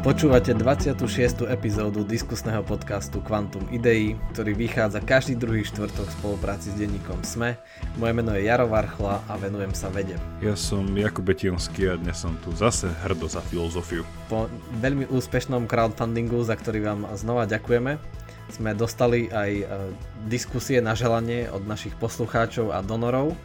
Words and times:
Počúvate 0.00 0.56
26. 0.56 1.44
epizódu 1.44 2.08
diskusného 2.08 2.64
podcastu 2.64 3.20
Quantum 3.20 3.68
Idei, 3.68 4.16
ktorý 4.32 4.56
vychádza 4.56 5.04
každý 5.04 5.36
druhý 5.36 5.60
štvrtok 5.60 6.08
v 6.08 6.16
spolupráci 6.16 6.72
s 6.72 6.76
denníkom 6.80 7.20
SME. 7.20 7.60
Moje 8.00 8.16
meno 8.16 8.32
je 8.32 8.48
Jaro 8.48 8.64
Varchla 8.64 9.20
a 9.28 9.36
venujem 9.36 9.76
sa 9.76 9.92
vede. 9.92 10.16
Ja 10.40 10.56
som 10.56 10.88
Jakub 10.96 11.28
Betionský 11.28 11.92
a 11.92 12.00
dnes 12.00 12.16
som 12.16 12.32
tu 12.40 12.48
zase 12.56 12.88
hrdo 13.04 13.28
za 13.28 13.44
filozofiu. 13.44 14.00
Po 14.32 14.48
veľmi 14.80 15.04
úspešnom 15.12 15.68
crowdfundingu, 15.68 16.40
za 16.48 16.56
ktorý 16.56 16.80
vám 16.80 17.04
znova 17.20 17.44
ďakujeme, 17.44 18.00
sme 18.56 18.72
dostali 18.72 19.28
aj 19.28 19.50
e, 19.52 19.64
diskusie 20.32 20.80
na 20.80 20.96
želanie 20.96 21.52
od 21.52 21.68
našich 21.68 21.92
poslucháčov 22.00 22.72
a 22.72 22.80
donorov, 22.80 23.36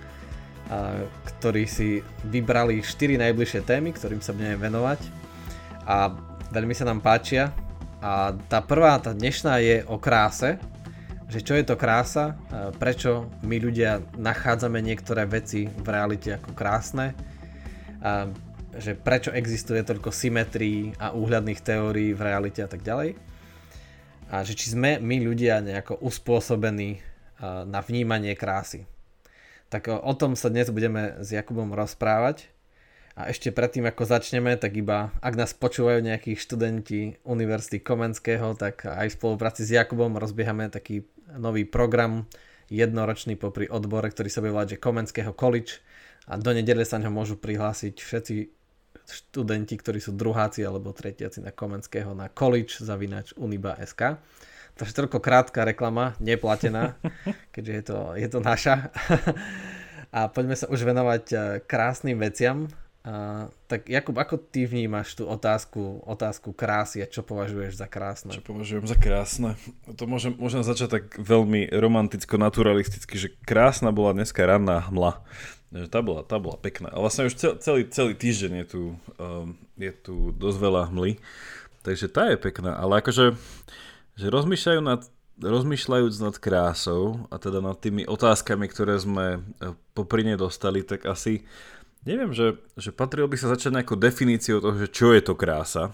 ktorí 1.35 1.67
si 1.67 1.99
vybrali 2.25 2.79
4 2.79 3.21
najbližšie 3.21 3.61
témy, 3.67 3.91
ktorým 3.91 4.23
sa 4.23 4.31
budeme 4.31 4.55
venovať. 4.55 4.97
A 5.85 6.09
veľmi 6.55 6.71
sa 6.71 6.87
nám 6.87 7.03
páčia. 7.03 7.51
A 7.99 8.31
tá 8.47 8.63
prvá, 8.63 8.95
tá 9.03 9.11
dnešná 9.11 9.59
je 9.59 9.83
o 9.91 9.99
kráse, 9.99 10.55
že 11.27 11.43
čo 11.43 11.57
je 11.57 11.67
to 11.67 11.75
krása, 11.75 12.39
prečo 12.79 13.27
my 13.43 13.59
ľudia 13.59 13.99
nachádzame 14.15 14.79
niektoré 14.79 15.27
veci 15.27 15.67
v 15.67 15.87
realite 15.89 16.39
ako 16.39 16.55
krásne, 16.55 17.11
a 17.99 18.29
že 18.77 18.93
prečo 18.93 19.33
existuje 19.33 19.81
toľko 19.81 20.13
symetrií 20.13 20.95
a 21.01 21.11
úhľadných 21.17 21.59
teórií 21.59 22.13
v 22.13 22.21
realite 22.21 22.61
a 22.61 22.69
tak 22.69 22.85
ďalej. 22.85 23.19
A 24.29 24.45
že 24.45 24.53
či 24.53 24.71
sme 24.71 25.01
my 25.01 25.17
ľudia 25.25 25.59
nejako 25.65 25.99
uspôsobení 26.03 27.01
na 27.41 27.79
vnímanie 27.81 28.37
krásy. 28.37 28.85
Tak 29.73 29.89
o 29.89 30.13
tom 30.13 30.37
sa 30.37 30.53
dnes 30.53 30.69
budeme 30.69 31.17
s 31.19 31.33
Jakubom 31.33 31.73
rozprávať. 31.73 32.53
A 33.15 33.31
ešte 33.31 33.47
predtým, 33.55 33.87
ako 33.87 34.03
začneme, 34.03 34.59
tak 34.59 34.75
iba, 34.75 35.15
ak 35.23 35.39
nás 35.39 35.55
počúvajú 35.55 36.03
nejakí 36.03 36.35
študenti 36.35 37.23
Univerzity 37.23 37.79
Komenského, 37.79 38.59
tak 38.59 38.83
aj 38.83 39.07
v 39.07 39.17
spolupráci 39.17 39.63
s 39.63 39.71
Jakubom 39.71 40.19
rozbiehame 40.19 40.67
taký 40.67 41.07
nový 41.39 41.63
program 41.63 42.27
jednoročný 42.67 43.39
popri 43.39 43.71
odbore, 43.71 44.11
ktorý 44.11 44.27
sa 44.27 44.43
bude 44.43 44.51
volať, 44.51 44.75
že 44.75 44.83
Komenského 44.83 45.31
College 45.31 45.79
a 46.27 46.35
do 46.35 46.51
nedele 46.51 46.83
sa 46.83 46.99
ňo 46.99 47.07
môžu 47.07 47.39
prihlásiť 47.39 47.95
všetci 48.03 48.35
študenti, 49.05 49.77
ktorí 49.77 50.01
sú 50.01 50.17
druháci 50.17 50.65
alebo 50.65 50.91
tretiaci 50.91 51.39
na 51.39 51.53
Komenského 51.53 52.11
na 52.17 52.27
college 52.27 52.81
zavinač 52.81 53.31
uniba.sk. 53.37 54.17
Takže 54.75 54.91
toľko 54.91 55.23
krátka 55.23 55.63
reklama, 55.63 56.19
neplatená, 56.19 56.99
keďže 57.55 57.71
je 57.71 57.83
to, 57.85 57.97
je 58.19 58.27
to 58.27 58.39
naša. 58.43 58.91
A 60.15 60.31
poďme 60.31 60.55
sa 60.55 60.67
už 60.67 60.83
venovať 60.83 61.23
eh, 61.31 61.39
krásnym 61.63 62.19
veciam. 62.19 62.67
A, 63.05 63.45
tak 63.69 63.85
Jakub, 63.85 64.17
ako 64.17 64.41
ty 64.41 64.65
vnímaš 64.65 65.13
tú 65.13 65.29
otázku, 65.29 66.01
otázku 66.09 66.57
krásy 66.57 67.05
a 67.05 67.07
čo 67.07 67.21
považuješ 67.21 67.77
za 67.77 67.85
krásne? 67.85 68.33
Čo 68.33 68.41
považujem 68.41 68.89
za 68.89 68.97
krásne? 68.97 69.53
To 69.85 70.09
môžem, 70.09 70.33
môžem 70.33 70.65
začať 70.65 70.89
tak 70.97 71.05
veľmi 71.21 71.69
romanticko-naturalisticky, 71.69 73.13
že 73.13 73.29
krásna 73.45 73.93
bola 73.93 74.17
dneska 74.17 74.41
ranná 74.41 74.89
hmla. 74.89 75.21
Tá 75.93 76.01
bola, 76.01 76.25
tá 76.25 76.41
bola 76.41 76.57
pekná. 76.57 76.89
A 76.89 76.97
vlastne 76.97 77.29
už 77.29 77.37
celý, 77.61 77.85
celý 77.93 78.17
týždeň 78.17 78.65
je 78.65 78.67
tu, 78.73 78.81
um, 79.21 79.53
je 79.77 79.93
tu 79.93 80.33
dosť 80.33 80.57
veľa 80.57 80.81
hmly. 80.89 81.21
Takže 81.85 82.09
tá 82.09 82.33
je 82.33 82.41
pekná. 82.41 82.73
Ale 82.73 83.05
akože 83.05 83.37
že 84.15 84.31
rozmýšľajú 84.31 84.81
nad, 84.81 85.03
rozmýšľajúc 85.43 86.15
nad 86.23 86.35
krásou 86.39 87.27
a 87.27 87.35
teda 87.35 87.59
nad 87.59 87.75
tými 87.75 88.07
otázkami, 88.07 88.65
ktoré 88.71 88.95
sme 88.97 89.43
eh, 89.61 89.75
popri 89.91 90.23
dostali, 90.39 90.81
tak 90.81 91.05
asi 91.05 91.43
Neviem, 92.05 92.37
že, 92.37 92.61
že 92.77 92.93
patrilo 92.93 93.25
by 93.25 93.33
sa 93.33 93.49
začať 93.49 93.73
nejakou 93.73 93.97
definíciou 93.97 94.61
toho, 94.61 94.77
že 94.77 94.93
čo 94.93 95.09
je 95.11 95.25
to 95.25 95.33
krása. 95.33 95.89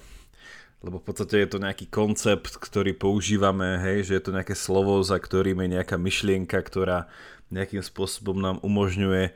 Lebo 0.83 0.99
v 0.99 1.05
podstate 1.07 1.39
je 1.39 1.49
to 1.55 1.63
nejaký 1.63 1.87
koncept, 1.87 2.57
ktorý 2.57 2.91
používame, 2.97 3.79
hej, 3.79 4.11
že 4.11 4.13
je 4.19 4.23
to 4.27 4.35
nejaké 4.35 4.57
slovo, 4.57 4.99
za 5.05 5.15
ktorým 5.15 5.61
je 5.63 5.77
nejaká 5.79 5.95
myšlienka, 5.95 6.57
ktorá 6.57 7.07
nejakým 7.53 7.79
spôsobom 7.79 8.35
nám 8.41 8.57
umožňuje 8.59 9.31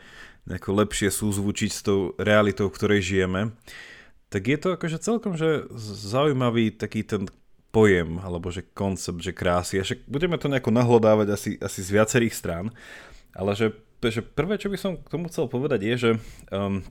nejako 0.51 0.69
lepšie 0.83 1.09
súzvučiť 1.13 1.71
s 1.71 1.81
tou 1.85 2.11
realitou, 2.19 2.67
v 2.67 2.75
ktorej 2.75 3.01
žijeme. 3.01 3.55
Tak 4.33 4.41
je 4.43 4.57
to 4.57 4.67
akože 4.75 4.97
celkom 4.99 5.37
že 5.37 5.69
zaujímavý 6.11 6.75
taký 6.75 7.05
ten 7.05 7.29
pojem, 7.69 8.19
alebo 8.19 8.49
že 8.49 8.65
koncept, 8.65 9.21
že 9.21 9.35
krásy. 9.35 9.79
A 9.79 9.85
však 9.85 10.07
budeme 10.09 10.35
to 10.41 10.49
nejako 10.49 10.71
nahlodávať 10.75 11.27
asi, 11.29 11.49
asi 11.61 11.79
z 11.85 11.89
viacerých 11.93 12.33
strán, 12.33 12.73
ale 13.35 13.51
že 13.53 13.75
Takže 14.05 14.21
prvé, 14.21 14.61
čo 14.61 14.69
by 14.69 14.77
som 14.77 15.01
k 15.01 15.09
tomu 15.09 15.25
chcel 15.33 15.49
povedať 15.49 15.81
je, 15.81 15.95
že, 15.97 16.11
um, 16.53 16.85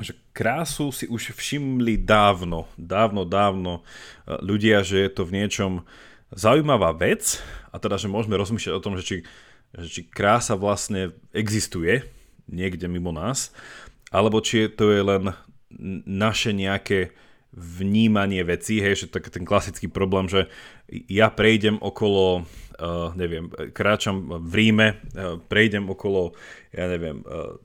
že 0.00 0.16
krásu 0.32 0.88
si 0.96 1.04
už 1.04 1.36
všimli 1.36 2.00
dávno, 2.00 2.64
dávno, 2.80 3.28
dávno 3.28 3.84
uh, 3.84 4.40
ľudia, 4.40 4.80
že 4.80 5.04
je 5.04 5.10
to 5.12 5.28
v 5.28 5.44
niečom 5.44 5.84
zaujímavá 6.32 6.96
vec 6.96 7.44
a 7.68 7.76
teda, 7.76 8.00
že 8.00 8.08
môžeme 8.08 8.40
rozmýšľať 8.40 8.74
o 8.80 8.80
tom, 8.80 8.96
že 8.96 9.04
či, 9.04 9.16
že 9.76 9.88
či 9.92 10.00
krása 10.08 10.56
vlastne 10.56 11.12
existuje 11.36 12.00
niekde 12.48 12.88
mimo 12.88 13.12
nás, 13.12 13.52
alebo 14.08 14.40
či 14.40 14.72
to 14.72 14.88
je 14.88 15.04
len 15.04 15.36
naše 16.08 16.56
nejaké 16.56 17.12
vnímanie 17.52 18.40
vecí, 18.40 18.80
hej, 18.80 19.04
že 19.04 19.12
tak 19.12 19.28
ten 19.28 19.44
klasický 19.44 19.92
problém, 19.92 20.32
že 20.32 20.48
ja 20.88 21.28
prejdem 21.28 21.76
okolo, 21.76 22.48
uh, 22.78 23.10
neviem, 23.14 23.50
kráčam 23.70 24.28
v 24.42 24.52
Ríme, 24.54 24.88
uh, 24.94 25.38
prejdem 25.38 25.86
okolo, 25.90 26.34
ja 26.74 26.86
neviem, 26.90 27.22
uh, 27.24 27.58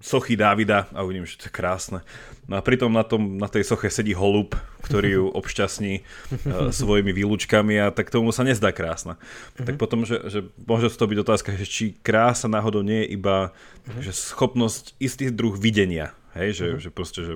sochy 0.00 0.36
Dávida 0.36 0.86
a 0.92 1.02
uvidím, 1.02 1.24
že 1.24 1.40
to 1.40 1.48
je 1.48 1.54
krásne. 1.54 2.04
No 2.46 2.58
a 2.58 2.62
pritom 2.62 2.92
na, 2.92 3.02
tom, 3.02 3.42
na 3.42 3.50
tej 3.50 3.66
soche 3.66 3.90
sedí 3.90 4.14
holub, 4.14 4.54
ktorý 4.86 5.08
ju 5.18 5.24
obšťastní 5.40 5.94
uh, 6.00 6.70
svojimi 6.70 7.10
výlučkami 7.10 7.80
a 7.82 7.90
tak 7.90 8.12
tomu 8.12 8.30
sa 8.30 8.46
nezdá 8.46 8.70
krásna. 8.70 9.18
Uh-huh. 9.18 9.66
Tak 9.66 9.74
potom, 9.80 10.06
že, 10.06 10.22
že 10.30 10.40
môže 10.54 10.92
to 10.94 11.10
byť 11.10 11.18
otázka, 11.20 11.48
že 11.58 11.66
či 11.66 11.84
krása 12.00 12.46
náhodou 12.46 12.86
nie 12.86 13.02
je 13.04 13.18
iba 13.18 13.50
uh-huh. 13.50 14.02
že 14.04 14.14
schopnosť 14.14 14.94
istý 15.02 15.32
druh 15.32 15.56
videnia 15.56 16.14
Hej, 16.36 16.50
že, 16.52 16.66
uh-huh. 16.68 16.82
že 16.84 16.90
proste, 16.92 17.20
že, 17.24 17.34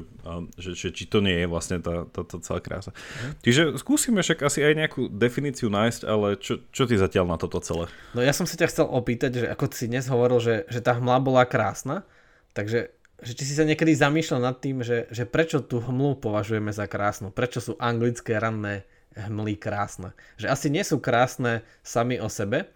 že, 0.60 0.70
že 0.76 0.88
či 0.92 1.08
to 1.08 1.24
nie 1.24 1.40
je 1.40 1.46
vlastne 1.48 1.80
tá, 1.80 2.04
tá, 2.04 2.20
tá 2.20 2.36
celá 2.44 2.60
krása. 2.60 2.92
Uh-huh. 2.92 3.32
Čiže 3.40 3.80
skúsime 3.80 4.20
však 4.20 4.44
asi 4.44 4.60
aj 4.60 4.74
nejakú 4.76 5.08
definíciu 5.08 5.72
nájsť, 5.72 6.02
ale 6.04 6.36
čo, 6.36 6.60
čo 6.68 6.84
ty 6.84 7.00
zatiaľ 7.00 7.32
na 7.32 7.40
toto 7.40 7.58
celé? 7.64 7.88
No 8.12 8.20
ja 8.20 8.36
som 8.36 8.44
sa 8.44 8.60
ťa 8.60 8.68
chcel 8.68 8.86
opýtať, 8.86 9.30
že 9.40 9.46
ako 9.48 9.64
si 9.72 9.88
dnes 9.88 10.04
hovoril, 10.12 10.38
že, 10.38 10.68
že 10.68 10.84
tá 10.84 10.92
hmla 10.92 11.16
bola 11.24 11.42
krásna, 11.48 12.04
takže 12.52 12.92
že 13.20 13.36
či 13.36 13.44
si 13.44 13.54
sa 13.56 13.68
niekedy 13.68 13.92
zamýšľal 13.92 14.40
nad 14.40 14.56
tým, 14.64 14.80
že, 14.80 15.04
že 15.12 15.28
prečo 15.28 15.60
tú 15.60 15.80
hmlu 15.80 16.16
považujeme 16.24 16.72
za 16.72 16.88
krásnu, 16.88 17.28
prečo 17.28 17.60
sú 17.60 17.76
anglické 17.76 18.40
ranné 18.40 18.88
hmly 19.12 19.60
krásne. 19.60 20.16
Že 20.40 20.46
asi 20.48 20.66
nie 20.72 20.80
sú 20.80 21.02
krásne 21.02 21.60
sami 21.84 22.16
o 22.16 22.32
sebe, 22.32 22.72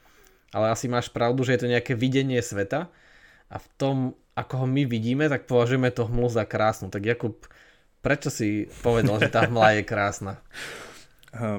ale 0.53 0.71
asi 0.71 0.87
máš 0.87 1.09
pravdu, 1.09 1.43
že 1.43 1.56
je 1.56 1.61
to 1.65 1.73
nejaké 1.73 1.97
videnie 1.97 2.39
sveta 2.45 2.93
a 3.55 3.57
v 3.63 3.69
tom 3.79 3.97
ako 4.35 4.55
ho 4.63 4.67
my 4.67 4.83
vidíme, 4.83 5.31
tak 5.31 5.47
považujeme 5.47 5.95
to 5.95 6.11
hmlu 6.11 6.27
za 6.27 6.43
krásnu. 6.43 6.91
Tak 6.91 7.07
Jakub, 7.07 7.39
prečo 8.03 8.35
si 8.35 8.67
povedal, 8.83 9.23
že 9.23 9.31
tá 9.31 9.47
hmla 9.47 9.79
je 9.79 9.83
krásna? 9.87 10.35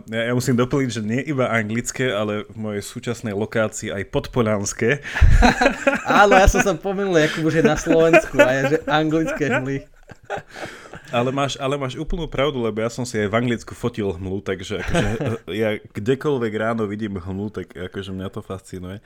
Ja, 0.07 0.31
ja 0.31 0.31
musím 0.31 0.55
doplniť, 0.55 0.87
že 0.87 1.03
nie 1.03 1.19
iba 1.19 1.51
anglické, 1.51 2.07
ale 2.07 2.47
v 2.47 2.55
mojej 2.55 2.79
súčasnej 2.79 3.35
lokácii 3.35 3.91
aj 3.91 4.07
podpolánske. 4.07 5.03
Áno, 6.23 6.39
ja 6.39 6.47
som 6.47 6.63
sa 6.63 6.79
pomenul, 6.79 7.19
Jakub 7.19 7.43
už 7.43 7.59
je 7.59 7.65
na 7.67 7.75
Slovensku 7.75 8.39
a 8.39 8.55
je, 8.55 8.61
že 8.71 8.77
anglické 8.87 9.51
hmly. 9.51 9.83
Ale 11.13 11.29
máš, 11.29 11.53
ale 11.61 11.77
máš 11.77 11.93
úplnú 12.01 12.25
pravdu, 12.25 12.65
lebo 12.65 12.81
ja 12.81 12.89
som 12.89 13.05
si 13.05 13.13
aj 13.21 13.29
v 13.29 13.37
Anglicku 13.37 13.77
fotil 13.77 14.09
hmlu, 14.09 14.41
takže 14.41 14.81
akože, 14.81 15.09
ja 15.53 15.77
kdekoľvek 15.77 16.53
ráno 16.57 16.89
vidím 16.89 17.21
hmlu, 17.21 17.53
tak 17.53 17.77
akože 17.77 18.09
mňa 18.09 18.27
to 18.33 18.41
fascinuje. 18.41 18.97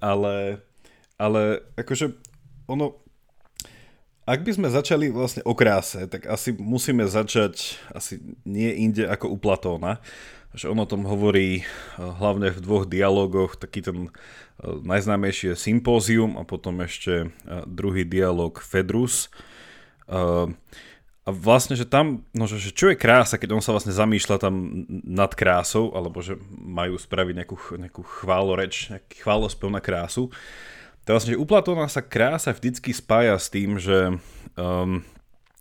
Ale, 0.00 0.64
ale 1.16 1.64
akože 1.76 2.12
ono, 2.68 3.00
ak 4.26 4.42
by 4.42 4.52
sme 4.58 4.68
začali 4.68 5.08
vlastne 5.08 5.46
o 5.46 5.54
kráse, 5.54 6.04
tak 6.10 6.26
asi 6.26 6.50
musíme 6.52 7.06
začať 7.06 7.78
asi 7.94 8.18
nie 8.42 8.74
inde 8.82 9.06
ako 9.06 9.32
u 9.32 9.38
Platóna. 9.38 10.02
Že 10.56 10.72
on 10.72 10.78
o 10.82 10.88
tom 10.88 11.02
hovorí 11.04 11.60
eh, 11.60 11.64
hlavne 12.00 12.50
v 12.50 12.58
dvoch 12.58 12.84
dialogoch, 12.88 13.60
taký 13.60 13.86
ten 13.86 14.08
eh, 14.08 14.10
najznámejší 14.64 15.52
je 15.52 15.56
Sympózium 15.56 16.40
a 16.40 16.42
potom 16.42 16.82
ešte 16.82 17.28
eh, 17.28 17.62
druhý 17.68 18.02
dialog 18.02 18.58
Fedrus. 18.58 19.30
A 21.26 21.34
vlastne, 21.34 21.74
že 21.74 21.82
tam, 21.82 22.22
no, 22.30 22.46
že, 22.46 22.70
čo 22.70 22.86
je 22.86 22.94
krása, 22.94 23.42
keď 23.42 23.58
on 23.58 23.62
sa 23.64 23.74
vlastne 23.74 23.90
zamýšľa 23.90 24.38
tam 24.38 24.86
nad 25.02 25.34
krásou, 25.34 25.90
alebo 25.90 26.22
že 26.22 26.38
majú 26.54 26.94
spraviť 26.94 27.34
nejakú, 27.42 27.56
nejakú 27.74 28.02
chváloreč, 28.06 28.94
nejaký 28.94 29.26
chválospev 29.26 29.66
na 29.66 29.82
krásu, 29.82 30.30
to 31.06 31.14
vlastne, 31.14 31.38
že 31.38 31.40
u 31.40 31.46
Platóna 31.46 31.86
sa 31.86 32.02
krása 32.02 32.50
vždycky 32.50 32.90
spája 32.90 33.38
s 33.38 33.46
tým, 33.46 33.78
že, 33.78 34.18
um, 34.58 35.06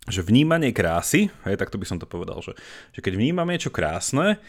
že 0.09 0.25
vnímanie 0.25 0.73
krásy, 0.73 1.29
hej, 1.45 1.55
tak 1.61 1.69
to 1.69 1.77
by 1.77 1.85
som 1.85 2.01
to 2.01 2.09
povedal, 2.09 2.41
že, 2.41 2.57
že 2.97 2.99
keď 3.05 3.13
vnímame 3.13 3.53
niečo 3.53 3.69
krásne, 3.69 4.41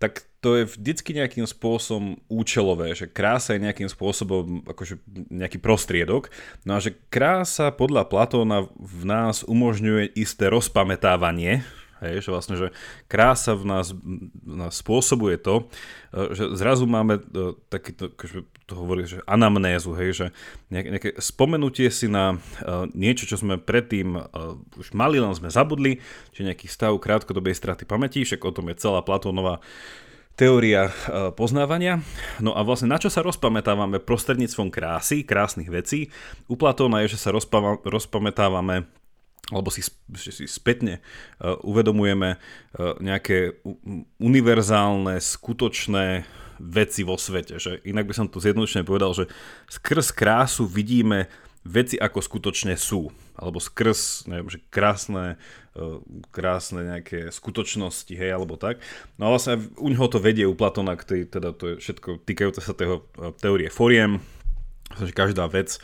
tak 0.00 0.24
to 0.40 0.56
je 0.56 0.64
vždycky 0.64 1.12
nejakým 1.12 1.44
spôsobom 1.44 2.16
účelové, 2.32 2.96
že 2.96 3.04
krása 3.04 3.52
je 3.52 3.68
nejakým 3.68 3.92
spôsobom 3.92 4.64
akože 4.64 4.96
nejaký 5.28 5.60
prostriedok. 5.60 6.32
No 6.64 6.80
a 6.80 6.80
že 6.80 6.96
krása 7.12 7.68
podľa 7.68 8.08
Platóna 8.08 8.64
v 8.80 9.02
nás 9.04 9.44
umožňuje 9.44 10.16
isté 10.16 10.48
rozpamätávanie, 10.48 11.68
Hej, 12.00 12.24
že 12.24 12.30
vlastne, 12.32 12.56
že 12.56 12.68
krása 13.12 13.52
v 13.52 13.64
nás, 13.68 13.92
v 13.92 14.54
nás 14.56 14.80
spôsobuje 14.80 15.36
to, 15.36 15.68
e, 16.16 16.32
že 16.32 16.56
zrazu 16.56 16.88
máme 16.88 17.20
e, 17.20 17.22
takýto, 17.68 18.08
akože 18.16 18.48
to 18.64 18.72
hovorí, 18.72 19.04
že 19.04 19.20
anamnézu, 19.28 19.92
hej, 19.98 20.10
že 20.16 20.26
nejaké 20.72 21.18
spomenutie 21.18 21.90
si 21.90 22.06
na 22.06 22.38
uh, 22.38 22.86
niečo, 22.94 23.26
čo 23.26 23.34
sme 23.34 23.58
predtým 23.58 24.14
už 24.78 24.94
mali, 24.94 25.18
len 25.18 25.34
sme 25.34 25.50
zabudli, 25.50 25.98
či 26.30 26.46
nejaký 26.46 26.70
stav 26.70 26.94
krátkodobej 27.02 27.58
straty 27.58 27.82
pamäti, 27.82 28.22
však 28.22 28.38
o 28.46 28.54
tom 28.54 28.70
je 28.70 28.78
celá 28.78 29.02
Platónová 29.02 29.58
teória 30.38 30.94
poznávania. 31.34 32.00
No 32.38 32.54
a 32.54 32.62
vlastne 32.62 32.88
na 32.88 33.02
čo 33.02 33.10
sa 33.10 33.26
rozpamätávame 33.26 33.98
prostredníctvom 33.98 34.70
krásy, 34.70 35.26
krásnych 35.26 35.68
vecí? 35.68 36.14
U 36.46 36.54
Platóna 36.54 37.02
je, 37.04 37.18
že 37.18 37.26
sa 37.26 37.34
rozpamätávame 37.34 38.86
alebo 39.50 39.70
si, 39.70 39.82
si 40.16 40.46
spätne 40.46 41.02
uh, 41.42 41.58
uvedomujeme 41.66 42.38
uh, 42.38 42.96
nejaké 43.02 43.60
univerzálne, 44.22 45.18
skutočné 45.18 46.24
veci 46.60 47.02
vo 47.02 47.16
svete. 47.16 47.56
Že 47.56 47.80
inak 47.88 48.06
by 48.06 48.14
som 48.14 48.26
to 48.28 48.38
zjednodušene 48.38 48.84
povedal, 48.84 49.16
že 49.16 49.26
skrz 49.72 50.12
krásu 50.12 50.68
vidíme 50.68 51.26
veci 51.64 51.96
ako 51.96 52.20
skutočne 52.20 52.76
sú. 52.76 53.12
Alebo 53.40 53.56
skrz, 53.56 54.28
neviem, 54.28 54.52
že 54.52 54.60
krásne, 54.68 55.40
e, 55.72 56.00
krásne 56.28 56.84
nejaké 56.84 57.32
skutočnosti, 57.32 58.12
hej, 58.12 58.36
alebo 58.36 58.60
tak. 58.60 58.84
No 59.16 59.28
a 59.28 59.32
vlastne 59.32 59.64
u 59.80 59.88
neho 59.88 60.04
to 60.12 60.20
vedie 60.20 60.44
u 60.44 60.52
Platona, 60.52 60.92
ktorý, 60.92 61.24
teda 61.24 61.56
to 61.56 61.72
je 61.72 61.74
všetko 61.80 62.20
týkajúce 62.28 62.60
sa 62.60 62.76
toho 62.76 63.08
e, 63.16 63.32
teórie 63.40 63.72
foriem, 63.72 64.20
že 64.98 65.14
každá 65.14 65.46
vec 65.46 65.78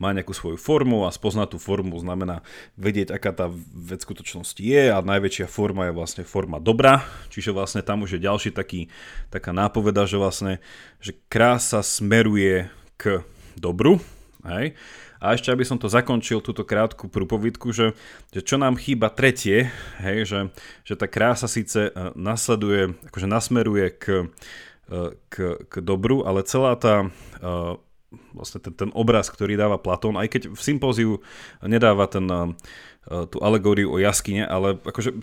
má 0.00 0.16
nejakú 0.16 0.32
svoju 0.32 0.56
formu 0.56 1.04
a 1.04 1.12
spoznať 1.12 1.54
tú 1.54 1.58
formu 1.60 2.00
znamená 2.00 2.40
vedieť, 2.80 3.12
aká 3.12 3.36
tá 3.36 3.46
vec 3.76 4.00
skutočnosti 4.00 4.60
je 4.60 4.88
a 4.88 5.04
najväčšia 5.04 5.44
forma 5.44 5.92
je 5.92 5.96
vlastne 5.96 6.24
forma 6.24 6.56
dobra, 6.56 7.04
čiže 7.28 7.52
vlastne 7.52 7.84
tam 7.84 8.08
už 8.08 8.16
je 8.16 8.24
ďalší 8.24 8.50
taký, 8.56 8.88
taká 9.28 9.52
nápoveda, 9.52 10.08
že 10.08 10.16
vlastne 10.16 10.52
že 11.04 11.12
krása 11.28 11.84
smeruje 11.84 12.72
k 12.96 13.24
dobru, 13.60 14.00
hej? 14.48 14.72
A 15.20 15.36
ešte, 15.36 15.52
aby 15.52 15.68
som 15.68 15.76
to 15.76 15.84
zakončil, 15.84 16.40
túto 16.40 16.64
krátku 16.64 17.12
prúpovidku, 17.12 17.76
že, 17.76 17.92
že 18.32 18.40
čo 18.40 18.56
nám 18.56 18.80
chýba 18.80 19.12
tretie, 19.12 19.68
hej, 20.00 20.24
že, 20.24 20.40
že 20.80 20.96
tá 20.96 21.04
krása 21.04 21.44
síce 21.44 21.92
e, 21.92 22.16
nasleduje, 22.16 22.96
akože 23.04 23.28
nasmeruje 23.28 23.86
k, 24.00 24.04
e, 24.88 25.12
k, 25.28 25.60
k 25.60 25.74
dobru, 25.84 26.24
ale 26.24 26.40
celá 26.48 26.72
tá 26.80 27.04
e, 27.04 27.08
vlastne 28.34 28.58
ten, 28.58 28.74
ten 28.74 28.90
obraz, 28.92 29.30
ktorý 29.30 29.54
dáva 29.54 29.78
Platón, 29.78 30.18
aj 30.18 30.28
keď 30.30 30.42
v 30.50 30.60
sympóziu 30.60 31.10
nedáva 31.62 32.10
ten, 32.10 32.26
uh, 32.26 32.50
tú 33.30 33.38
alegóriu 33.38 33.90
o 33.90 34.02
jaskyne, 34.02 34.44
ale 34.44 34.76
akože 34.82 35.14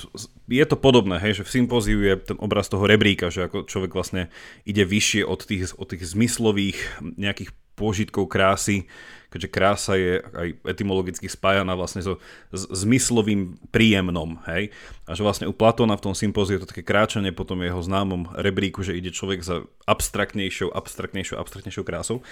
je 0.48 0.66
to 0.66 0.78
podobné, 0.80 1.20
hej, 1.20 1.44
že 1.44 1.48
v 1.48 1.54
sympóziu 1.64 2.00
je 2.00 2.16
ten 2.16 2.38
obraz 2.40 2.72
toho 2.72 2.88
rebríka, 2.88 3.28
že 3.28 3.52
ako 3.52 3.68
človek 3.68 3.92
vlastne 3.92 4.32
ide 4.64 4.88
vyššie 4.88 5.28
od 5.28 5.40
tých, 5.44 5.76
od 5.76 5.88
tých 5.92 6.04
zmyslových 6.08 6.80
nejakých 7.04 7.52
pôžitkov 7.78 8.26
krásy, 8.32 8.90
keďže 9.28 9.50
krása 9.52 9.94
je 10.00 10.24
aj 10.24 10.48
etymologicky 10.64 11.28
spájana 11.28 11.76
vlastne 11.76 12.00
so 12.00 12.20
zmyslovým 12.54 13.60
príjemnom, 13.72 14.40
hej. 14.48 14.72
A 15.08 15.16
že 15.16 15.24
vlastne 15.24 15.48
u 15.48 15.56
Platóna 15.56 16.00
v 16.00 16.12
tom 16.12 16.16
sympóziu 16.16 16.60
je 16.60 16.64
to 16.64 16.72
také 16.72 16.84
kráčanie 16.84 17.36
po 17.36 17.44
tom 17.44 17.64
jeho 17.64 17.80
známom 17.80 18.36
rebríku, 18.36 18.84
že 18.84 18.96
ide 18.96 19.12
človek 19.12 19.44
za 19.44 19.68
abstraktnejšou, 19.88 20.72
abstraktnejšou, 20.72 21.40
abstraktnejšou 21.40 21.84
krásou. 21.84 22.24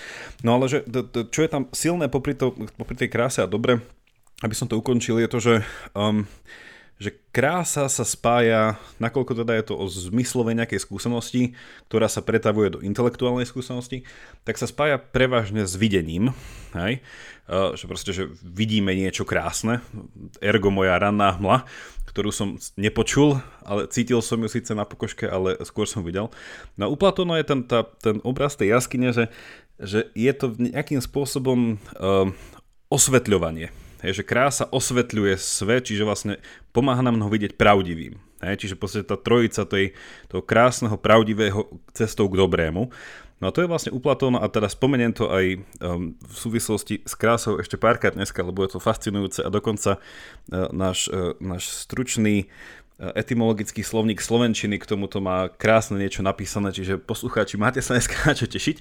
No 0.44 0.59
ale 0.59 0.71
že 0.71 0.83
čo 1.31 1.39
je 1.44 1.50
tam 1.51 1.68
silné 1.75 2.07
popri, 2.07 2.36
to, 2.36 2.56
popri 2.75 2.95
tej 2.95 3.12
kráse 3.12 3.39
a 3.44 3.47
dobre, 3.47 3.80
aby 4.44 4.56
som 4.56 4.68
to 4.68 4.75
ukončil, 4.75 5.19
je 5.19 5.30
to, 5.31 5.39
že 5.39 5.53
um, 5.95 6.27
že 6.95 7.12
krása 7.36 7.92
sa 7.92 8.06
spája, 8.07 8.80
nakoľko 9.03 9.44
teda 9.44 9.51
je 9.59 9.65
to 9.68 9.75
o 9.75 9.86
zmyslovej 9.92 10.56
nejakej 10.56 10.80
skúsenosti, 10.80 11.51
ktorá 11.92 12.07
sa 12.07 12.24
pretavuje 12.24 12.71
do 12.71 12.80
intelektuálnej 12.80 13.44
skúsenosti, 13.44 14.07
tak 14.47 14.56
sa 14.56 14.63
spája 14.63 14.95
prevažne 14.95 15.68
s 15.68 15.75
videním, 15.75 16.31
hej? 16.71 17.03
Uh, 17.45 17.77
že 17.77 17.86
proste, 17.86 18.09
že 18.15 18.31
vidíme 18.42 18.95
niečo 18.95 19.27
krásne, 19.27 19.83
ergo 20.39 20.71
moja 20.71 20.95
ranná 20.97 21.36
hmla, 21.36 21.68
ktorú 22.09 22.31
som 22.31 22.56
nepočul, 22.80 23.44
ale 23.62 23.92
cítil 23.92 24.24
som 24.24 24.39
ju 24.39 24.50
síce 24.50 24.71
na 24.71 24.88
pokožke, 24.88 25.27
ale 25.27 25.59
skôr 25.68 25.86
som 25.86 26.01
videl. 26.01 26.31
No 26.80 26.95
Platóna 26.95 27.38
je 27.44 27.45
ten, 27.45 27.59
tá, 27.68 27.83
ten 28.01 28.24
obraz 28.24 28.56
tej 28.56 28.71
jaskyne, 28.71 29.12
že, 29.12 29.30
že 29.77 30.09
je 30.15 30.31
to 30.31 30.56
nejakým 30.57 31.03
spôsobom 31.03 31.75
uh, 32.00 32.31
osvetľovanie 32.88 33.69
Hej, 34.06 34.22
že 34.22 34.30
krása 34.30 34.69
osvetľuje 34.69 35.34
svet, 35.42 35.90
čiže 35.90 36.06
vlastne 36.06 36.38
pomáha 36.69 37.02
nám 37.02 37.18
ho 37.25 37.30
vidieť 37.34 37.57
pravdivým. 37.57 38.22
Hej, 38.46 38.62
čiže 38.62 38.78
podstate 38.78 39.10
tá 39.10 39.18
trojica 39.18 39.66
tej, 39.66 39.98
toho 40.30 40.46
krásneho, 40.46 40.94
pravdivého 40.94 41.66
cestou 41.90 42.30
k 42.30 42.38
dobrému. 42.38 42.94
No 43.42 43.50
a 43.50 43.52
to 43.52 43.66
je 43.66 43.72
vlastne 43.72 43.92
u 43.92 44.00
a 44.00 44.46
teda 44.48 44.69
spomeniem 44.69 45.12
to 45.12 45.28
aj 45.28 45.60
um, 45.81 46.13
v 46.16 46.36
súvislosti 46.38 47.04
s 47.04 47.18
krásou 47.18 47.57
ešte 47.57 47.75
párkrát 47.75 48.13
dneska, 48.13 48.46
lebo 48.46 48.62
je 48.62 48.78
to 48.78 48.80
fascinujúce 48.80 49.42
a 49.42 49.50
dokonca 49.50 49.98
uh, 49.98 50.69
náš, 50.69 51.10
uh, 51.10 51.34
náš 51.42 51.68
stručný 51.68 52.46
uh, 52.46 53.12
etymologický 53.18 53.84
slovník 53.84 54.24
Slovenčiny 54.24 54.80
k 54.80 54.88
tomuto 54.88 55.19
má 55.19 55.50
krásne 55.50 56.00
niečo 56.00 56.24
napísané, 56.24 56.72
čiže 56.72 57.02
poslucháči, 57.02 57.57
máte 57.57 57.81
sa 57.81 57.98
dneska 57.98 58.16
na 58.24 58.38
čo 58.38 58.48
tešiť. 58.48 58.78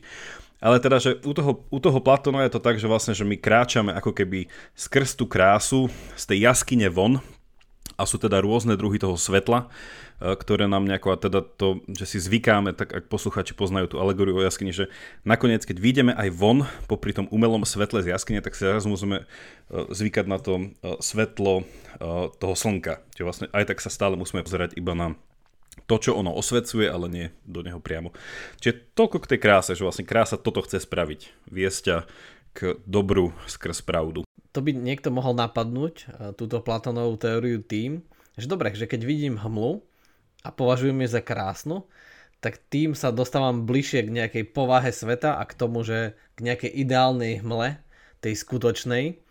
Ale 0.62 0.80
teda, 0.80 0.96
že 1.02 1.18
u 1.26 1.32
toho, 1.34 1.66
u 1.68 1.78
toho 1.82 1.98
Platona 2.00 2.46
je 2.46 2.56
to 2.56 2.60
tak, 2.62 2.80
že 2.80 2.88
vlastne, 2.88 3.12
že 3.12 3.26
my 3.26 3.36
kráčame 3.36 3.92
ako 3.92 4.16
keby 4.16 4.48
skrz 4.72 5.18
tú 5.18 5.28
krásu 5.28 5.92
z 6.14 6.24
tej 6.24 6.48
jaskyne 6.48 6.88
von 6.88 7.20
a 7.94 8.02
sú 8.08 8.18
teda 8.18 8.42
rôzne 8.42 8.74
druhy 8.74 8.98
toho 8.98 9.14
svetla, 9.14 9.66
e, 10.18 10.34
ktoré 10.34 10.66
nám 10.66 10.82
nejako, 10.88 11.14
a 11.14 11.20
teda 11.20 11.40
to, 11.44 11.84
že 11.86 12.16
si 12.16 12.18
zvykáme, 12.18 12.74
tak 12.74 12.90
ak 12.90 13.04
posluchači 13.06 13.54
poznajú 13.54 13.94
tú 13.94 13.96
alegóriu 14.02 14.34
o 14.34 14.42
jaskyni, 14.42 14.74
že 14.74 14.90
nakoniec, 15.22 15.62
keď 15.62 15.78
vyjdeme 15.78 16.12
aj 16.16 16.28
von, 16.34 16.66
popri 16.90 17.14
tom 17.14 17.30
umelom 17.30 17.62
svetle 17.62 18.02
z 18.02 18.10
jaskyne, 18.10 18.42
tak 18.42 18.58
si 18.58 18.66
raz 18.66 18.82
musíme 18.82 19.22
e, 19.22 19.24
zvykať 19.70 20.26
na 20.26 20.38
to 20.42 20.52
e, 20.58 20.64
svetlo 20.98 21.66
toho 22.42 22.58
slnka. 22.58 23.06
Čiže 23.14 23.22
vlastne 23.22 23.46
aj 23.54 23.70
tak 23.70 23.78
sa 23.78 23.86
stále 23.86 24.18
musíme 24.18 24.42
pozerať 24.42 24.74
iba 24.74 24.98
na 24.98 25.14
to, 25.84 25.96
čo 26.00 26.16
ono 26.16 26.32
osvecuje, 26.32 26.86
ale 26.88 27.06
nie 27.10 27.26
do 27.44 27.60
neho 27.60 27.82
priamo. 27.82 28.14
Čiže 28.62 28.96
toľko 28.96 29.16
k 29.24 29.30
tej 29.34 29.40
kráse, 29.42 29.72
že 29.76 29.84
vlastne 29.84 30.08
krása 30.08 30.40
toto 30.40 30.64
chce 30.64 30.80
spraviť. 30.80 31.50
Viesť 31.50 31.80
ťa 31.84 31.96
k 32.54 32.58
dobru 32.86 33.34
skrz 33.50 33.82
pravdu. 33.82 34.22
To 34.54 34.60
by 34.62 34.70
niekto 34.70 35.10
mohol 35.10 35.34
napadnúť, 35.34 35.94
e, 35.94 36.04
túto 36.38 36.62
Platonovú 36.62 37.18
teóriu 37.18 37.58
tým, 37.58 38.06
že 38.38 38.46
dobre, 38.46 38.70
že 38.70 38.86
keď 38.86 39.02
vidím 39.02 39.34
hmlu 39.34 39.82
a 40.46 40.54
považujem 40.54 40.94
ju 41.02 41.08
za 41.10 41.22
krásnu, 41.22 41.90
tak 42.38 42.60
tým 42.70 42.94
sa 42.94 43.10
dostávam 43.10 43.66
bližšie 43.66 44.06
k 44.06 44.14
nejakej 44.14 44.44
povahe 44.54 44.92
sveta 44.94 45.40
a 45.40 45.42
k 45.48 45.56
tomu, 45.56 45.82
že 45.82 46.14
k 46.38 46.44
nejakej 46.44 46.70
ideálnej 46.70 47.40
hmle, 47.40 47.80
tej 48.20 48.34
skutočnej, 48.36 49.23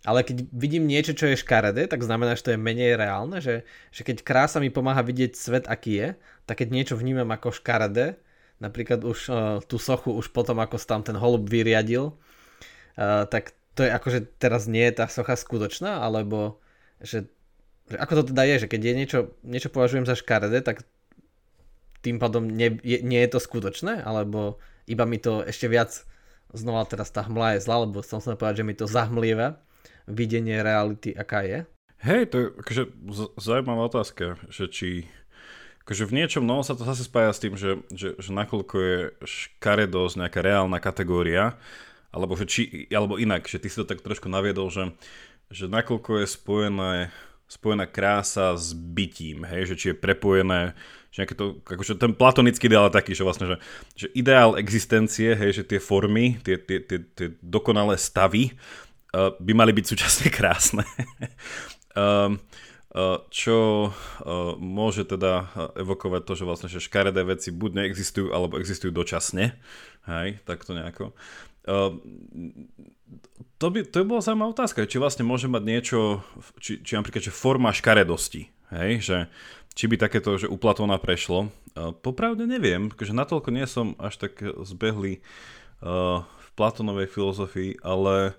ale 0.00 0.24
keď 0.24 0.48
vidím 0.48 0.88
niečo, 0.88 1.12
čo 1.12 1.28
je 1.28 1.36
škaredé, 1.36 1.84
tak 1.84 2.00
znamená, 2.00 2.32
že 2.32 2.48
to 2.48 2.52
je 2.56 2.60
menej 2.60 2.96
reálne, 2.96 3.44
že, 3.44 3.68
že 3.92 4.00
keď 4.00 4.24
krása 4.24 4.56
mi 4.56 4.72
pomáha 4.72 5.04
vidieť 5.04 5.36
svet, 5.36 5.64
aký 5.68 5.92
je, 5.92 6.08
tak 6.48 6.64
keď 6.64 6.68
niečo 6.72 6.94
vnímam 6.96 7.28
ako 7.28 7.52
škaredé, 7.52 8.16
napríklad 8.64 9.04
už 9.04 9.18
uh, 9.28 9.36
tú 9.60 9.76
sochu 9.76 10.16
už 10.16 10.32
potom, 10.32 10.56
ako 10.56 10.80
tam 10.80 11.04
ten 11.04 11.16
holub 11.20 11.44
vyriadil, 11.44 12.16
uh, 12.16 13.28
tak 13.28 13.52
to 13.76 13.84
je 13.84 13.92
akože 13.92 14.40
teraz 14.40 14.64
nie 14.64 14.88
je 14.88 15.04
tá 15.04 15.06
socha 15.08 15.36
skutočná, 15.36 16.00
alebo 16.00 16.64
že, 17.04 17.28
že 17.92 17.96
ako 18.00 18.24
to 18.24 18.32
teda 18.32 18.42
je, 18.56 18.56
že 18.64 18.70
keď 18.72 18.80
je 18.80 18.94
niečo, 18.96 19.18
niečo 19.44 19.68
považujem 19.68 20.08
za 20.08 20.16
škaredé, 20.16 20.64
tak 20.64 20.80
tým 22.00 22.16
pádom 22.16 22.48
nie, 22.48 22.72
je, 22.80 23.04
nie 23.04 23.20
je 23.20 23.30
to 23.36 23.40
skutočné, 23.40 24.00
alebo 24.00 24.56
iba 24.88 25.04
mi 25.04 25.20
to 25.20 25.44
ešte 25.44 25.68
viac 25.68 25.92
znova 26.56 26.88
teraz 26.88 27.12
tá 27.12 27.20
hmla 27.20 27.60
je 27.60 27.68
zlá, 27.68 27.84
lebo 27.84 28.00
som 28.00 28.18
sa 28.18 28.32
povedať, 28.32 28.64
že 28.64 28.66
mi 28.66 28.72
to 28.72 28.88
zahmlieva 28.88 29.60
videnie 30.06 30.62
reality, 30.62 31.12
aká 31.12 31.42
je? 31.42 31.64
Hej, 32.00 32.32
to 32.32 32.36
je 32.40 32.46
akože 32.64 32.82
zaujímavá 33.36 33.92
otázka, 33.92 34.40
že 34.48 34.72
či 34.72 34.88
akože 35.84 36.06
v 36.06 36.16
niečom 36.22 36.46
novom 36.46 36.64
sa 36.64 36.78
to 36.78 36.86
zase 36.86 37.10
spája 37.10 37.34
s 37.34 37.42
tým, 37.42 37.58
že, 37.58 37.82
že, 37.90 38.14
že 38.14 38.30
nakoľko 38.30 38.74
je 38.78 38.98
škaredosť 39.26 40.14
nejaká 40.22 40.40
reálna 40.40 40.78
kategória, 40.78 41.58
alebo, 42.14 42.38
že 42.38 42.46
či, 42.46 42.62
alebo 42.94 43.18
inak, 43.18 43.50
že 43.50 43.58
ty 43.58 43.66
si 43.66 43.76
to 43.76 43.84
tak 43.84 44.00
trošku 44.00 44.30
naviedol, 44.30 44.70
že, 44.70 44.94
že 45.50 45.66
nakoľko 45.66 46.22
je 46.22 46.26
spojené, 46.30 46.92
spojená 47.50 47.90
krása 47.90 48.54
s 48.54 48.70
bytím, 48.70 49.42
hej, 49.42 49.74
že 49.74 49.78
či 49.78 49.86
je 49.90 49.98
prepojené, 49.98 50.78
že 51.10 51.26
to, 51.34 51.58
akože 51.66 51.98
ten 51.98 52.14
platonický 52.14 52.70
ideál 52.70 52.86
je 52.86 52.94
taký, 52.94 53.12
že 53.18 53.26
vlastne, 53.26 53.46
že, 53.50 53.56
že 53.98 54.06
ideál 54.14 54.54
existencie, 54.54 55.34
hej, 55.34 55.58
že 55.58 55.66
tie 55.66 55.82
formy, 55.82 56.38
tie, 56.46 56.54
tie, 56.54 56.78
tie, 56.86 57.02
tie 57.02 57.34
dokonalé 57.42 57.98
stavy, 57.98 58.54
uh, 59.14 59.34
by 59.38 59.52
mali 59.54 59.72
byť 59.74 59.84
súčasne 59.86 60.26
krásne. 60.36 60.84
um, 61.94 62.38
čo 63.30 63.86
uh, 63.86 64.58
môže 64.58 65.06
teda 65.06 65.46
evokovať 65.78 66.22
to, 66.26 66.32
že 66.34 66.44
vlastne 66.48 66.68
že 66.68 66.82
škaredé 66.82 67.22
veci 67.22 67.54
buď 67.54 67.70
neexistujú, 67.78 68.34
alebo 68.34 68.58
existujú 68.58 68.90
dočasne. 68.90 69.54
Hej, 70.10 70.42
tak 70.42 70.66
to 70.66 70.74
nejako. 70.74 71.14
Uh, 71.70 71.94
to 73.62 73.66
by, 73.70 73.86
to 73.86 74.02
by 74.02 74.06
bola 74.10 74.24
zaujímavá 74.24 74.50
otázka, 74.56 74.90
či 74.90 74.98
vlastne 74.98 75.22
môže 75.22 75.46
mať 75.46 75.62
niečo, 75.62 76.24
či, 76.58 76.82
či 76.82 76.98
napríklad, 76.98 77.22
že 77.22 77.30
forma 77.30 77.70
škaredosti, 77.70 78.48
hej, 78.74 78.90
že 79.04 79.16
či 79.76 79.86
by 79.86 79.96
takéto, 80.00 80.34
že 80.40 80.50
u 80.50 80.56
Platóna 80.58 80.98
prešlo. 80.98 81.52
Popravde 82.02 82.42
neviem, 82.48 82.90
že 82.98 83.14
natoľko 83.14 83.48
nie 83.54 83.66
som 83.70 83.94
až 84.02 84.18
tak 84.18 84.42
zbehlý 84.66 85.22
uh, 85.80 86.26
v 86.26 86.48
Platónovej 86.58 87.06
filozofii, 87.06 87.78
ale 87.84 88.34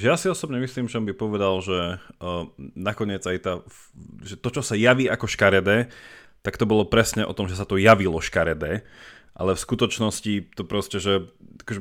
že 0.00 0.10
ja 0.10 0.16
si 0.18 0.26
osobne 0.26 0.58
myslím, 0.58 0.90
že 0.90 0.98
on 0.98 1.06
by 1.06 1.14
povedal, 1.14 1.60
že 1.62 1.98
uh, 1.98 2.50
nakoniec 2.74 3.22
aj 3.22 3.38
tá, 3.42 3.52
že 4.26 4.34
to, 4.34 4.48
čo 4.50 4.62
sa 4.64 4.74
javí 4.74 5.06
ako 5.06 5.30
škaredé, 5.30 5.92
tak 6.44 6.60
to 6.60 6.68
bolo 6.68 6.84
presne 6.84 7.24
o 7.24 7.32
tom, 7.32 7.48
že 7.48 7.56
sa 7.56 7.64
to 7.64 7.80
javilo 7.80 8.20
škaredé. 8.20 8.84
Ale 9.34 9.58
v 9.58 9.64
skutočnosti 9.66 10.54
to 10.54 10.62
proste, 10.62 11.02
že 11.02 11.26
akože 11.66 11.80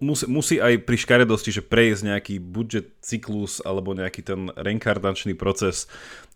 musí, 0.00 0.24
musí 0.24 0.56
aj 0.56 0.88
pri 0.88 0.96
škaredosti, 0.96 1.52
že 1.52 1.60
prejsť 1.60 2.02
nejaký 2.16 2.34
budget 2.40 2.96
cyklus 3.04 3.60
alebo 3.60 3.92
nejaký 3.92 4.24
ten 4.24 4.48
reinkarnačný 4.56 5.36
proces, 5.36 5.84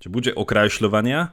že 0.05 0.13
buďže 0.13 0.37
okrajšľovania, 0.37 1.33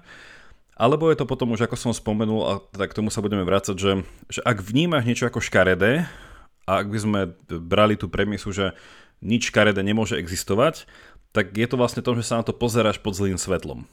alebo 0.80 1.12
je 1.12 1.20
to 1.20 1.28
potom 1.28 1.52
už, 1.52 1.68
ako 1.68 1.76
som 1.76 1.92
spomenul, 1.92 2.42
a 2.48 2.54
tak 2.72 2.96
k 2.96 2.98
tomu 3.04 3.12
sa 3.12 3.20
budeme 3.20 3.44
vrácať, 3.44 3.76
že, 3.76 3.92
že 4.32 4.40
ak 4.48 4.64
vnímaš 4.64 5.04
niečo 5.04 5.28
ako 5.28 5.44
škaredé, 5.44 6.08
a 6.70 6.86
ak 6.86 6.88
by 6.88 7.00
sme 7.02 7.22
brali 7.50 7.98
tú 7.98 8.06
premisu, 8.08 8.54
že 8.54 8.78
nič 9.20 9.52
škaredé 9.52 9.84
nemôže 9.84 10.16
existovať, 10.16 10.88
tak 11.30 11.54
je 11.54 11.68
to 11.70 11.76
vlastne 11.78 12.02
to, 12.02 12.12
že 12.18 12.26
sa 12.26 12.42
na 12.42 12.44
to 12.46 12.56
pozeráš 12.56 12.98
pod 12.98 13.14
zlým 13.14 13.38
svetlom. 13.38 13.86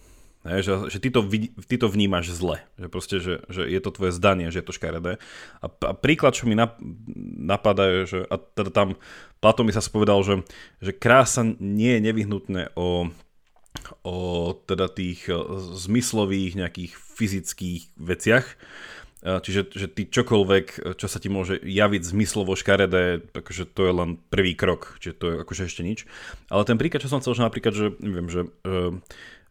Hej, 0.46 0.62
že, 0.62 0.74
že 0.94 0.98
ty, 1.02 1.10
to, 1.10 1.26
ty 1.66 1.74
to 1.74 1.90
vnímaš 1.90 2.30
zle, 2.30 2.62
že 2.78 2.86
proste, 2.86 3.18
že, 3.18 3.42
že 3.50 3.66
je 3.66 3.80
to 3.82 3.90
tvoje 3.90 4.14
zdanie, 4.14 4.54
že 4.54 4.62
je 4.62 4.66
to 4.70 4.76
škaredé. 4.78 5.18
A, 5.58 5.66
a 5.66 5.92
príklad, 5.98 6.38
čo 6.38 6.46
mi 6.46 6.54
nap, 6.54 6.78
napadá, 7.34 7.90
je, 7.90 8.00
že 8.06 8.18
a 8.30 8.38
teda 8.38 8.70
tam 8.70 8.88
Platón 9.42 9.66
mi 9.66 9.74
sa 9.74 9.82
spovedal, 9.82 10.22
že, 10.22 10.46
že 10.78 10.94
krása 10.94 11.42
nie 11.58 11.98
je 11.98 12.04
nevyhnutné 12.06 12.62
o, 12.78 13.10
o 14.06 14.16
teda 14.70 14.86
tých 14.86 15.26
e, 15.26 15.34
zmyslových 15.82 16.54
nejakých 16.54 16.92
fyzických 16.94 17.82
veciach, 17.98 18.46
Čiže 19.24 19.72
že 19.72 19.86
ty 19.88 20.04
čokoľvek, 20.04 20.96
čo 21.00 21.06
sa 21.08 21.18
ti 21.18 21.32
môže 21.32 21.56
javiť 21.62 22.02
zmyslovo 22.04 22.52
škaredé, 22.52 23.24
takže 23.32 23.64
to 23.64 23.80
je 23.88 23.92
len 23.96 24.10
prvý 24.28 24.52
krok, 24.52 25.00
čiže 25.00 25.14
to 25.16 25.24
je 25.32 25.34
akože 25.42 25.62
ešte 25.66 25.82
nič. 25.82 26.04
Ale 26.52 26.68
ten 26.68 26.76
príklad, 26.76 27.00
čo 27.00 27.10
som 27.10 27.24
chcel, 27.24 27.34
že 27.34 27.46
napríklad, 27.46 27.74
že 27.74 27.86
neviem, 27.98 28.28
že 28.28 28.46
uh, 28.68 28.92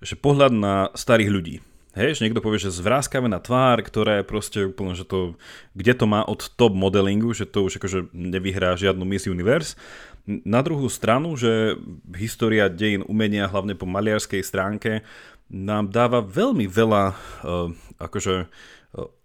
že 0.04 0.20
pohľad 0.20 0.52
na 0.52 0.76
starých 0.94 1.32
ľudí. 1.32 1.56
Hej, 1.96 2.20
že 2.20 2.28
niekto 2.28 2.44
povie, 2.44 2.60
že 2.60 2.76
zvráskavená 2.76 3.40
tvár, 3.40 3.80
ktorá 3.80 4.20
je 4.20 4.28
proste 4.28 4.60
úplne, 4.68 5.00
že 5.00 5.08
to, 5.08 5.40
kde 5.72 5.96
to 5.96 6.04
má 6.04 6.28
od 6.28 6.44
top 6.60 6.76
modelingu, 6.76 7.32
že 7.32 7.48
to 7.48 7.64
už 7.64 7.80
akože 7.80 8.12
nevyhrá 8.12 8.76
žiadnu 8.76 9.08
Miss 9.08 9.32
Universe. 9.32 9.80
Na 10.28 10.60
druhú 10.60 10.92
stranu, 10.92 11.40
že 11.40 11.80
história 12.20 12.68
dejín 12.68 13.08
umenia, 13.08 13.48
hlavne 13.48 13.80
po 13.80 13.88
maliarskej 13.88 14.44
stránke, 14.44 15.08
nám 15.48 15.88
dáva 15.88 16.20
veľmi 16.20 16.68
veľa 16.68 17.04
uh, 17.16 17.72
akože, 17.96 18.52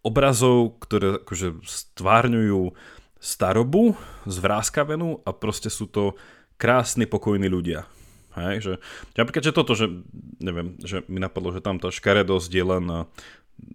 obrazov, 0.00 0.80
ktoré 0.80 1.20
akože 1.20 1.60
stvárňujú 1.64 2.72
starobu, 3.20 3.94
zvráskavenú 4.24 5.20
a 5.28 5.30
proste 5.36 5.68
sú 5.68 5.84
to 5.84 6.16
krásni, 6.56 7.04
pokojní 7.04 7.48
ľudia. 7.52 7.84
Hej, 8.30 8.62
že, 8.62 8.72
že 9.12 9.18
napríklad, 9.18 9.44
že 9.44 9.56
toto, 9.56 9.74
že 9.74 9.90
neviem, 10.38 10.78
že 10.80 11.02
mi 11.10 11.18
napadlo, 11.18 11.50
že 11.50 11.60
tam 11.60 11.82
tá 11.82 11.90
škaredosť 11.90 12.50
je 12.50 12.64
len 12.64 12.84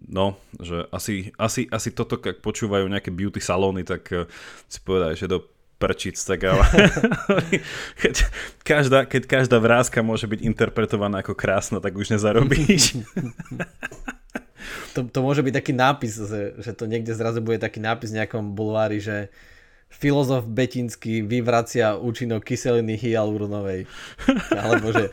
no, 0.08 0.26
že 0.58 0.86
asi, 0.90 1.30
asi, 1.38 1.68
asi 1.70 1.88
toto, 1.94 2.18
ak 2.18 2.42
počúvajú 2.42 2.88
nejaké 2.90 3.14
beauty 3.14 3.38
salóny, 3.38 3.86
tak 3.86 4.08
uh, 4.10 4.26
si 4.66 4.82
povedaj, 4.82 5.14
že 5.14 5.30
do 5.30 5.46
prčic, 5.76 6.16
tak 6.16 6.40
ale 6.48 6.64
keď, 8.02 8.14
každá, 8.64 9.04
keď 9.04 9.22
každá 9.28 9.60
vrázka 9.60 10.00
môže 10.00 10.24
byť 10.24 10.40
interpretovaná 10.40 11.20
ako 11.20 11.36
krásna, 11.36 11.78
tak 11.84 11.94
už 11.94 12.16
nezarobíš. 12.16 12.96
to, 14.94 15.06
to 15.08 15.18
môže 15.22 15.42
byť 15.42 15.54
taký 15.54 15.72
nápis, 15.76 16.16
že, 16.16 16.42
že 16.58 16.72
to 16.72 16.88
niekde 16.88 17.12
zrazu 17.12 17.44
bude 17.44 17.60
taký 17.60 17.78
nápis 17.78 18.12
v 18.12 18.18
nejakom 18.22 18.56
bulvári, 18.56 18.98
že 19.00 19.28
filozof 19.96 20.44
Betinský 20.44 21.24
vyvracia 21.24 21.96
účinok 21.96 22.44
kyseliny 22.44 23.00
hyaluronovej. 23.00 23.88
Alebo 24.66 24.92
že 24.92 25.08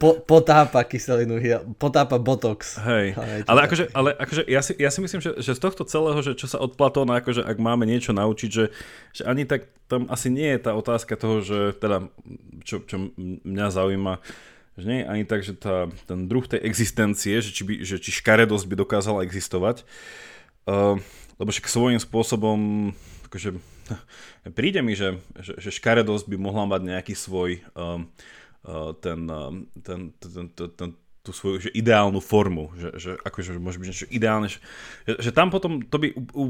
po, 0.00 0.16
potápa 0.22 0.80
kyselinu, 0.86 1.36
potápa 1.76 2.16
botox. 2.16 2.80
Hej, 2.80 3.18
ale, 3.18 3.44
ale 3.44 3.60
akože, 3.68 3.84
ale 3.92 4.10
akože 4.16 4.42
ja, 4.48 4.60
si, 4.64 4.72
ja 4.80 4.88
si 4.88 5.00
myslím, 5.04 5.20
že, 5.20 5.36
že 5.42 5.52
z 5.52 5.60
tohto 5.60 5.84
celého, 5.84 6.18
že 6.24 6.32
čo 6.38 6.48
sa 6.48 6.56
od 6.56 6.78
Platóna, 6.78 7.20
akože 7.20 7.44
ak 7.44 7.58
máme 7.60 7.84
niečo 7.84 8.16
naučiť, 8.16 8.50
že, 8.50 8.72
že 9.12 9.22
ani 9.28 9.44
tak 9.44 9.68
tam 9.88 10.08
asi 10.12 10.28
nie 10.32 10.56
je 10.56 10.60
tá 10.60 10.72
otázka 10.76 11.16
toho, 11.16 11.40
že 11.44 11.76
teda, 11.76 12.08
čo, 12.64 12.84
čo 12.84 13.12
mňa 13.18 13.66
zaujíma, 13.72 14.20
že 14.78 14.86
nie 14.86 14.98
je 15.02 15.10
ani 15.10 15.24
tak, 15.26 15.42
že 15.42 15.58
tá, 15.58 15.90
ten 16.06 16.30
druh 16.30 16.46
tej 16.46 16.62
existencie, 16.62 17.42
že 17.42 17.50
či, 17.50 17.62
by, 17.66 17.74
že 17.82 17.98
či 17.98 18.14
škaredosť 18.14 18.64
by 18.70 18.74
dokázala 18.78 19.26
existovať, 19.26 19.82
uh, 20.70 20.96
lebo 21.42 21.50
však 21.50 21.66
svojím 21.66 21.98
spôsobom 21.98 22.90
akože 23.26 23.58
príde 24.58 24.80
mi, 24.80 24.94
že, 24.94 25.18
že, 25.42 25.58
že 25.58 25.70
škaredosť 25.74 26.30
by 26.30 26.36
mohla 26.38 26.64
mať 26.64 26.80
nejaký 26.94 27.14
svoj 27.18 27.60
um, 27.74 28.06
uh, 28.64 28.94
ten, 29.02 29.26
um, 29.26 29.66
ten, 29.82 30.14
ten, 30.16 30.46
ten, 30.54 30.68
ten, 30.72 30.88
tú 31.26 31.30
svoju 31.34 31.68
že 31.68 31.70
ideálnu 31.74 32.22
formu, 32.22 32.72
že, 32.78 32.88
že 32.96 33.10
akože 33.20 33.58
môže 33.60 33.82
byť 33.82 33.88
niečo 33.90 34.08
ideálne, 34.08 34.48
že, 34.48 34.62
že 35.04 35.30
tam 35.34 35.50
potom 35.50 35.84
to 35.84 35.96
by 36.00 36.14
u, 36.14 36.22
u 36.32 36.46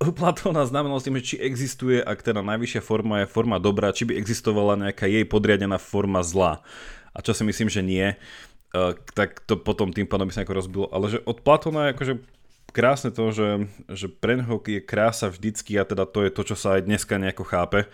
Platóna 0.00 0.64
znamenalo 0.64 0.96
s 0.96 1.04
tým, 1.04 1.20
že 1.20 1.28
či 1.28 1.36
existuje, 1.36 2.00
ak 2.00 2.24
teda 2.24 2.40
najvyššia 2.40 2.80
forma 2.80 3.20
je 3.20 3.28
forma 3.28 3.60
dobrá, 3.60 3.92
či 3.92 4.08
by 4.08 4.16
existovala 4.16 4.80
nejaká 4.88 5.04
jej 5.04 5.28
podriadená 5.28 5.76
forma 5.76 6.24
zla. 6.24 6.64
A 7.14 7.22
čo 7.22 7.34
si 7.34 7.42
myslím, 7.42 7.66
že 7.66 7.82
nie, 7.82 8.14
uh, 8.14 8.94
tak 9.16 9.42
to 9.44 9.58
potom 9.58 9.90
tým 9.90 10.06
pádom 10.06 10.30
by 10.30 10.32
sa 10.34 10.40
nejako 10.42 10.58
rozbilo. 10.58 10.86
Ale 10.90 11.10
že 11.10 11.18
od 11.26 11.42
Platóna 11.42 11.90
je 11.90 11.94
akože 11.94 12.14
krásne 12.70 13.10
to, 13.10 13.34
že, 13.34 13.66
že 13.90 14.06
pre 14.06 14.38
je 14.38 14.80
krása 14.80 15.28
vždycky 15.28 15.74
a 15.74 15.84
teda 15.84 16.06
to 16.06 16.22
je 16.22 16.30
to, 16.30 16.42
čo 16.54 16.56
sa 16.56 16.78
aj 16.78 16.86
dneska 16.86 17.18
nejako 17.18 17.42
chápe, 17.42 17.90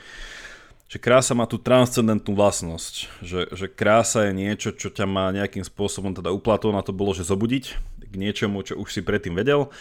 že 0.87 1.03
krása 1.03 1.35
má 1.35 1.51
tú 1.51 1.59
transcendentnú 1.59 2.37
vlastnosť, 2.37 2.95
že, 3.25 3.41
že 3.51 3.67
krása 3.67 4.31
je 4.31 4.33
niečo, 4.37 4.71
čo 4.71 4.93
ťa 4.93 5.09
má 5.09 5.33
nejakým 5.35 5.67
spôsobom, 5.67 6.15
teda 6.15 6.31
u 6.31 6.39
Platóna 6.39 6.85
to 6.85 6.95
bolo, 6.95 7.11
že 7.11 7.27
zobudiť 7.27 7.65
k 8.07 8.15
niečomu, 8.15 8.63
čo 8.63 8.79
už 8.79 8.95
si 8.95 9.01
predtým 9.03 9.35
vedel. 9.35 9.73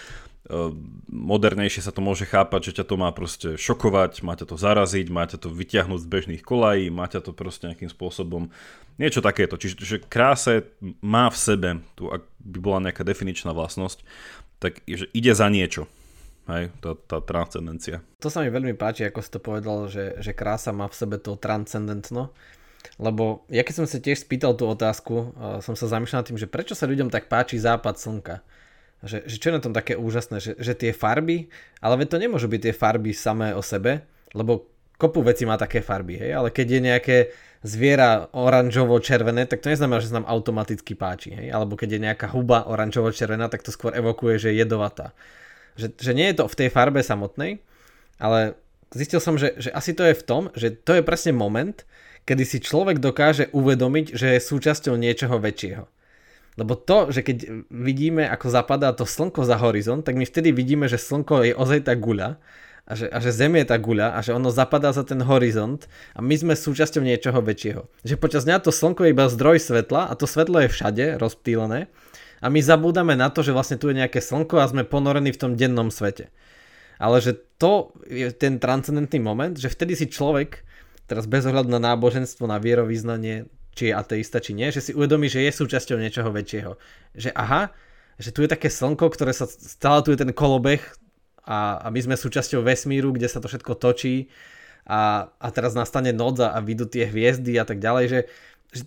Modernejšie 1.10 1.86
sa 1.86 1.94
to 1.94 2.06
môže 2.06 2.25
chápať, 2.30 2.70
že 2.70 2.82
ťa 2.82 2.86
to 2.86 2.96
má 3.01 3.10
proste 3.13 3.50
šokovať, 3.58 4.22
má 4.22 4.38
ťa 4.38 4.46
to 4.50 4.56
zaraziť, 4.58 5.08
má 5.10 5.25
ťa 5.25 5.42
to 5.42 5.50
vyťahnuť 5.50 6.00
z 6.01 6.10
bežných 6.10 6.42
kolají, 6.46 6.89
má 6.94 7.10
ťa 7.10 7.25
to 7.25 7.32
proste 7.34 7.70
nejakým 7.70 7.89
spôsobom 7.89 8.54
niečo 8.98 9.24
takéto. 9.24 9.60
Čiže 9.60 9.75
že 9.82 9.98
krása 10.02 10.64
má 11.04 11.28
v 11.32 11.38
sebe, 11.38 11.70
tu 11.96 12.08
ak 12.12 12.24
by 12.40 12.58
bola 12.62 12.80
nejaká 12.90 13.04
definičná 13.04 13.52
vlastnosť, 13.52 14.04
tak 14.60 14.82
že 14.88 15.12
ide 15.12 15.36
za 15.36 15.48
niečo. 15.52 15.90
Hej, 16.46 16.70
tá, 16.78 16.94
tá 16.94 17.18
transcendencia. 17.25 18.06
To 18.22 18.30
sa 18.30 18.46
mi 18.46 18.54
veľmi 18.54 18.78
páči, 18.78 19.02
ako 19.10 19.20
si 19.25 19.34
to 19.34 19.42
povedal, 19.42 19.90
že, 19.90 20.22
že 20.22 20.30
krása 20.30 20.70
má 20.70 20.86
v 20.86 20.94
sebe 20.94 21.18
to 21.18 21.34
transcendentno. 21.42 22.30
Lebo 23.02 23.50
ja 23.50 23.66
keď 23.66 23.82
som 23.82 23.88
sa 23.90 23.98
tiež 23.98 24.22
spýtal 24.22 24.54
tú 24.54 24.70
otázku, 24.70 25.34
uh, 25.34 25.58
som 25.66 25.74
sa 25.74 25.90
zamýšľal 25.90 26.22
tým, 26.22 26.38
že 26.38 26.46
prečo 26.46 26.78
sa 26.78 26.86
ľuďom 26.86 27.10
tak 27.10 27.34
páči 27.34 27.58
západ 27.58 27.98
slnka. 27.98 28.46
Že, 29.02 29.25
že 29.25 29.36
čo 29.42 29.50
je 29.50 29.56
na 29.58 29.62
tom 29.62 29.74
také 29.74 29.98
úžasné, 29.98 30.38
že, 30.38 30.54
že 30.62 30.78
tie 30.78 30.94
farby, 30.94 31.50
ale 31.82 31.98
to 32.06 32.22
nemôžu 32.22 32.46
byť 32.46 32.62
tie 32.70 32.74
farby 32.78 33.10
samé 33.12 33.58
o 33.58 33.66
sebe, 33.66 34.06
lebo 34.38 34.70
kopu 35.02 35.25
veci 35.25 35.44
má 35.44 35.60
také 35.60 35.84
farby, 35.84 36.16
hej, 36.16 36.32
ale 36.32 36.50
keď 36.50 36.68
je 36.72 36.80
nejaké 36.80 37.18
zviera 37.65 38.29
oranžovo-červené, 38.29 39.50
tak 39.50 39.65
to 39.65 39.74
neznamená, 39.74 39.98
že 39.98 40.13
sa 40.13 40.22
nám 40.22 40.29
automaticky 40.29 40.93
páči. 40.93 41.34
Hej? 41.34 41.50
Alebo 41.50 41.74
keď 41.74 41.98
je 41.98 42.05
nejaká 42.05 42.29
huba 42.29 42.69
oranžovo-červená, 42.69 43.50
tak 43.50 43.65
to 43.65 43.74
skôr 43.74 43.89
evokuje, 43.98 44.38
že 44.38 44.53
je 44.53 44.62
jedovatá. 44.62 45.17
Že, 45.74 45.98
že 45.98 46.12
nie 46.13 46.29
je 46.29 46.38
to 46.38 46.45
v 46.45 46.57
tej 46.62 46.69
farbe 46.69 47.01
samotnej, 47.01 47.65
ale 48.22 48.53
zistil 48.93 49.17
som, 49.17 49.36
že, 49.36 49.57
že 49.57 49.74
asi 49.74 49.98
to 49.98 50.05
je 50.05 50.13
v 50.13 50.24
tom, 50.24 50.43
že 50.53 50.77
to 50.77 50.93
je 50.93 51.01
presne 51.01 51.34
moment, 51.34 51.74
kedy 52.29 52.45
si 52.45 52.62
človek 52.62 53.01
dokáže 53.01 53.50
uvedomiť, 53.50 54.13
že 54.13 54.38
je 54.38 54.39
súčasťou 54.45 54.93
niečoho 54.93 55.41
väčšieho. 55.41 55.89
Lebo 56.55 56.79
to, 56.79 57.12
že 57.12 57.19
keď 57.25 57.67
vidíme, 57.67 58.24
ako 58.24 58.48
zapadá 58.48 58.95
to 58.95 59.03
slnko 59.03 59.43
za 59.43 59.60
horizont, 59.60 60.07
tak 60.07 60.15
my 60.15 60.24
vtedy 60.24 60.55
vidíme, 60.55 60.88
že 60.88 60.95
slnko 60.95 61.51
je 61.51 61.53
ozaj 61.57 61.91
tá 61.91 61.93
guľa 62.00 62.39
a 62.86 62.94
že, 62.94 63.10
a 63.10 63.18
že 63.18 63.34
Zem 63.34 63.58
je 63.58 63.65
tá 63.65 63.82
guľa 63.82 64.13
a 64.13 64.20
že 64.22 64.38
ono 64.38 64.54
zapadá 64.54 64.94
za 64.94 65.01
ten 65.01 65.18
horizont 65.25 65.89
a 66.13 66.22
my 66.22 66.38
sme 66.38 66.54
súčasťou 66.54 67.01
niečoho 67.01 67.42
väčšieho. 67.42 67.82
Že 68.06 68.15
počas 68.22 68.46
dňa 68.46 68.62
to 68.62 68.70
slnko 68.70 69.10
je 69.10 69.13
iba 69.13 69.25
zdroj 69.25 69.58
svetla 69.58 70.10
a 70.10 70.13
to 70.13 70.30
svetlo 70.30 70.62
je 70.62 70.70
všade 70.70 71.18
rozptýlené 71.18 71.89
a 72.42 72.48
my 72.54 72.62
zabúdame 72.62 73.18
na 73.18 73.34
to, 73.34 73.42
že 73.42 73.58
vlastne 73.58 73.82
tu 73.82 73.89
je 73.89 73.98
nejaké 73.98 74.22
slnko 74.22 74.62
a 74.62 74.70
sme 74.70 74.86
ponorení 74.86 75.34
v 75.34 75.42
tom 75.42 75.51
dennom 75.58 75.89
svete. 75.89 76.30
Ale 77.01 77.20
že 77.20 77.36
to 77.58 77.92
je 78.08 78.30
ten 78.32 78.62
transcendentný 78.62 79.20
moment, 79.20 79.58
že 79.58 79.68
vtedy 79.68 79.98
si 79.98 80.06
človek, 80.08 80.63
teraz 81.10 81.25
bez 81.25 81.44
ohľadu 81.44 81.68
na 81.68 81.82
náboženstvo, 81.82 82.46
na 82.48 82.62
vierovýznanie, 82.62 83.50
či 83.75 83.92
je 83.92 83.94
ateista, 83.98 84.39
či 84.39 84.56
nie, 84.56 84.72
že 84.72 84.80
si 84.80 84.92
uvedomí, 84.96 85.27
že 85.27 85.44
je 85.44 85.51
súčasťou 85.51 86.00
niečoho 86.00 86.32
väčšieho. 86.32 86.80
Že 87.18 87.30
aha, 87.36 87.75
že 88.15 88.32
tu 88.32 88.39
je 88.46 88.54
také 88.54 88.72
slnko, 88.72 89.12
ktoré 89.12 89.36
sa 89.36 89.44
stále 89.50 90.00
tu 90.08 90.15
je 90.15 90.24
ten 90.24 90.32
kolobeh 90.32 90.80
a, 91.46 91.80
a 91.80 91.88
my 91.94 92.00
sme 92.02 92.16
súčasťou 92.18 92.66
vesmíru, 92.66 93.14
kde 93.14 93.30
sa 93.30 93.40
to 93.40 93.48
všetko 93.48 93.78
točí 93.78 94.34
a, 94.86 95.30
a 95.30 95.48
teraz 95.54 95.78
nastane 95.78 96.12
noc 96.12 96.42
a, 96.42 96.58
vidú 96.62 96.90
tie 96.90 97.06
hviezdy 97.06 97.58
a 97.62 97.66
tak 97.66 97.78
ďalej, 97.78 98.06
že, 98.10 98.20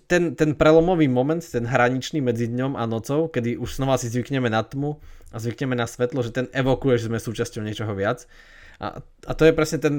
ten, 0.05 0.37
ten 0.37 0.53
prelomový 0.53 1.09
moment, 1.09 1.41
ten 1.41 1.65
hraničný 1.65 2.21
medzi 2.21 2.45
dňom 2.45 2.77
a 2.77 2.85
nocou, 2.85 3.25
kedy 3.31 3.57
už 3.57 3.81
znova 3.81 3.97
si 3.97 4.11
zvykneme 4.11 4.51
na 4.51 4.61
tmu 4.61 5.01
a 5.33 5.35
zvykneme 5.41 5.73
na 5.73 5.89
svetlo, 5.89 6.21
že 6.21 6.35
ten 6.35 6.45
evokuje, 6.53 7.01
že 7.01 7.07
sme 7.09 7.17
súčasťou 7.17 7.65
niečoho 7.65 7.95
viac. 7.97 8.29
A, 8.77 9.01
a 9.01 9.31
to 9.33 9.49
je 9.49 9.53
presne 9.57 9.79
ten 9.81 9.95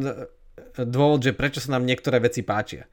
dôvod, 0.78 1.24
že 1.24 1.34
prečo 1.34 1.58
sa 1.58 1.74
nám 1.76 1.88
niektoré 1.88 2.22
veci 2.22 2.46
páčia. 2.46 2.86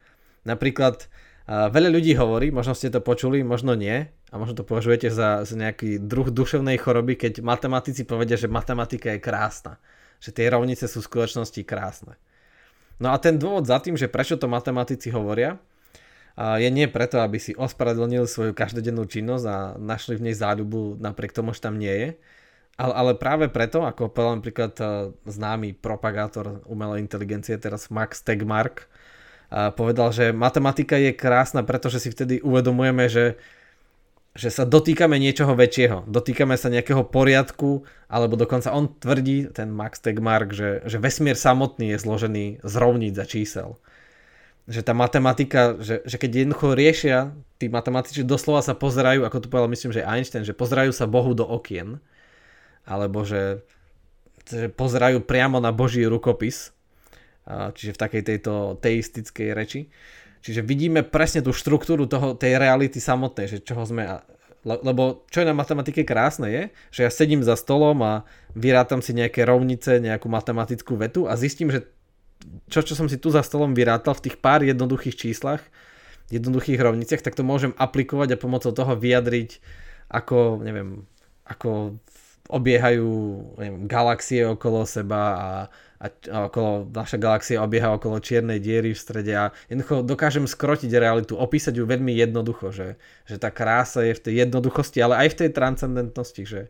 Napríklad 0.48 1.06
veľa 1.48 1.89
ľudí 1.89 2.12
hovorí, 2.20 2.51
možno 2.51 2.75
ste 2.75 2.92
to 2.92 3.00
počuli, 3.00 3.39
možno 3.42 3.72
nie, 3.74 4.12
a 4.27 4.36
možno 4.36 4.60
to 4.60 4.68
považujete 4.68 5.08
za, 5.08 5.48
za 5.48 5.56
nejaký 5.56 6.04
druh 6.04 6.27
duševnej 6.27 6.75
choroby, 6.75 7.16
keď 7.16 7.39
matematici 7.39 8.04
povedia, 8.04 8.36
že 8.36 8.51
matematika 8.51 9.16
je 9.16 9.24
krásna. 9.24 9.80
Že 10.20 10.30
tie 10.36 10.46
rovnice 10.51 10.86
sú 10.92 11.00
v 11.00 11.08
skutočnosti 11.08 11.62
krásne. 11.63 12.20
No 13.00 13.13
a 13.13 13.22
ten 13.22 13.39
dôvod 13.39 13.63
za 13.63 13.80
tým, 13.80 13.96
že 13.96 14.12
prečo 14.12 14.36
to 14.36 14.51
matematici 14.51 15.08
hovoria, 15.13 15.56
je 16.38 16.70
nie 16.70 16.86
preto, 16.86 17.18
aby 17.18 17.42
si 17.42 17.58
ospravedlnili 17.58 18.30
svoju 18.30 18.54
každodennú 18.54 19.10
činnosť 19.10 19.46
a 19.50 19.58
našli 19.82 20.22
v 20.22 20.30
nej 20.30 20.36
záľubu 20.38 21.01
napriek 21.01 21.34
tomu, 21.34 21.56
že 21.56 21.66
tam 21.66 21.82
nie 21.82 21.89
je, 21.89 22.10
ale, 22.77 22.94
ale 22.94 23.12
práve 23.18 23.50
preto, 23.50 23.82
ako 23.82 24.13
povedal 24.13 24.38
napríklad 24.38 24.74
e, 24.77 24.86
známy 25.25 25.74
propagátor 25.82 26.62
umelej 26.70 27.01
inteligencie, 27.01 27.58
teraz 27.58 27.89
Max 27.89 28.22
Tegmark, 28.22 28.86
povedal, 29.50 30.12
že 30.12 30.36
matematika 30.36 31.00
je 31.00 31.16
krásna, 31.16 31.63
pretože 31.63 32.04
si 32.04 32.10
vtedy 32.12 32.44
uvedomujeme, 32.44 33.08
že 33.08 33.39
že 34.38 34.54
sa 34.54 34.70
dotýkame 34.70 35.18
niečoho 35.18 35.58
väčšieho, 35.58 36.06
dotýkame 36.06 36.54
sa 36.62 36.70
nejakého 36.70 37.01
poriadku, 37.10 37.82
alebo 38.06 38.38
dokonca 38.38 38.70
on 38.70 38.86
tvrdí, 38.86 39.50
ten 39.50 39.74
Max 39.74 39.98
Tegmark, 39.98 40.54
že, 40.54 40.86
že 40.86 41.01
vesmír 41.01 41.34
samotný 41.34 41.98
je 41.98 41.98
zložený 41.98 42.46
z 42.62 42.74
rovníc 42.77 43.18
a 43.18 43.25
čísel. 43.25 43.82
Že 44.70 44.86
tá 44.86 44.94
matematika, 44.94 45.82
že, 45.82 46.06
že 46.06 46.22
keď 46.22 46.46
jednoducho 46.46 46.77
riešia, 46.77 47.34
tí 47.58 47.66
matematici 47.66 48.22
doslova 48.22 48.62
sa 48.62 48.77
pozerajú, 48.77 49.25
ako 49.25 49.42
to 49.42 49.50
povedal 49.50 49.74
myslím, 49.74 49.92
že 49.98 50.06
Einstein, 50.06 50.46
že 50.46 50.54
pozerajú 50.54 50.94
sa 50.94 51.10
Bohu 51.10 51.34
do 51.34 51.50
okien, 51.50 51.98
alebo 52.86 53.25
že, 53.25 53.66
že 54.46 54.70
pozerajú 54.70 55.25
priamo 55.25 55.58
na 55.58 55.74
Boží 55.74 56.06
rukopis, 56.06 56.76
čiže 57.48 57.96
v 57.96 58.01
takej 58.01 58.24
tejto 58.24 58.54
teistickej 58.84 59.50
reči. 59.56 59.82
Čiže 60.44 60.63
vidíme 60.63 61.01
presne 61.04 61.42
tú 61.44 61.51
štruktúru 61.51 62.06
toho, 62.06 62.38
tej 62.38 62.60
reality 62.60 63.00
samotnej, 63.01 63.48
že 63.48 63.58
čoho 63.63 63.84
sme... 63.88 64.22
Lebo 64.68 65.24
čo 65.32 65.39
je 65.39 65.48
na 65.48 65.56
matematike 65.56 66.04
krásne 66.04 66.48
je, 66.51 66.63
že 66.92 67.01
ja 67.08 67.12
sedím 67.12 67.39
za 67.39 67.56
stolom 67.56 68.04
a 68.04 68.27
vyrátam 68.51 69.00
si 69.00 69.16
nejaké 69.16 69.48
rovnice, 69.48 70.04
nejakú 70.04 70.27
matematickú 70.27 71.00
vetu 71.00 71.24
a 71.24 71.39
zistím, 71.39 71.72
že 71.72 71.88
čo, 72.68 72.84
čo 72.84 72.94
som 72.94 73.08
si 73.08 73.16
tu 73.16 73.32
za 73.32 73.42
stolom 73.48 73.72
vyrátal 73.72 74.12
v 74.12 74.27
tých 74.27 74.36
pár 74.44 74.68
jednoduchých 74.68 75.16
číslach, 75.16 75.63
jednoduchých 76.27 76.84
rovniciach, 76.84 77.24
tak 77.24 77.39
to 77.39 77.48
môžem 77.48 77.72
aplikovať 77.80 78.36
a 78.36 78.42
pomocou 78.42 78.75
toho 78.75 78.94
vyjadriť, 79.00 79.63
ako, 80.12 80.60
neviem, 80.60 81.08
ako 81.48 81.96
obiehajú 82.48 83.12
neviem, 83.60 83.88
galaxie 83.88 84.44
okolo 84.44 84.84
seba 84.84 85.24
a 85.36 85.50
a, 85.98 86.08
okolo, 86.50 86.86
naša 86.94 87.18
galaxia 87.18 87.62
obieha 87.62 87.98
okolo 87.98 88.22
čiernej 88.22 88.62
diery 88.62 88.94
v 88.94 89.01
strede 89.01 89.34
a 89.34 89.50
jednoducho 89.66 90.06
dokážem 90.06 90.46
skrotiť 90.46 90.94
realitu, 90.94 91.34
opísať 91.34 91.82
ju 91.82 91.89
veľmi 91.89 92.13
jednoducho, 92.13 92.70
že, 92.70 93.01
že 93.25 93.42
tá 93.42 93.50
krása 93.50 94.06
je 94.06 94.13
v 94.13 94.24
tej 94.24 94.34
jednoduchosti, 94.46 95.01
ale 95.01 95.25
aj 95.25 95.27
v 95.34 95.38
tej 95.42 95.50
transcendentnosti, 95.58 96.44
že, 96.46 96.62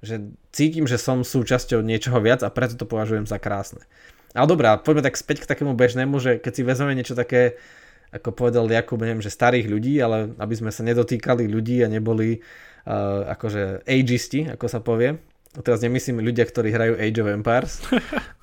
že 0.00 0.32
cítim, 0.48 0.88
že 0.88 0.96
som 0.96 1.20
súčasťou 1.20 1.84
niečoho 1.84 2.16
viac 2.24 2.40
a 2.40 2.48
preto 2.48 2.80
to 2.80 2.88
považujem 2.88 3.28
za 3.28 3.36
krásne. 3.36 3.84
Ale 4.32 4.48
dobrá, 4.48 4.78
poďme 4.80 5.04
tak 5.04 5.18
späť 5.18 5.44
k 5.44 5.50
takému 5.50 5.76
bežnému, 5.76 6.16
že 6.22 6.38
keď 6.40 6.52
si 6.54 6.62
vezmeme 6.62 6.94
niečo 6.96 7.18
také, 7.18 7.60
ako 8.14 8.32
povedal 8.32 8.70
Jakub, 8.70 9.02
neviem, 9.02 9.20
že 9.20 9.28
starých 9.28 9.66
ľudí, 9.68 9.98
ale 10.00 10.32
aby 10.38 10.54
sme 10.54 10.70
sa 10.70 10.86
nedotýkali 10.86 11.50
ľudí 11.50 11.82
a 11.82 11.90
neboli 11.90 12.38
uh, 12.38 13.26
akože 13.26 13.84
ageisti, 13.84 14.46
ako 14.46 14.66
sa 14.70 14.78
povie, 14.78 15.18
teraz 15.58 15.82
nemyslím 15.82 16.22
ľudia, 16.22 16.46
ktorí 16.46 16.70
hrajú 16.70 16.94
Age 16.94 17.20
of 17.20 17.28
Empires, 17.34 17.74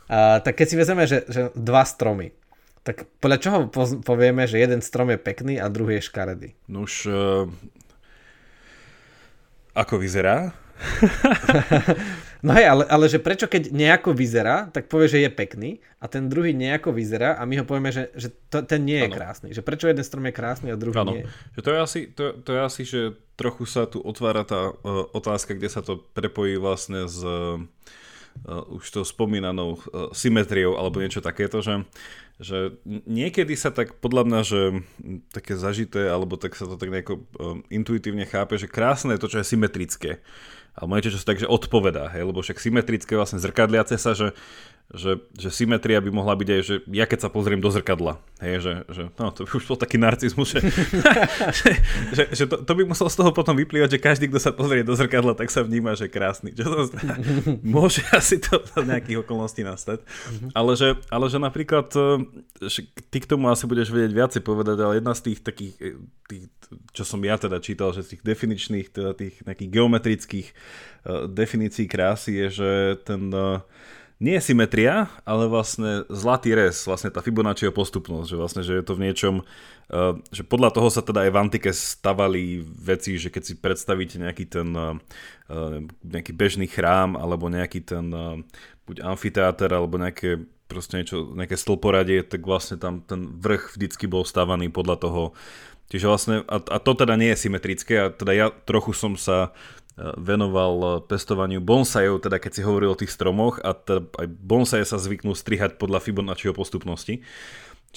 A, 0.07 0.39
tak 0.39 0.55
keď 0.55 0.67
si 0.71 0.75
vezmeme, 0.79 1.03
že, 1.03 1.27
že 1.27 1.51
dva 1.51 1.83
stromy, 1.83 2.31
tak 2.87 3.03
podľa 3.19 3.37
čoho 3.43 3.57
povieme, 3.99 4.47
že 4.47 4.63
jeden 4.63 4.79
strom 4.79 5.11
je 5.11 5.19
pekný 5.19 5.59
a 5.59 5.67
druhý 5.67 5.99
je 5.99 6.07
škaredý? 6.07 6.49
No 6.71 6.87
už... 6.87 7.11
Uh, 7.11 7.51
ako 9.75 9.99
vyzerá? 9.99 10.55
no 12.45 12.51
hej, 12.53 12.65
ale, 12.69 12.83
ale 12.89 13.05
že 13.09 13.21
prečo 13.21 13.45
keď 13.49 13.73
nejako 13.73 14.13
vyzerá, 14.13 14.69
tak 14.69 14.89
povie, 14.91 15.07
že 15.09 15.19
je 15.25 15.29
pekný 15.31 15.69
a 16.01 16.05
ten 16.05 16.29
druhý 16.29 16.53
nejako 16.53 16.93
vyzerá 16.93 17.37
a 17.37 17.45
my 17.45 17.61
ho 17.61 17.65
povieme, 17.65 17.89
že, 17.89 18.09
že 18.13 18.29
to, 18.49 18.61
ten 18.65 18.85
nie 18.85 19.01
je 19.01 19.09
ano. 19.09 19.17
krásny. 19.17 19.47
Že 19.53 19.61
prečo 19.65 19.85
jeden 19.89 20.05
strom 20.05 20.25
je 20.27 20.33
krásny 20.33 20.67
a 20.69 20.77
druhý 20.77 20.97
ano. 20.97 21.13
nie. 21.17 21.25
Že 21.57 21.61
to, 21.61 21.69
je 21.69 21.79
asi, 21.79 21.99
to, 22.13 22.23
to 22.43 22.49
je 22.53 22.61
asi, 22.61 22.81
že 22.85 23.01
trochu 23.37 23.65
sa 23.69 23.85
tu 23.85 24.01
otvára 24.01 24.45
tá 24.45 24.73
uh, 24.73 25.07
otázka, 25.13 25.57
kde 25.57 25.69
sa 25.69 25.81
to 25.81 25.97
prepojí 26.13 26.57
vlastne 26.57 27.05
s... 27.09 27.21
Uh, 27.21 27.61
uh, 28.45 28.61
už 28.69 28.93
tou 28.93 29.05
spomínanou 29.05 29.77
uh, 29.77 30.13
symetriou 30.13 30.77
alebo 30.77 31.01
niečo 31.01 31.23
takéto, 31.23 31.63
že, 31.63 31.81
že 32.37 32.77
niekedy 32.85 33.57
sa 33.57 33.73
tak 33.73 33.97
podľa 33.97 34.23
mňa, 34.27 34.39
že 34.45 34.61
také 35.33 35.57
zažité, 35.57 36.11
alebo 36.11 36.37
tak 36.37 36.53
sa 36.53 36.69
to 36.69 36.77
tak 36.77 36.93
nejako 36.93 37.23
uh, 37.39 37.57
intuitívne 37.73 38.27
chápe, 38.29 38.59
že 38.59 38.69
krásne 38.69 39.17
je 39.17 39.21
to, 39.21 39.31
čo 39.31 39.37
je 39.41 39.49
symetrické. 39.49 40.11
Alebo 40.77 40.93
niečo, 40.93 41.09
čo 41.09 41.21
sa 41.21 41.33
tak, 41.33 41.41
že 41.41 41.49
odpovedá, 41.49 42.13
hej, 42.13 42.29
lebo 42.29 42.45
však 42.45 42.61
symetrické 42.61 43.17
vlastne 43.17 43.41
zrkadliace 43.41 43.97
sa, 43.97 44.13
že 44.13 44.37
že, 44.87 45.19
že 45.35 45.51
symetria 45.51 45.99
by 45.99 46.07
mohla 46.15 46.31
byť 46.31 46.47
aj, 46.47 46.61
že 46.63 46.75
ja 46.87 47.03
keď 47.03 47.27
sa 47.27 47.29
pozriem 47.29 47.59
do 47.59 47.67
zrkadla, 47.67 48.23
hej, 48.39 48.63
že, 48.63 48.73
že 48.87 49.03
no, 49.19 49.35
to 49.35 49.43
by 49.43 49.59
už 49.59 49.67
bol 49.67 49.75
taký 49.75 49.99
narcizmus, 49.99 50.55
že, 50.55 50.63
že, 51.59 51.69
že, 52.15 52.23
že 52.31 52.43
to, 52.47 52.63
to 52.63 52.71
by 52.71 52.87
muselo 52.87 53.11
z 53.11 53.19
toho 53.19 53.35
potom 53.35 53.51
vyplývať, 53.59 53.99
že 53.99 53.99
každý, 53.99 54.31
kto 54.31 54.39
sa 54.39 54.55
pozrie 54.55 54.87
do 54.87 54.95
zrkadla, 54.95 55.35
tak 55.35 55.51
sa 55.51 55.67
vníma, 55.67 55.99
že 55.99 56.07
krásny. 56.07 56.55
Čo 56.55 56.71
to, 56.71 56.81
môže 57.75 57.99
asi 58.15 58.39
to 58.39 58.63
v 58.63 58.87
nejakých 58.87 59.27
okolností 59.27 59.67
nastať. 59.67 60.07
Ale 60.55 60.79
že, 60.79 60.95
ale 61.11 61.27
že 61.27 61.39
napríklad, 61.43 61.91
e, 61.91 62.23
že 62.71 62.87
ty 63.11 63.19
k 63.19 63.27
tomu 63.27 63.51
asi 63.51 63.67
budeš 63.67 63.91
vedieť 63.91 64.15
viacej 64.15 64.41
povedať, 64.47 64.77
ale 64.79 65.03
jedna 65.03 65.11
z 65.11 65.21
tých 65.27 65.39
takých, 65.43 65.75
e, 65.83 65.99
tých, 66.31 66.43
čo 66.95 67.03
som 67.03 67.19
ja 67.27 67.35
teda 67.35 67.59
čítal, 67.59 67.91
že 67.91 68.07
z 68.07 68.15
tých 68.15 68.23
definičných, 68.23 68.87
teda 68.87 69.11
tých 69.19 69.43
nejakých 69.43 69.71
geometrických 69.71 70.47
uh, 70.51 71.27
definícií 71.31 71.87
krásy 71.87 72.35
je, 72.43 72.47
že 72.59 72.69
ten 73.07 73.31
uh, 73.31 73.63
nie 74.17 74.33
je 74.41 74.49
symetria, 74.49 75.13
ale 75.29 75.45
vlastne 75.45 76.01
zlatý 76.09 76.57
res, 76.57 76.89
vlastne 76.89 77.13
tá 77.13 77.21
Fibonacciho 77.21 77.69
postupnosť, 77.69 78.27
že 78.33 78.37
vlastne, 78.37 78.61
že 78.65 78.73
je 78.81 78.83
to 78.85 78.97
v 78.97 79.03
niečom, 79.05 79.35
uh, 79.45 80.17
že 80.33 80.41
podľa 80.41 80.73
toho 80.73 80.89
sa 80.89 81.05
teda 81.05 81.29
aj 81.29 81.31
v 81.33 81.39
antike 81.41 81.69
stavali 81.69 82.43
veci, 82.65 83.21
že 83.21 83.29
keď 83.29 83.43
si 83.45 83.53
predstavíte 83.61 84.17
nejaký 84.17 84.45
ten 84.49 84.69
uh, 84.73 84.97
nejaký 86.01 86.33
bežný 86.33 86.65
chrám, 86.65 87.13
alebo 87.13 87.45
nejaký 87.47 87.85
ten 87.85 88.09
uh, 88.09 88.41
buď 88.89 89.05
amfiteáter, 89.05 89.69
alebo 89.69 90.01
nejaké 90.01 90.41
proste 90.67 90.99
niečo, 90.99 91.31
nejaké 91.37 91.55
stĺporadie, 91.55 92.25
tak 92.25 92.43
vlastne 92.43 92.75
tam 92.75 93.05
ten 93.05 93.39
vrch 93.39 93.77
vždycky 93.77 94.05
bol 94.09 94.27
stavaný 94.27 94.67
podľa 94.73 94.97
toho. 94.99 95.23
Čiže 95.87 96.05
vlastne, 96.11 96.35
a, 96.51 96.59
a 96.59 96.77
to 96.83 96.91
teda 96.91 97.15
nie 97.15 97.31
je 97.31 97.47
symetrické, 97.47 97.95
a 97.95 98.11
teda 98.11 98.31
ja 98.35 98.47
trochu 98.51 98.91
som 98.91 99.15
sa 99.15 99.55
venoval 99.97 101.01
pestovaniu 101.09 101.57
bonsajov, 101.57 102.21
teda 102.21 102.37
keď 102.37 102.51
si 102.53 102.61
hovoril 102.61 102.93
o 102.93 102.99
tých 102.99 103.09
stromoch 103.09 103.57
a 103.65 103.73
teda 103.73 104.05
aj 104.21 104.27
bonsaje 104.29 104.85
sa 104.85 105.01
zvyknú 105.01 105.33
strihať 105.33 105.81
podľa 105.81 106.05
Fibonacciho 106.05 106.53
postupnosti. 106.53 107.25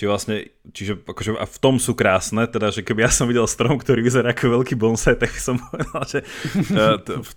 Čiže 0.01 0.09
vlastne, 0.09 0.37
čiže 0.71 1.03
akože 1.03 1.37
a 1.37 1.45
v 1.45 1.59
tom 1.61 1.77
sú 1.77 1.99
krásne, 1.99 2.47
teda, 2.49 2.71
že 2.73 2.87
keby 2.87 3.05
ja 3.05 3.13
som 3.13 3.27
videl 3.27 3.45
strom, 3.45 3.75
ktorý 3.77 4.01
vyzerá 4.01 4.33
ako 4.33 4.63
veľký 4.63 4.79
bonsai, 4.79 5.19
tak 5.19 5.35
som 5.35 5.61
povedal, 5.67 6.03
že, 6.09 6.21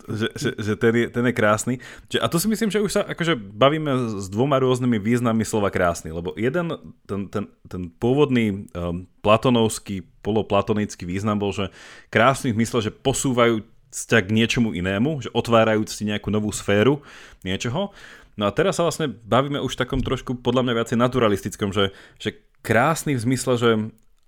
že, 0.07 0.27
že, 0.37 0.49
že 0.55 0.73
ten, 0.77 0.93
je, 0.95 1.05
ten 1.11 1.25
je 1.27 1.33
krásny. 1.33 1.81
Čiže, 2.07 2.21
a 2.21 2.29
to 2.29 2.37
si 2.39 2.47
myslím, 2.47 2.69
že 2.71 2.79
už 2.79 2.91
sa 2.93 3.01
akože 3.09 3.35
bavíme 3.35 4.15
s 4.21 4.31
dvoma 4.31 4.61
rôznymi 4.61 4.95
význammi 4.95 5.43
slova 5.43 5.73
krásny, 5.73 6.13
lebo 6.13 6.37
jeden, 6.39 6.77
ten, 7.03 7.27
ten, 7.27 7.49
ten 7.67 7.89
pôvodný 7.99 8.69
um, 8.77 9.09
platonovský, 9.25 10.05
poloplatonický 10.23 11.03
význam 11.03 11.41
bol, 11.41 11.51
že 11.51 11.67
krásny 12.13 12.55
v 12.55 12.63
mysle, 12.63 12.79
že 12.79 12.95
posúvajú 12.95 13.72
vzťah 13.93 14.21
k 14.25 14.35
niečomu 14.35 14.73
inému, 14.73 15.21
že 15.21 15.29
otvárajúc 15.31 15.93
si 15.93 16.09
nejakú 16.09 16.33
novú 16.33 16.49
sféru 16.49 17.05
niečoho. 17.45 17.93
No 18.33 18.49
a 18.49 18.51
teraz 18.51 18.81
sa 18.81 18.83
vlastne 18.89 19.05
bavíme 19.07 19.61
už 19.61 19.77
takom 19.77 20.01
trošku 20.01 20.41
podľa 20.41 20.65
mňa 20.65 20.73
viacej 20.73 20.97
naturalistickom, 20.97 21.69
že, 21.69 21.93
že 22.17 22.41
krásny 22.65 23.13
v 23.13 23.23
zmysle, 23.29 23.53
že 23.61 23.71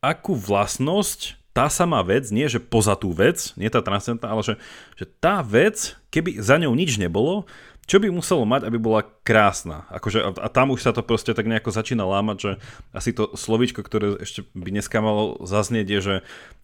akú 0.05 0.37
vlastnosť 0.37 1.41
tá 1.55 1.71
samá 1.71 2.03
vec, 2.03 2.29
nie 2.35 2.45
že 2.51 2.59
poza 2.59 2.93
tú 2.99 3.15
vec, 3.15 3.55
nie 3.55 3.71
tá 3.71 3.79
transcendentná, 3.79 4.27
ale 4.27 4.43
že, 4.43 4.53
že 4.99 5.07
tá 5.07 5.39
vec, 5.39 5.95
keby 6.11 6.43
za 6.43 6.59
ňou 6.59 6.75
nič 6.75 6.99
nebolo, 6.99 7.47
čo 7.85 8.01
by 8.01 8.09
muselo 8.09 8.49
mať, 8.49 8.65
aby 8.65 8.81
bola 8.81 9.05
krásna? 9.21 9.85
Akože, 9.93 10.25
a, 10.25 10.29
a 10.33 10.47
tam 10.49 10.73
už 10.73 10.81
sa 10.81 10.91
to 10.91 11.05
proste 11.05 11.37
tak 11.37 11.45
nejako 11.45 11.69
začína 11.69 12.01
lámať, 12.01 12.37
že 12.41 12.51
asi 12.97 13.13
to 13.13 13.37
slovičko, 13.37 13.85
ktoré 13.85 14.17
ešte 14.25 14.41
by 14.57 14.73
dneska 14.73 14.97
malo 15.05 15.37
zaznieť, 15.45 15.87
je, 15.87 15.99
že, 16.01 16.15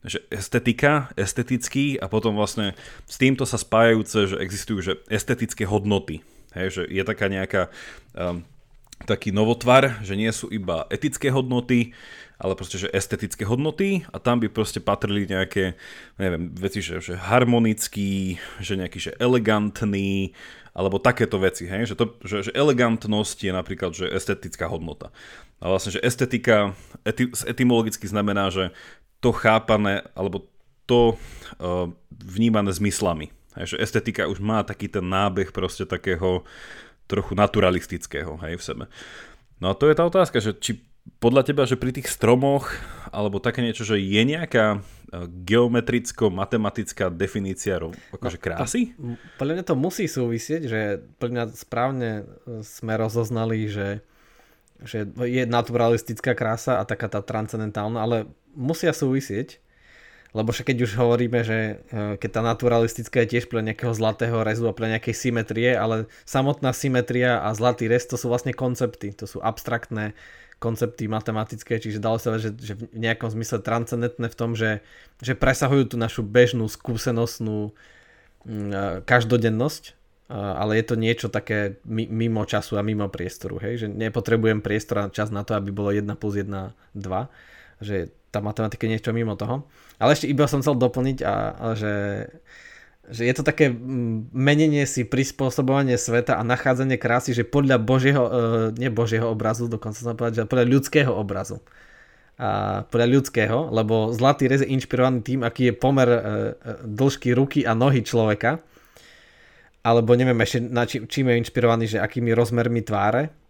že 0.01 0.19
estetika, 0.33 1.13
estetický 1.13 2.01
a 2.01 2.09
potom 2.09 2.33
vlastne 2.33 2.73
s 3.05 3.21
týmto 3.21 3.45
sa 3.45 3.61
spájajúce, 3.61 4.33
že 4.33 4.37
existujú 4.41 4.79
že 4.81 4.93
estetické 5.13 5.69
hodnoty. 5.69 6.25
Hej, 6.57 6.67
že 6.73 6.83
je 6.89 7.03
taká 7.05 7.29
nejaká 7.29 7.69
um, 8.17 8.41
taký 9.05 9.29
novotvar, 9.33 10.01
že 10.01 10.17
nie 10.17 10.29
sú 10.33 10.49
iba 10.49 10.85
etické 10.89 11.29
hodnoty, 11.33 11.93
ale 12.41 12.57
proste, 12.57 12.81
že 12.81 12.89
estetické 12.89 13.45
hodnoty 13.45 14.01
a 14.09 14.17
tam 14.17 14.41
by 14.41 14.49
proste 14.49 14.81
patrili 14.81 15.29
nejaké, 15.29 15.77
neviem, 16.17 16.49
veci, 16.57 16.81
že, 16.81 16.97
že 16.97 17.13
harmonický, 17.13 18.41
že 18.57 18.81
nejaký, 18.81 18.97
že 18.97 19.11
elegantný, 19.21 20.33
alebo 20.73 20.97
takéto 20.97 21.37
veci, 21.37 21.69
hej? 21.69 21.93
Že, 21.93 21.95
to, 21.95 22.05
že, 22.25 22.37
že 22.49 22.51
elegantnosť 22.57 23.37
je 23.45 23.53
napríklad, 23.53 23.91
že 23.93 24.09
estetická 24.09 24.65
hodnota. 24.65 25.13
A 25.61 25.69
vlastne, 25.69 25.93
že 25.93 26.01
estetika 26.01 26.73
ety, 27.05 27.29
etymologicky 27.45 28.09
znamená, 28.09 28.49
že 28.49 28.73
to 29.21 29.29
chápané, 29.29 30.01
alebo 30.17 30.49
to 30.89 31.13
uh, 31.61 31.85
vnímané 32.09 32.73
zmyslami. 32.73 33.29
Hej? 33.53 33.77
Že 33.77 33.81
estetika 33.85 34.23
už 34.25 34.41
má 34.41 34.65
taký 34.65 34.89
ten 34.89 35.05
nábeh 35.05 35.53
proste 35.53 35.85
takého 35.85 36.41
trochu 37.05 37.37
naturalistického, 37.37 38.39
hej, 38.41 38.57
v 38.57 38.63
sebe. 38.63 38.85
No 39.61 39.69
a 39.69 39.77
to 39.77 39.85
je 39.91 39.93
tá 39.99 40.07
otázka, 40.07 40.41
že 40.41 40.57
či 40.57 40.81
podľa 41.21 41.53
teba, 41.53 41.63
že 41.69 41.77
pri 41.77 41.93
tých 41.93 42.09
stromoch 42.09 42.69
alebo 43.13 43.43
také 43.43 43.61
niečo, 43.61 43.83
že 43.83 43.99
je 44.01 44.21
nejaká 44.23 44.77
e, 44.77 44.79
geometricko-matematická 45.45 47.11
definícia 47.11 47.77
akože 48.15 48.37
no, 48.39 48.43
krásy? 48.43 48.95
Podľa 49.35 49.53
mňa 49.59 49.65
to 49.67 49.75
musí 49.75 50.05
súvisieť, 50.07 50.61
že 50.65 50.81
podľa 51.19 51.33
mňa 51.33 51.45
správne 51.57 52.09
e, 52.09 52.23
sme 52.63 52.95
rozoznali, 52.95 53.67
že, 53.67 54.01
že 54.81 55.05
je 55.05 55.43
naturalistická 55.45 56.33
krása 56.33 56.79
a 56.79 56.87
taká 56.87 57.11
tá 57.11 57.19
transcendentálna, 57.19 57.99
ale 57.99 58.17
musia 58.55 58.95
súvisieť, 58.95 59.59
lebo 60.31 60.55
však 60.55 60.71
keď 60.71 60.77
už 60.87 60.91
hovoríme, 60.95 61.43
že 61.43 61.83
e, 61.91 62.15
keď 62.15 62.29
tá 62.31 62.41
naturalistická 62.41 63.27
je 63.27 63.31
tiež 63.35 63.51
pre 63.51 63.59
nejakého 63.59 63.91
zlatého 63.91 64.39
rezu 64.47 64.71
a 64.71 64.77
pre 64.77 64.87
nejakej 64.87 65.15
symetrie, 65.17 65.75
ale 65.75 66.07
samotná 66.23 66.71
symetria 66.71 67.43
a 67.43 67.51
zlatý 67.51 67.91
rez 67.91 68.07
to 68.07 68.15
sú 68.15 68.31
vlastne 68.31 68.55
koncepty, 68.55 69.11
to 69.11 69.27
sú 69.27 69.43
abstraktné 69.43 70.15
koncepty 70.61 71.09
matematické, 71.09 71.81
čiže 71.81 71.97
dalo 71.97 72.21
sa 72.21 72.37
že, 72.37 72.53
že 72.53 72.77
v 72.77 72.85
nejakom 72.93 73.33
zmysle 73.33 73.65
transcendentné 73.65 74.29
v 74.29 74.37
tom, 74.37 74.53
že, 74.53 74.85
že 75.17 75.33
presahujú 75.33 75.89
tú 75.89 75.97
našu 75.97 76.21
bežnú 76.21 76.69
skúsenostnú 76.69 77.73
mm, 78.45 79.01
každodennosť, 79.09 79.97
ale 80.31 80.79
je 80.79 80.85
to 80.85 80.95
niečo 80.95 81.27
také 81.27 81.81
mimo 81.89 82.45
času 82.47 82.79
a 82.79 82.85
mimo 82.85 83.09
priestoru, 83.11 83.59
hej? 83.59 83.83
že 83.83 83.87
nepotrebujem 83.89 84.63
priestor 84.63 85.03
a 85.03 85.11
čas 85.11 85.33
na 85.33 85.43
to, 85.43 85.57
aby 85.57 85.73
bolo 85.73 85.91
1 85.91 86.07
plus 86.15 86.39
1, 86.39 86.47
2, 86.47 87.83
že 87.83 88.13
tá 88.31 88.39
matematika 88.39 88.87
je 88.87 88.95
niečo 88.95 89.11
mimo 89.11 89.35
toho. 89.35 89.67
Ale 89.99 90.15
ešte 90.15 90.31
iba 90.31 90.47
som 90.47 90.63
chcel 90.63 90.79
doplniť, 90.79 91.17
a, 91.25 91.35
a 91.51 91.65
že 91.75 91.91
že 93.09 93.25
je 93.25 93.33
to 93.33 93.41
také 93.41 93.73
menenie 94.31 94.85
si, 94.85 95.01
prispôsobovanie 95.01 95.97
sveta 95.97 96.37
a 96.37 96.45
nachádzanie 96.45 97.01
krásy, 97.01 97.33
že 97.33 97.41
podľa 97.41 97.81
Božieho, 97.81 98.23
nie 98.77 98.93
Božieho 98.93 99.33
obrazu, 99.33 99.65
dokonca 99.65 99.97
som 99.97 100.13
povedať, 100.13 100.45
že 100.45 100.51
podľa 100.51 100.67
ľudského 100.69 101.11
obrazu. 101.11 101.65
A 102.41 102.81
podľa 102.89 103.07
ľudského, 103.09 103.69
lebo 103.69 104.13
zlatý 104.13 104.49
rez 104.49 104.65
je 104.65 104.73
inšpirovaný 104.73 105.21
tým, 105.21 105.45
aký 105.45 105.69
je 105.69 105.73
pomer 105.77 106.09
uh, 106.09 106.21
dĺžky 106.85 107.37
ruky 107.37 107.69
a 107.69 107.77
nohy 107.77 108.01
človeka. 108.01 108.57
Alebo 109.85 110.13
neviem 110.17 110.37
ešte, 110.41 110.57
na 110.61 110.89
či, 110.89 111.05
čím 111.05 111.29
je 111.29 111.41
inšpirovaný, 111.41 111.85
že 111.85 112.01
akými 112.01 112.33
rozmermi 112.33 112.81
tváre 112.81 113.40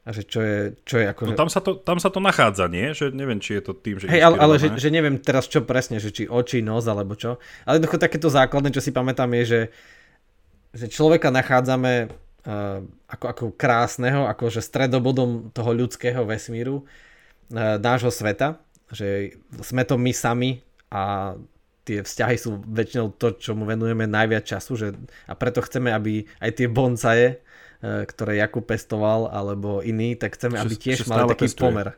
a 0.00 0.16
že 0.16 0.24
čo 0.24 0.40
je, 0.40 0.58
čo 0.88 0.96
je 0.96 1.06
ako... 1.12 1.28
No 1.28 1.36
tam 1.36 1.52
sa, 1.52 1.60
to, 1.60 1.76
tam 1.76 2.00
sa 2.00 2.08
to 2.08 2.24
nachádza, 2.24 2.72
nie? 2.72 2.96
Že 2.96 3.12
neviem, 3.12 3.36
či 3.36 3.60
je 3.60 3.62
to 3.68 3.76
tým, 3.76 4.00
že... 4.00 4.08
Hej, 4.08 4.24
ale, 4.24 4.36
ale 4.40 4.54
že, 4.56 4.72
že 4.80 4.88
neviem 4.88 5.20
teraz 5.20 5.44
čo 5.44 5.60
presne, 5.60 6.00
že 6.00 6.08
či 6.08 6.24
oči, 6.24 6.64
nos 6.64 6.88
alebo 6.88 7.12
čo. 7.12 7.36
Ale 7.68 7.76
jednoducho 7.76 8.00
takéto 8.00 8.32
základné, 8.32 8.72
čo 8.72 8.80
si 8.80 8.96
pamätám 8.96 9.28
je, 9.38 9.44
že, 9.44 9.60
že 10.72 10.86
človeka 10.88 11.28
nachádzame 11.28 12.08
uh, 12.08 12.80
ako, 13.12 13.24
ako 13.28 13.44
krásneho, 13.60 14.24
ako 14.24 14.48
že 14.48 14.64
stredobodom 14.64 15.52
toho 15.52 15.70
ľudského 15.76 16.24
vesmíru, 16.24 16.88
uh, 17.52 17.76
nášho 17.76 18.08
sveta, 18.08 18.56
že 18.88 19.36
sme 19.60 19.84
to 19.84 20.00
my 20.00 20.16
sami 20.16 20.64
a 20.88 21.36
tie 21.84 22.00
vzťahy 22.00 22.36
sú 22.40 22.56
väčšinou 22.72 23.20
to, 23.20 23.36
čo 23.36 23.52
mu 23.52 23.68
venujeme 23.68 24.08
najviac 24.08 24.48
času 24.48 24.72
že, 24.80 24.88
a 25.28 25.32
preto 25.36 25.60
chceme, 25.60 25.92
aby 25.92 26.24
aj 26.40 26.50
tie 26.56 26.68
bonsaje 26.72 27.40
ktoré 27.80 28.36
Jakub 28.40 28.64
pestoval, 28.64 29.32
alebo 29.32 29.80
iný, 29.80 30.14
tak 30.14 30.36
chceme, 30.36 30.60
aby 30.60 30.74
tiež 30.76 31.08
mali 31.08 31.32
taký 31.32 31.48
pestuje. 31.48 31.64
pomer. 31.64 31.88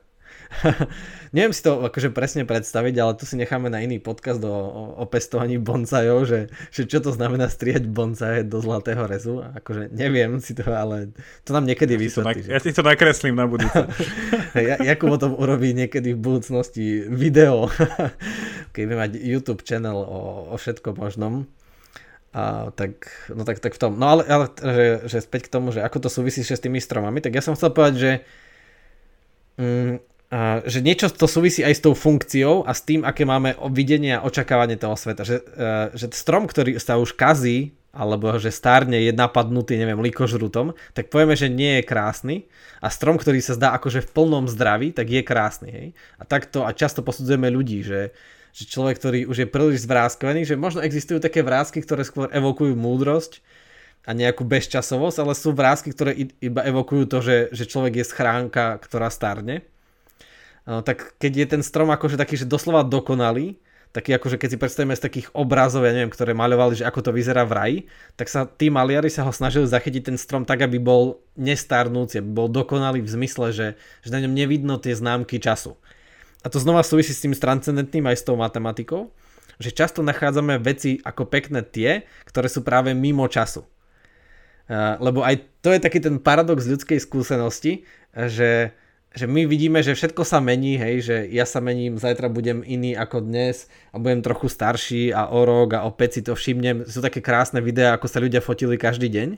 Neviem 1.36 1.52
si 1.56 1.64
to 1.64 1.80
akože 1.80 2.12
presne 2.12 2.44
predstaviť, 2.44 2.94
ale 3.00 3.12
tu 3.16 3.24
si 3.24 3.40
necháme 3.40 3.72
na 3.72 3.80
iný 3.80 3.96
podcast 3.98 4.40
o, 4.44 4.52
o, 4.52 4.82
o 5.00 5.04
pestovaní 5.08 5.56
bonsajov, 5.56 6.28
že, 6.28 6.40
že 6.68 6.84
čo 6.84 7.00
to 7.00 7.10
znamená 7.12 7.48
strieť 7.48 7.88
bonsaje 7.88 8.44
do 8.44 8.60
zlatého 8.60 9.04
rezu. 9.08 9.40
Akože 9.40 9.88
neviem 9.92 10.38
si 10.44 10.52
to, 10.52 10.68
ale 10.68 11.12
to 11.42 11.56
nám 11.56 11.64
niekedy 11.64 11.96
ja 11.96 12.00
vysvetlí. 12.00 12.52
Ja 12.52 12.60
ti 12.60 12.76
to 12.76 12.84
nakreslím 12.84 13.36
na 13.36 13.48
budúce. 13.48 13.88
ja, 14.68 14.76
Jakub 14.80 15.16
o 15.16 15.18
tom 15.20 15.32
urobí 15.32 15.72
niekedy 15.72 16.12
v 16.12 16.20
budúcnosti 16.20 17.08
video, 17.08 17.72
keď 18.76 18.82
bude 18.84 18.98
mať 19.00 19.10
YouTube 19.18 19.64
channel 19.64 19.96
o, 19.96 20.52
o 20.52 20.54
všetko 20.60 20.92
možnom. 20.96 21.48
A 22.32 22.72
tak, 22.72 23.28
no 23.28 23.44
tak, 23.44 23.60
tak 23.60 23.76
v 23.76 23.80
tom. 23.80 24.00
No 24.00 24.08
ale, 24.08 24.24
ale 24.24 24.48
že, 24.48 24.86
že 25.04 25.18
späť 25.20 25.48
k 25.48 25.52
tomu, 25.52 25.68
že 25.68 25.84
ako 25.84 26.08
to 26.08 26.08
súvisí 26.08 26.40
s 26.40 26.56
tými 26.56 26.80
stromami, 26.80 27.20
tak 27.20 27.36
ja 27.36 27.44
som 27.44 27.52
chcel 27.52 27.76
povedať, 27.76 27.94
že, 28.00 28.12
mm, 29.60 29.94
a, 30.32 30.64
že 30.64 30.80
niečo 30.80 31.12
to 31.12 31.28
súvisí 31.28 31.60
aj 31.60 31.76
s 31.76 31.84
tou 31.84 31.92
funkciou 31.92 32.64
a 32.64 32.72
s 32.72 32.80
tým, 32.88 33.04
aké 33.04 33.28
máme 33.28 33.52
videnie 33.68 34.16
a 34.16 34.24
očakávanie 34.24 34.80
toho 34.80 34.96
sveta. 34.96 35.28
Že, 35.28 35.36
e, 35.44 35.72
že 35.92 36.08
strom, 36.16 36.48
ktorý 36.48 36.80
sa 36.80 36.96
už 36.96 37.12
kazí, 37.12 37.76
alebo 37.92 38.32
že 38.40 38.48
stárne 38.48 38.96
je 39.04 39.12
napadnutý, 39.12 39.76
neviem, 39.76 40.00
likožrutom, 40.00 40.72
tak 40.96 41.12
povieme, 41.12 41.36
že 41.36 41.52
nie 41.52 41.76
je 41.78 41.82
krásny. 41.84 42.48
A 42.80 42.88
strom, 42.88 43.20
ktorý 43.20 43.44
sa 43.44 43.52
zdá 43.52 43.76
akože 43.76 44.00
v 44.00 44.12
plnom 44.16 44.48
zdraví, 44.48 44.96
tak 44.96 45.12
je 45.12 45.20
krásny. 45.20 45.68
Hej? 45.68 45.86
A 46.16 46.24
takto 46.24 46.64
a 46.64 46.72
často 46.72 47.04
posudzujeme 47.04 47.52
ľudí, 47.52 47.84
že, 47.84 48.16
že 48.52 48.68
človek, 48.68 49.00
ktorý 49.00 49.20
už 49.32 49.36
je 49.42 49.48
príliš 49.48 49.88
zvráskvený, 49.88 50.44
že 50.44 50.60
možno 50.60 50.84
existujú 50.84 51.24
také 51.24 51.40
vrázky, 51.40 51.80
ktoré 51.80 52.04
skôr 52.04 52.28
evokujú 52.28 52.76
múdrosť 52.76 53.40
a 54.04 54.12
nejakú 54.12 54.44
bezčasovosť, 54.44 55.16
ale 55.24 55.32
sú 55.32 55.56
vrázky, 55.56 55.88
ktoré 55.96 56.12
iba 56.42 56.60
evokujú 56.60 57.08
to, 57.08 57.18
že, 57.24 57.36
že 57.54 57.64
človek 57.64 58.04
je 58.04 58.10
schránka, 58.12 58.76
ktorá 58.84 59.08
starne. 59.08 59.64
No, 60.68 60.84
tak 60.84 61.16
keď 61.18 61.32
je 61.32 61.46
ten 61.58 61.62
strom 61.64 61.90
akože 61.90 62.20
taký, 62.20 62.38
že 62.38 62.46
doslova 62.46 62.86
dokonalý, 62.86 63.56
taký 63.90 64.16
akože 64.16 64.36
keď 64.36 64.48
si 64.52 64.60
predstavíme 64.60 64.94
z 64.96 65.04
takých 65.04 65.28
obrazov, 65.32 65.88
ja 65.88 65.92
neviem, 65.96 66.12
ktoré 66.12 66.36
maľovali, 66.36 66.80
že 66.80 66.86
ako 66.86 67.08
to 67.08 67.10
vyzerá 67.12 67.48
v 67.48 67.52
raji, 67.56 67.78
tak 68.14 68.28
sa 68.28 68.44
tí 68.44 68.68
maliari 68.68 69.08
sa 69.08 69.24
ho 69.24 69.32
snažili 69.32 69.64
zachytiť 69.68 70.12
ten 70.12 70.16
strom 70.20 70.44
tak, 70.44 70.64
aby 70.64 70.76
bol 70.76 71.20
nestarnúci, 71.40 72.20
aby 72.20 72.30
bol 72.30 72.48
dokonalý 72.52 73.00
v 73.04 73.12
zmysle, 73.12 73.52
že, 73.52 73.68
že 74.04 74.10
na 74.12 74.22
ňom 74.22 74.32
nevidno 74.32 74.76
tie 74.76 74.92
známky 74.92 75.40
času 75.40 75.76
a 76.42 76.46
to 76.50 76.58
znova 76.58 76.82
súvisí 76.82 77.14
s 77.14 77.22
tým 77.22 77.32
transcendentným 77.32 78.06
aj 78.10 78.16
s 78.18 78.26
tou 78.26 78.34
matematikou, 78.34 79.14
že 79.62 79.70
často 79.70 80.02
nachádzame 80.02 80.58
veci 80.58 80.98
ako 81.06 81.30
pekné 81.30 81.62
tie, 81.62 82.02
ktoré 82.26 82.50
sú 82.50 82.66
práve 82.66 82.90
mimo 82.98 83.22
času. 83.30 83.62
Lebo 84.98 85.22
aj 85.22 85.62
to 85.62 85.70
je 85.70 85.82
taký 85.82 86.02
ten 86.02 86.18
paradox 86.18 86.66
ľudskej 86.66 86.98
skúsenosti, 86.98 87.86
že, 88.14 88.74
že 89.12 89.24
my 89.30 89.46
vidíme, 89.46 89.78
že 89.84 89.94
všetko 89.94 90.26
sa 90.26 90.42
mení, 90.42 90.80
hej, 90.80 90.94
že 91.04 91.16
ja 91.30 91.46
sa 91.46 91.62
mením, 91.62 92.00
zajtra 92.00 92.26
budem 92.32 92.66
iný 92.66 92.98
ako 92.98 93.22
dnes 93.22 93.70
a 93.94 94.02
budem 94.02 94.24
trochu 94.24 94.50
starší 94.50 95.14
a 95.14 95.30
o 95.30 95.46
rok 95.46 95.78
a 95.78 95.84
opäť 95.86 96.18
si 96.18 96.20
to 96.26 96.34
všimnem. 96.34 96.88
Sú 96.88 96.98
také 97.04 97.22
krásne 97.22 97.62
videá, 97.62 97.94
ako 97.94 98.06
sa 98.10 98.18
ľudia 98.22 98.42
fotili 98.42 98.74
každý 98.74 99.12
deň, 99.12 99.28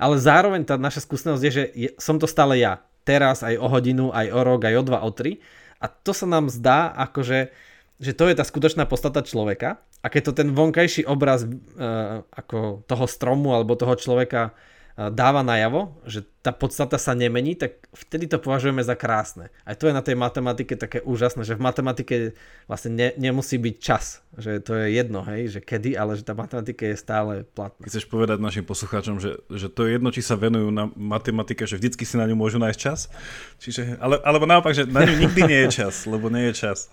ale 0.00 0.14
zároveň 0.16 0.62
tá 0.64 0.80
naša 0.80 1.04
skúsenosť 1.04 1.42
je, 1.42 1.50
že 1.52 1.64
som 2.00 2.16
to 2.16 2.24
stále 2.24 2.56
ja. 2.56 2.80
Teraz 3.06 3.42
aj 3.46 3.58
o 3.58 3.66
hodinu, 3.70 4.10
aj 4.10 4.34
o 4.34 4.40
rok, 4.42 4.66
aj 4.66 4.74
o 4.76 4.82
dva, 4.82 4.98
o 5.02 5.10
tri 5.10 5.38
a 5.80 5.86
to 5.88 6.12
sa 6.16 6.26
nám 6.28 6.48
zdá 6.48 6.88
akože, 7.08 7.52
že 8.00 8.12
to 8.12 8.28
je 8.28 8.34
tá 8.36 8.44
skutočná 8.44 8.84
podstata 8.88 9.24
človeka. 9.24 9.80
A 10.04 10.06
keď 10.12 10.30
to 10.30 10.32
ten 10.36 10.48
vonkajší 10.52 11.08
obraz 11.08 11.44
uh, 11.44 12.22
ako 12.30 12.86
toho 12.86 13.06
stromu 13.08 13.56
alebo 13.56 13.74
toho 13.74 13.96
človeka 13.96 14.54
dáva 14.96 15.44
najavo, 15.44 15.92
že 16.08 16.24
tá 16.40 16.56
podstata 16.56 16.96
sa 16.96 17.12
nemení, 17.12 17.52
tak 17.52 17.84
vtedy 17.92 18.32
to 18.32 18.40
považujeme 18.40 18.80
za 18.80 18.96
krásne. 18.96 19.52
Aj 19.68 19.76
to 19.76 19.90
je 19.90 19.92
na 19.92 20.00
tej 20.00 20.16
matematike 20.16 20.72
také 20.72 21.04
úžasné, 21.04 21.44
že 21.44 21.52
v 21.52 21.68
matematike 21.68 22.16
vlastne 22.64 22.96
ne, 22.96 23.08
nemusí 23.20 23.60
byť 23.60 23.76
čas, 23.76 24.24
že 24.40 24.56
to 24.64 24.72
je 24.72 24.96
jedno, 24.96 25.20
hej, 25.28 25.52
že 25.52 25.60
kedy, 25.60 26.00
ale 26.00 26.16
že 26.16 26.24
tá 26.24 26.32
matematika 26.32 26.88
je 26.88 26.96
stále 26.96 27.44
platná. 27.44 27.84
Chceš 27.84 28.08
povedať 28.08 28.40
našim 28.40 28.64
poslucháčom, 28.64 29.20
že, 29.20 29.36
že 29.52 29.68
to 29.68 29.84
je 29.84 30.00
jedno, 30.00 30.08
či 30.08 30.24
sa 30.24 30.40
venujú 30.40 30.72
na 30.72 30.88
matematike, 30.96 31.68
že 31.68 31.76
vždycky 31.76 32.08
si 32.08 32.16
na 32.16 32.24
ňu 32.24 32.40
môžu 32.40 32.56
nájsť 32.56 32.80
čas? 32.80 33.12
Čiže, 33.60 34.00
ale, 34.00 34.16
alebo 34.24 34.48
naopak, 34.48 34.72
že 34.72 34.88
na 34.88 35.04
ňu 35.04 35.28
nikdy 35.28 35.40
nie 35.44 35.60
je 35.68 35.84
čas, 35.84 36.08
lebo 36.08 36.32
nie 36.32 36.48
je 36.48 36.54
čas. 36.56 36.88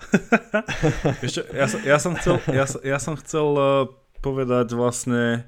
Ešte, 1.25 1.47
ja, 1.55 1.71
ja, 1.87 1.97
som 2.03 2.19
chcel, 2.19 2.43
ja, 2.51 2.67
ja 2.83 2.99
som 2.99 3.15
chcel 3.15 3.47
uh, 3.55 3.87
povedať 4.19 4.75
vlastne, 4.75 5.47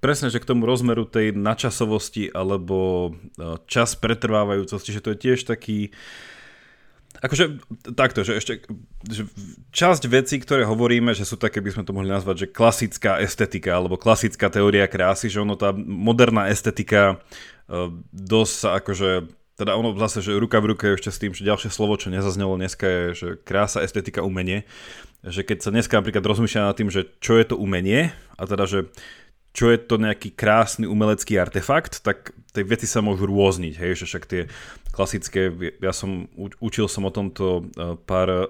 presne, 0.00 0.32
že 0.32 0.40
k 0.40 0.48
tomu 0.48 0.64
rozmeru 0.64 1.04
tej 1.04 1.36
načasovosti 1.36 2.32
alebo 2.32 3.12
e, 3.36 3.60
čas 3.68 3.92
pretrvávajúcosti, 4.00 4.96
že 4.96 5.04
to 5.04 5.12
je 5.12 5.18
tiež 5.20 5.44
taký 5.44 5.92
Akože 7.18 7.58
takto, 7.98 8.22
že 8.22 8.38
ešte 8.38 8.62
že 9.10 9.26
časť 9.74 10.06
vecí, 10.06 10.38
ktoré 10.38 10.62
hovoríme, 10.62 11.10
že 11.18 11.26
sú 11.26 11.34
také, 11.34 11.58
by 11.58 11.74
sme 11.74 11.82
to 11.82 11.90
mohli 11.90 12.06
nazvať, 12.06 12.46
že 12.46 12.52
klasická 12.54 13.18
estetika 13.18 13.74
alebo 13.74 13.98
klasická 13.98 14.46
teória 14.46 14.86
krásy, 14.86 15.26
že 15.26 15.42
ono 15.42 15.58
tá 15.58 15.74
moderná 15.74 16.46
estetika 16.46 17.18
e, 17.66 17.90
dosť 18.14 18.54
sa 18.54 18.68
akože 18.78 19.10
teda 19.58 19.74
ono 19.74 19.90
zase, 19.98 20.22
že 20.22 20.38
ruka 20.38 20.62
v 20.62 20.70
ruke 20.70 20.86
ešte 20.94 21.10
s 21.10 21.18
tým, 21.18 21.34
že 21.34 21.42
ďalšie 21.42 21.74
slovo, 21.74 21.98
čo 21.98 22.14
nezaznelo 22.14 22.54
dneska 22.54 22.86
je, 22.86 23.02
že 23.18 23.28
krása, 23.42 23.82
estetika, 23.82 24.22
umenie. 24.22 24.62
Že 25.26 25.42
keď 25.42 25.58
sa 25.58 25.74
dneska 25.74 25.98
napríklad 25.98 26.22
rozmýšľa 26.22 26.70
nad 26.70 26.78
tým, 26.78 26.94
že 26.94 27.10
čo 27.18 27.34
je 27.34 27.42
to 27.50 27.58
umenie, 27.58 28.14
a 28.38 28.42
teda, 28.46 28.70
že 28.70 28.86
čo 29.52 29.72
je 29.72 29.78
to 29.80 29.98
nejaký 29.98 30.36
krásny 30.36 30.84
umelecký 30.86 31.40
artefakt, 31.40 32.04
tak 32.04 32.36
tie 32.52 32.62
veci 32.62 32.86
sa 32.86 33.02
môžu 33.02 33.26
rôzniť, 33.26 33.74
hej, 33.74 33.92
že 33.98 34.04
však 34.06 34.24
tie 34.28 34.42
klasické, 34.92 35.50
ja 35.78 35.92
som, 35.94 36.26
učil 36.58 36.90
som 36.90 37.06
o 37.06 37.12
tomto 37.14 37.70
e, 37.76 37.94
pár 38.02 38.28
e, 38.28 38.40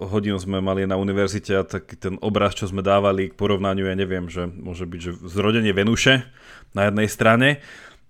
hodín 0.00 0.40
sme 0.40 0.64
mali 0.64 0.88
na 0.88 0.96
univerzite 0.96 1.52
a 1.52 1.68
taký 1.68 1.96
ten 2.00 2.14
obraz, 2.24 2.56
čo 2.56 2.64
sme 2.64 2.80
dávali 2.80 3.28
k 3.28 3.36
porovnaniu, 3.36 3.84
ja 3.84 3.96
neviem, 3.96 4.32
že 4.32 4.48
môže 4.48 4.88
byť, 4.88 5.00
že 5.00 5.12
zrodenie 5.28 5.76
Venuše 5.76 6.24
na 6.72 6.88
jednej 6.88 7.08
strane 7.12 7.48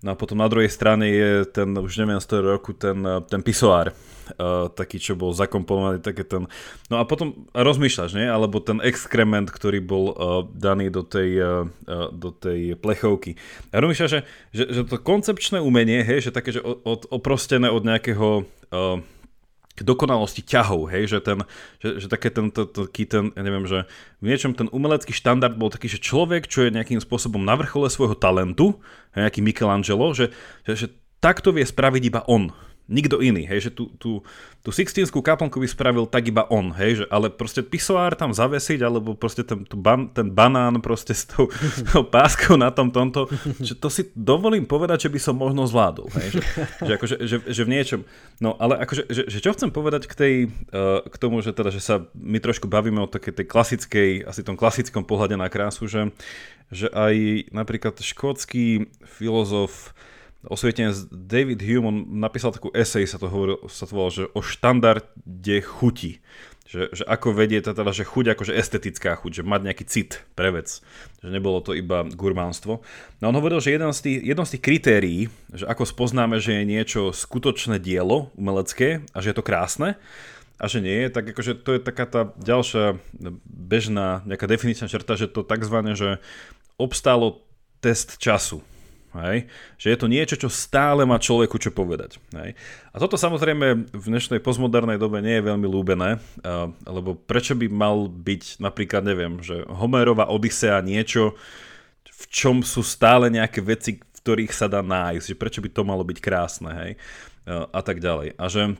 No 0.01 0.13
a 0.13 0.15
potom 0.17 0.41
na 0.41 0.49
druhej 0.49 0.69
strane 0.73 1.05
je 1.05 1.45
ten, 1.45 1.69
už 1.77 2.01
neviem 2.01 2.17
z 2.17 2.25
toho 2.25 2.57
roku, 2.57 2.73
ten, 2.73 2.97
ten 3.29 3.45
pisoár, 3.45 3.93
uh, 3.93 4.65
taký, 4.73 4.97
čo 4.97 5.13
bol 5.13 5.29
zakomponovaný, 5.29 6.01
také 6.01 6.25
ten... 6.25 6.49
No 6.89 6.97
a 6.97 7.05
potom 7.05 7.45
rozmýšľaš, 7.53 8.17
nie? 8.17 8.25
Alebo 8.25 8.57
ten 8.65 8.81
exkrement, 8.81 9.45
ktorý 9.53 9.77
bol 9.77 10.05
uh, 10.09 10.15
daný 10.49 10.89
do 10.89 11.05
tej, 11.05 11.29
uh, 11.37 12.09
do 12.09 12.33
tej 12.33 12.73
plechovky. 12.81 13.37
A 13.69 13.77
rozmýšľaš, 13.77 14.09
že, 14.09 14.21
že, 14.49 14.63
že 14.73 14.81
to 14.89 14.97
koncepčné 14.97 15.61
umenie, 15.61 16.01
hej, 16.01 16.29
že 16.29 16.31
také, 16.33 16.49
že 16.57 16.65
od, 16.65 17.05
oprostené 17.13 17.69
od 17.69 17.85
nejakého... 17.85 18.49
Uh, 18.73 19.05
k 19.71 19.87
dokonalosti 19.87 20.43
ťahov, 20.43 20.91
hej, 20.91 21.07
že 21.07 21.17
ten, 21.23 21.39
že, 21.79 22.03
že 22.03 22.07
také 22.11 22.27
ten, 22.27 22.51
to, 22.51 22.67
taký 22.67 23.07
ten, 23.07 23.31
ja 23.31 23.41
neviem, 23.41 23.63
že 23.63 23.87
v 24.19 24.25
niečom 24.27 24.51
ten 24.51 24.67
umelecký 24.67 25.15
štandard 25.15 25.55
bol 25.55 25.71
taký, 25.71 25.87
že 25.87 26.03
človek, 26.03 26.51
čo 26.51 26.67
je 26.67 26.75
nejakým 26.75 26.99
spôsobom 26.99 27.39
na 27.39 27.55
vrchole 27.55 27.87
svojho 27.87 28.19
talentu, 28.19 28.83
nejaký 29.15 29.39
Michelangelo, 29.39 30.11
že, 30.11 30.35
že, 30.67 30.73
že 30.75 30.87
takto 31.23 31.55
vie 31.55 31.63
spraviť 31.63 32.03
iba 32.03 32.21
on 32.27 32.51
nikto 32.91 33.23
iný, 33.23 33.47
hej, 33.47 33.67
že 33.67 33.71
tú, 33.71 33.87
tú, 33.95 34.19
tú 34.59 34.69
Sixtínskú 34.69 35.23
kaplnku 35.23 35.57
by 35.63 35.67
spravil 35.71 36.03
tak 36.03 36.27
iba 36.27 36.43
on, 36.51 36.75
hej, 36.75 37.01
že, 37.01 37.05
ale 37.07 37.31
proste 37.31 37.63
pisoár 37.63 38.13
tam 38.19 38.35
zavesiť, 38.35 38.83
alebo 38.83 39.15
proste 39.15 39.47
ten, 39.47 39.63
ban, 39.63 40.11
ten 40.11 40.27
banán 40.27 40.83
proste 40.83 41.15
s 41.15 41.23
tou, 41.23 41.47
s 41.79 41.81
tou 41.87 42.03
páskou 42.03 42.59
na 42.59 42.67
tom 42.69 42.91
tomto, 42.91 43.31
že 43.63 43.79
to 43.79 43.87
si 43.87 44.11
dovolím 44.11 44.67
povedať, 44.67 45.07
že 45.07 45.09
by 45.15 45.19
som 45.23 45.35
možno 45.39 45.63
zvládol, 45.63 46.11
hej, 46.19 46.27
že, 46.35 46.41
že, 46.83 46.91
akože, 46.99 47.15
že, 47.23 47.35
že 47.47 47.61
v 47.63 47.71
niečom, 47.71 47.99
no 48.43 48.59
ale 48.59 48.83
akože, 48.83 49.07
že, 49.07 49.21
že 49.31 49.37
čo 49.39 49.55
chcem 49.55 49.71
povedať 49.71 50.11
k 50.11 50.13
tej, 50.13 50.33
uh, 50.75 51.01
k 51.07 51.15
tomu, 51.15 51.39
že 51.39 51.55
teda, 51.55 51.71
že 51.71 51.79
sa 51.79 52.03
my 52.11 52.43
trošku 52.43 52.67
bavíme 52.67 52.99
o 52.99 53.07
takej 53.07 53.41
tej 53.41 53.47
klasickej, 53.47 54.09
asi 54.27 54.43
tom 54.43 54.59
klasickom 54.59 55.07
pohľade 55.07 55.39
na 55.39 55.47
krásu, 55.47 55.87
že, 55.87 56.11
že 56.67 56.91
aj 56.91 57.47
napríklad 57.55 57.95
škótsky 58.03 58.91
filozof 59.07 59.95
osvietenec 60.47 61.09
David 61.11 61.61
Hume 61.61 61.87
on 61.89 61.97
napísal 62.17 62.53
takú 62.55 62.73
esej, 62.73 63.05
sa 63.05 63.21
to, 63.21 63.29
hovoril, 63.29 63.61
sa 63.69 63.85
to 63.85 63.93
volalo, 63.93 64.13
že 64.13 64.25
o 64.33 64.41
štandarde 64.41 65.57
chuti. 65.61 66.23
Že, 66.71 66.81
že 66.95 67.03
ako 67.03 67.35
vedie 67.35 67.59
to 67.59 67.75
teda, 67.75 67.91
že 67.91 68.07
chuť 68.07 68.31
akože 68.31 68.55
estetická 68.55 69.19
chuť, 69.19 69.43
že 69.43 69.43
mať 69.43 69.61
nejaký 69.67 69.83
cit 69.91 70.23
pre 70.39 70.55
vec. 70.55 70.79
Že 71.19 71.35
nebolo 71.35 71.59
to 71.59 71.75
iba 71.75 72.07
gurmánstvo. 72.07 72.79
No 73.19 73.27
on 73.27 73.35
hovoril, 73.35 73.59
že 73.59 73.75
jeden 73.75 73.91
z 73.91 73.99
tých, 73.99 74.19
jedno 74.23 74.47
z 74.47 74.55
tých 74.55 74.63
kritérií, 74.63 75.21
že 75.51 75.67
ako 75.67 75.83
spoznáme, 75.83 76.39
že 76.39 76.55
je 76.55 76.63
niečo 76.63 77.11
skutočné 77.11 77.75
dielo 77.75 78.31
umelecké 78.39 79.03
a 79.11 79.17
že 79.19 79.35
je 79.35 79.35
to 79.35 79.43
krásne, 79.43 79.99
a 80.61 80.69
že 80.69 80.77
nie 80.77 81.09
tak 81.09 81.33
akože 81.33 81.57
to 81.65 81.73
je 81.75 81.79
taká 81.81 82.05
tá 82.05 82.21
ďalšia 82.37 83.01
bežná 83.49 84.21
nejaká 84.29 84.45
definícia 84.45 84.85
črta, 84.85 85.17
že 85.17 85.25
to 85.25 85.41
takzvané, 85.41 85.97
že 85.97 86.21
obstálo 86.77 87.41
test 87.81 88.21
času. 88.21 88.61
Hej? 89.11 89.51
Že 89.75 89.87
je 89.91 89.97
to 89.99 90.07
niečo, 90.07 90.35
čo 90.39 90.49
stále 90.49 91.03
má 91.03 91.19
človeku 91.19 91.59
čo 91.59 91.71
povedať. 91.75 92.17
Hej? 92.31 92.55
A 92.91 92.97
toto 92.99 93.19
samozrejme 93.19 93.91
v 93.91 94.05
dnešnej 94.07 94.39
postmodernej 94.39 94.95
dobe 94.95 95.19
nie 95.19 95.39
je 95.39 95.47
veľmi 95.47 95.67
lúbené, 95.67 96.17
uh, 96.17 96.71
lebo 96.87 97.19
prečo 97.19 97.55
by 97.55 97.67
mal 97.67 98.07
byť 98.07 98.63
napríklad, 98.63 99.03
neviem, 99.03 99.43
že 99.43 99.67
Homerova 99.67 100.31
Odisea 100.31 100.79
niečo, 100.79 101.35
v 102.07 102.23
čom 102.31 102.63
sú 102.63 102.85
stále 102.85 103.27
nejaké 103.27 103.59
veci, 103.59 103.99
v 103.99 104.19
ktorých 104.23 104.53
sa 104.55 104.71
dá 104.71 104.79
nájsť, 104.79 105.25
že 105.27 105.35
prečo 105.35 105.59
by 105.59 105.69
to 105.73 105.81
malo 105.83 106.07
byť 106.07 106.17
krásne, 106.23 106.71
hej? 106.71 106.91
Uh, 107.43 107.67
a 107.75 107.81
tak 107.83 107.99
ďalej. 107.99 108.39
A 108.39 108.47
že 108.47 108.79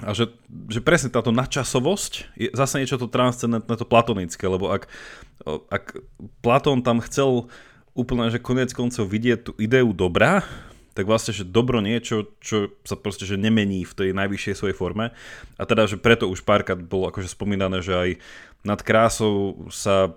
a 0.00 0.16
že, 0.16 0.32
že 0.72 0.80
presne 0.80 1.12
táto 1.12 1.28
nadčasovosť 1.28 2.12
je 2.32 2.48
zase 2.56 2.80
niečo 2.80 2.96
to 2.96 3.04
transcendentné, 3.04 3.68
to 3.76 3.84
platonické, 3.84 4.48
lebo 4.48 4.72
ak, 4.72 4.88
ak 5.68 6.00
Platón 6.40 6.80
tam 6.80 7.04
chcel 7.04 7.52
úplne, 8.00 8.32
že 8.32 8.40
konec 8.40 8.72
koncov 8.72 9.04
vidieť 9.04 9.38
tú 9.44 9.52
ideu 9.60 9.92
dobra, 9.92 10.40
tak 10.96 11.06
vlastne, 11.06 11.36
že 11.36 11.46
dobro 11.46 11.78
niečo, 11.78 12.34
čo 12.42 12.74
sa 12.82 12.98
proste 12.98 13.28
že 13.28 13.38
nemení 13.38 13.86
v 13.86 13.92
tej 13.94 14.08
najvyššej 14.10 14.58
svojej 14.58 14.76
forme. 14.76 15.12
A 15.54 15.62
teda, 15.62 15.86
že 15.86 16.00
preto 16.00 16.26
už 16.26 16.42
párkrát 16.42 16.80
bolo 16.80 17.12
akože 17.12 17.30
spomínané, 17.30 17.78
že 17.84 17.94
aj 17.94 18.10
nad 18.66 18.80
krásou 18.82 19.68
sa 19.70 20.12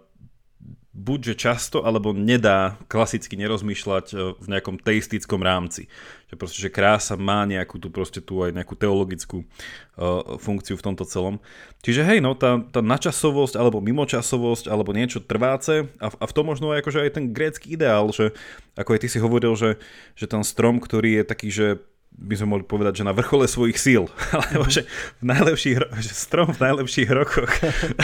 buďže 0.93 1.33
často 1.41 1.81
alebo 1.81 2.13
nedá 2.13 2.77
klasicky 2.85 3.33
nerozmýšľať 3.33 4.05
e, 4.13 4.15
v 4.37 4.45
nejakom 4.45 4.77
teistickom 4.77 5.41
rámci. 5.41 5.89
Že 6.29 6.35
proste, 6.37 6.59
že 6.61 6.69
krása 6.69 7.17
má 7.17 7.49
nejakú 7.49 7.81
tu 7.81 7.89
proste 7.89 8.21
tu 8.21 8.45
aj 8.45 8.53
nejakú 8.57 8.73
teologickú 8.73 9.45
uh, 9.45 10.41
funkciu 10.41 10.73
v 10.73 10.85
tomto 10.85 11.05
celom. 11.05 11.37
Čiže 11.85 12.01
hej, 12.09 12.25
no 12.25 12.33
tá, 12.33 12.57
tá 12.73 12.81
načasovosť 12.81 13.53
alebo 13.53 13.77
mimočasovosť 13.85 14.65
alebo 14.65 14.97
niečo 14.97 15.21
trváce 15.21 15.93
a, 16.01 16.09
a 16.09 16.25
v 16.25 16.33
tom 16.33 16.49
možno 16.49 16.73
aj 16.73 16.81
akože 16.81 17.05
aj 17.05 17.11
ten 17.21 17.25
grécky 17.29 17.77
ideál, 17.77 18.09
že 18.09 18.33
ako 18.73 18.97
aj 18.97 18.99
ty 19.05 19.07
si 19.13 19.21
hovoril, 19.21 19.53
že, 19.53 19.77
že 20.17 20.25
ten 20.25 20.41
strom, 20.41 20.81
ktorý 20.81 21.21
je 21.21 21.23
taký, 21.29 21.49
že 21.53 21.67
by 22.13 22.35
sme 22.37 22.47
mohli 22.55 22.65
povedať, 22.65 23.01
že 23.01 23.07
na 23.07 23.15
vrchole 23.15 23.49
svojich 23.49 23.77
síl, 23.77 24.05
alebo 24.37 24.69
že 24.69 24.85
v 25.19 25.25
najlepších, 25.25 25.77
že 25.99 26.13
strom 26.13 26.53
v 26.53 26.61
najlepších 26.61 27.09
rokoch. 27.09 27.51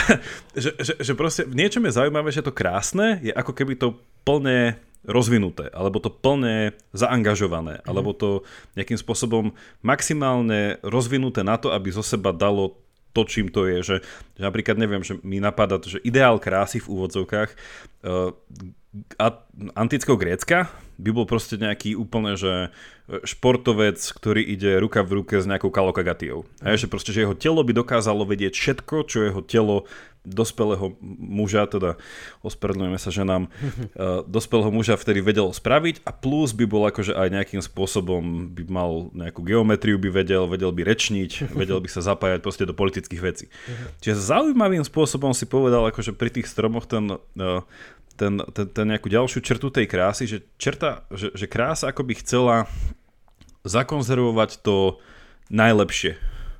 že, 0.63 0.75
že, 0.81 0.93
že 0.99 1.13
proste 1.13 1.45
v 1.45 1.55
niečom 1.55 1.85
je 1.85 1.97
zaujímavé, 1.97 2.29
že 2.33 2.45
to 2.45 2.55
krásne 2.55 3.21
je 3.21 3.31
ako 3.31 3.53
keby 3.53 3.77
to 3.77 3.95
plne 4.27 4.75
rozvinuté, 5.07 5.71
alebo 5.71 6.03
to 6.03 6.11
plne 6.11 6.75
zaangažované, 6.91 7.79
mm. 7.79 7.85
alebo 7.87 8.11
to 8.11 8.43
nejakým 8.75 8.99
spôsobom 8.99 9.55
maximálne 9.79 10.75
rozvinuté 10.83 11.45
na 11.45 11.55
to, 11.55 11.71
aby 11.71 11.87
zo 11.87 12.03
seba 12.03 12.35
dalo 12.35 12.75
to, 13.15 13.25
čím 13.25 13.47
to 13.49 13.65
je. 13.65 13.79
Že, 13.81 13.95
že 14.37 14.41
napríklad 14.43 14.75
neviem, 14.77 15.01
že 15.01 15.17
mi 15.23 15.41
napadá, 15.41 15.79
že 15.81 16.03
ideál 16.03 16.37
krásy 16.37 16.83
v 16.83 16.91
úvodzovkách 16.93 17.49
uh, 17.49 18.35
antického 19.77 20.17
Grécka 20.17 20.65
by 20.99 21.09
bol 21.13 21.29
proste 21.29 21.55
nejaký 21.55 21.93
úplne, 21.93 22.33
že 22.35 22.73
športovec, 23.25 23.97
ktorý 23.97 24.41
ide 24.45 24.77
ruka 24.77 25.01
v 25.01 25.21
ruke 25.23 25.41
s 25.41 25.49
nejakou 25.49 25.73
kalokagatiou. 25.73 26.45
Mm. 26.61 26.77
že 26.77 26.85
proste, 26.85 27.09
že 27.09 27.25
jeho 27.25 27.33
telo 27.33 27.65
by 27.65 27.73
dokázalo 27.73 28.25
vedieť 28.25 28.53
všetko, 28.53 28.95
čo 29.09 29.17
jeho 29.25 29.41
telo 29.41 29.89
dospelého 30.27 30.99
muža, 31.17 31.65
teda 31.65 31.95
ospravedlňujeme 32.43 32.99
sa 32.99 33.09
ženám, 33.09 33.47
uh, 33.47 34.21
dospelého 34.35 34.69
muža 34.69 34.99
vtedy 34.99 35.23
vedel 35.23 35.49
spraviť 35.49 36.03
a 36.03 36.11
plus 36.11 36.51
by 36.51 36.65
bol 36.67 36.83
akože 36.85 37.15
aj 37.15 37.27
nejakým 37.33 37.61
spôsobom 37.63 38.51
by 38.51 38.63
mal 38.67 39.09
nejakú 39.15 39.41
geometriu 39.41 39.95
by 39.95 40.11
vedel, 40.11 40.45
vedel 40.45 40.75
by 40.75 40.85
rečniť, 40.85 41.47
vedel 41.61 41.79
by 41.79 41.89
sa 41.89 42.03
zapájať 42.03 42.43
proste 42.43 42.67
do 42.67 42.75
politických 42.75 43.21
vecí. 43.23 43.45
Mhm. 43.47 43.85
Čiže 44.03 44.15
zaujímavým 44.19 44.83
spôsobom 44.85 45.31
si 45.31 45.47
povedal, 45.47 45.87
akože 45.89 46.13
pri 46.13 46.29
tých 46.29 46.51
stromoch 46.51 46.85
ten 46.85 47.15
uh, 47.15 47.63
ten, 48.19 48.35
ten, 48.51 48.67
ten 48.67 48.85
nejakú 48.91 49.07
ďalšiu 49.07 49.39
črtu 49.39 49.71
tej 49.71 49.87
krásy, 49.87 50.27
že, 50.27 50.43
čerta, 50.59 51.07
že, 51.15 51.31
že 51.31 51.47
krása 51.47 51.95
ako 51.95 52.03
by 52.03 52.13
chcela 52.19 52.55
zakonzervovať 53.63 54.59
to 54.59 54.99
najlepšie 55.47 56.19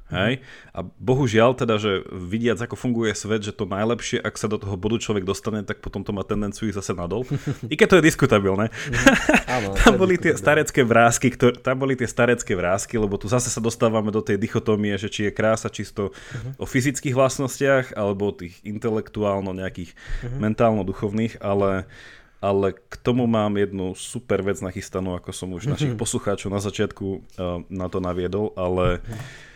Hej? 0.09 0.41
A 0.73 0.81
bohužiaľ 0.81 1.53
teda, 1.53 1.77
že 1.77 2.01
vidiac 2.09 2.57
ako 2.57 2.73
funguje 2.73 3.13
svet, 3.13 3.45
že 3.45 3.53
to 3.53 3.69
najlepšie, 3.69 4.17
ak 4.17 4.41
sa 4.41 4.49
do 4.49 4.57
toho 4.57 4.73
bodu 4.73 4.97
človek 4.97 5.21
dostane, 5.21 5.61
tak 5.61 5.85
potom 5.85 6.01
to 6.01 6.09
má 6.09 6.25
tendenciu 6.25 6.65
ísť 6.65 6.81
zase 6.81 6.93
nadol. 6.97 7.29
I 7.73 7.77
keď 7.77 7.87
to 7.93 7.97
je 8.01 8.07
diskutabilné. 8.09 8.73
Mm, 8.73 9.77
tam 9.85 9.93
boli 10.01 10.17
tie 10.17 10.33
starecké 10.33 10.81
vrázky, 10.81 11.29
ktor- 11.29 11.61
tam 11.61 11.77
boli 11.77 11.93
tie 11.93 12.09
starecké 12.09 12.57
vrázky, 12.57 12.97
lebo 12.97 13.21
tu 13.21 13.29
zase 13.29 13.53
sa 13.53 13.61
dostávame 13.61 14.09
do 14.09 14.25
tej 14.25 14.41
dichotómie, 14.41 14.97
že 14.97 15.13
či 15.13 15.29
je 15.29 15.31
krása 15.31 15.69
čisto 15.69 16.09
uh-huh. 16.09 16.57
o 16.57 16.65
fyzických 16.65 17.13
vlastnostiach, 17.13 17.93
alebo 17.93 18.33
tých 18.33 18.57
intelektuálno 18.65 19.53
nejakých 19.53 19.93
uh-huh. 19.93 20.41
mentálno-duchovných, 20.41 21.37
ale 21.39 21.85
ale 22.39 22.71
k 22.71 22.95
tomu 23.03 23.27
mám 23.27 23.59
jednu 23.59 23.99
super 23.99 24.39
vec 24.39 24.63
nachystanú, 24.63 25.11
ako 25.19 25.35
som 25.35 25.51
už 25.51 25.67
našich 25.67 25.99
poslucháčov 25.99 26.47
na 26.47 26.63
začiatku 26.63 27.05
uh, 27.35 27.67
na 27.67 27.91
to 27.91 27.99
naviedol, 27.99 28.55
ale 28.55 29.03
uh-huh 29.03 29.47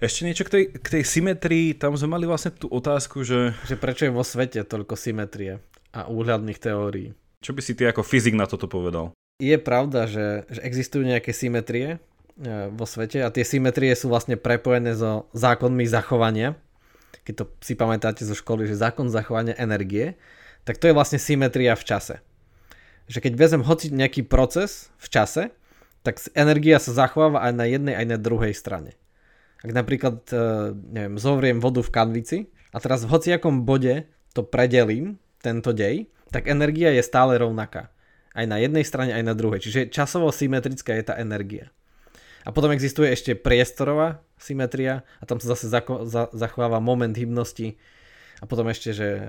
ešte 0.00 0.24
niečo 0.24 0.44
k 0.48 0.50
tej, 0.50 0.64
k 0.80 0.86
tej 0.98 1.04
symetrii, 1.04 1.76
tam 1.76 1.92
sme 1.92 2.16
mali 2.16 2.24
vlastne 2.24 2.56
tú 2.56 2.72
otázku, 2.72 3.20
že... 3.20 3.52
Že 3.68 3.76
prečo 3.76 4.02
je 4.08 4.16
vo 4.16 4.24
svete 4.24 4.64
toľko 4.64 4.96
symetrie 4.96 5.60
a 5.92 6.08
úhľadných 6.08 6.56
teórií. 6.56 7.12
Čo 7.44 7.52
by 7.52 7.60
si 7.60 7.76
ty 7.76 7.84
ako 7.84 8.00
fyzik 8.04 8.32
na 8.32 8.48
toto 8.48 8.64
povedal? 8.64 9.12
Je 9.40 9.56
pravda, 9.56 10.08
že, 10.08 10.44
že 10.48 10.60
existujú 10.60 11.04
nejaké 11.04 11.32
symetrie 11.32 11.96
e, 11.96 11.98
vo 12.72 12.84
svete 12.84 13.24
a 13.24 13.32
tie 13.32 13.44
symetrie 13.44 13.92
sú 13.96 14.12
vlastne 14.12 14.36
prepojené 14.36 14.92
so 14.96 15.28
zákonmi 15.32 15.84
zachovania. 15.88 16.56
Keď 17.24 17.34
to 17.36 17.44
si 17.60 17.76
pamätáte 17.76 18.24
zo 18.24 18.36
školy, 18.36 18.68
že 18.68 18.80
zákon 18.80 19.08
zachovania 19.08 19.56
energie, 19.56 20.16
tak 20.64 20.76
to 20.76 20.88
je 20.88 20.96
vlastne 20.96 21.16
symetria 21.16 21.72
v 21.76 21.84
čase. 21.84 22.16
Že 23.08 23.28
keď 23.28 23.32
vezem 23.36 23.62
hoci 23.64 23.88
nejaký 23.92 24.28
proces 24.28 24.92
v 25.00 25.08
čase, 25.08 25.42
tak 26.00 26.20
energia 26.32 26.80
sa 26.80 26.96
zachováva 26.96 27.44
aj 27.44 27.52
na 27.52 27.66
jednej, 27.68 27.94
aj 27.96 28.06
na 28.16 28.18
druhej 28.20 28.56
strane. 28.56 28.96
Ak 29.60 29.70
napríklad, 29.76 30.24
e, 30.32 30.44
neviem, 30.74 31.16
zovriem 31.20 31.58
vodu 31.60 31.84
v 31.84 31.92
kanvici 31.92 32.38
a 32.72 32.80
teraz 32.80 33.04
v 33.04 33.12
hociakom 33.12 33.68
bode 33.68 34.08
to 34.32 34.40
predelím, 34.46 35.20
tento 35.40 35.72
dej, 35.72 36.08
tak 36.30 36.46
energia 36.46 36.94
je 36.94 37.02
stále 37.02 37.36
rovnaká. 37.36 37.90
Aj 38.30 38.46
na 38.46 38.62
jednej 38.62 38.86
strane, 38.86 39.10
aj 39.10 39.24
na 39.26 39.34
druhej. 39.34 39.58
Čiže 39.58 39.90
časovo 39.90 40.30
symetrická 40.30 40.94
je 40.94 41.04
tá 41.04 41.18
energia. 41.18 41.74
A 42.46 42.54
potom 42.54 42.72
existuje 42.72 43.10
ešte 43.10 43.36
priestorová 43.36 44.24
symetria 44.40 45.04
a 45.20 45.28
tam 45.28 45.42
sa 45.42 45.52
zase 45.52 45.68
zako- 45.68 46.08
za- 46.08 46.32
zachováva 46.32 46.80
moment 46.80 47.12
hybnosti 47.12 47.76
a 48.40 48.48
potom 48.48 48.72
ešte, 48.72 48.96
že 48.96 49.20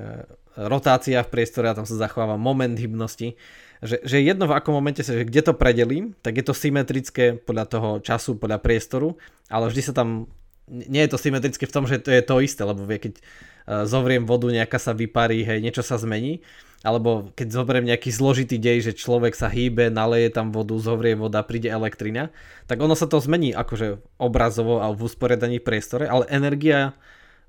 rotácia 0.56 1.20
v 1.20 1.32
priestore 1.32 1.68
a 1.68 1.76
tam 1.76 1.84
sa 1.84 2.00
zachováva 2.00 2.40
moment 2.40 2.80
hybnosti. 2.80 3.36
Že, 3.82 3.98
že 4.06 4.18
jedno 4.22 4.46
v 4.46 4.54
akom 4.54 4.78
momente 4.78 5.02
že 5.02 5.26
kde 5.26 5.42
to 5.42 5.58
predelím, 5.58 6.14
tak 6.22 6.38
je 6.38 6.46
to 6.46 6.54
symetrické 6.54 7.34
podľa 7.42 7.66
toho 7.66 7.90
času, 7.98 8.38
podľa 8.38 8.62
priestoru, 8.62 9.18
ale 9.50 9.74
vždy 9.74 9.82
sa 9.82 9.94
tam, 9.98 10.30
nie 10.70 11.02
je 11.02 11.12
to 11.12 11.18
symetrické 11.18 11.66
v 11.66 11.74
tom, 11.74 11.90
že 11.90 11.98
to 11.98 12.14
je 12.14 12.22
to 12.22 12.46
isté, 12.46 12.62
lebo 12.62 12.86
vie, 12.86 13.02
keď 13.02 13.18
uh, 13.18 13.90
zovriem 13.90 14.30
vodu, 14.30 14.46
nejaká 14.54 14.78
sa 14.78 14.94
vyparí, 14.94 15.42
hej, 15.42 15.66
niečo 15.66 15.82
sa 15.82 15.98
zmení, 15.98 16.46
alebo 16.86 17.34
keď 17.34 17.48
zoberiem 17.58 17.90
nejaký 17.90 18.14
zložitý 18.14 18.62
dej, 18.62 18.86
že 18.86 18.98
človek 18.98 19.34
sa 19.34 19.50
hýbe, 19.50 19.90
naleje 19.90 20.30
tam 20.30 20.54
vodu, 20.54 20.78
zovrie 20.78 21.18
voda, 21.18 21.42
príde 21.42 21.74
elektrina, 21.74 22.30
tak 22.70 22.82
ono 22.82 22.94
sa 22.94 23.10
to 23.10 23.18
zmení 23.18 23.50
akože 23.50 23.98
obrazovo 24.22 24.78
a 24.82 24.94
v 24.94 25.02
usporiadaní 25.06 25.58
priestore, 25.58 26.06
ale 26.06 26.30
energia 26.30 26.94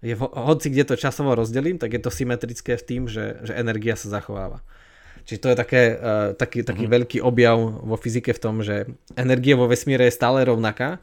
je, 0.01 0.17
hoci 0.19 0.69
kde 0.69 0.85
to 0.85 0.95
časovo 0.97 1.33
rozdelím, 1.37 1.77
tak 1.77 1.93
je 1.93 2.01
to 2.03 2.11
symetrické 2.13 2.77
v 2.77 2.85
tým, 2.85 3.03
že, 3.05 3.41
že 3.45 3.53
energia 3.53 3.95
sa 3.97 4.11
zachováva. 4.21 4.61
Čiže 5.23 5.41
to 5.41 5.51
je 5.53 5.57
také, 5.57 5.83
uh, 5.95 6.31
taký, 6.35 6.67
taký 6.67 6.87
mm-hmm. 6.87 6.97
veľký 6.99 7.19
objav 7.23 7.59
vo 7.61 7.97
fyzike 7.97 8.35
v 8.35 8.43
tom, 8.43 8.61
že 8.61 8.91
energia 9.15 9.55
vo 9.55 9.71
vesmíre 9.71 10.07
je 10.09 10.19
stále 10.19 10.43
rovnaká, 10.43 10.99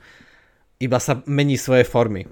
iba 0.79 0.99
sa 0.99 1.19
mení 1.27 1.60
svoje 1.60 1.84
formy. 1.84 2.27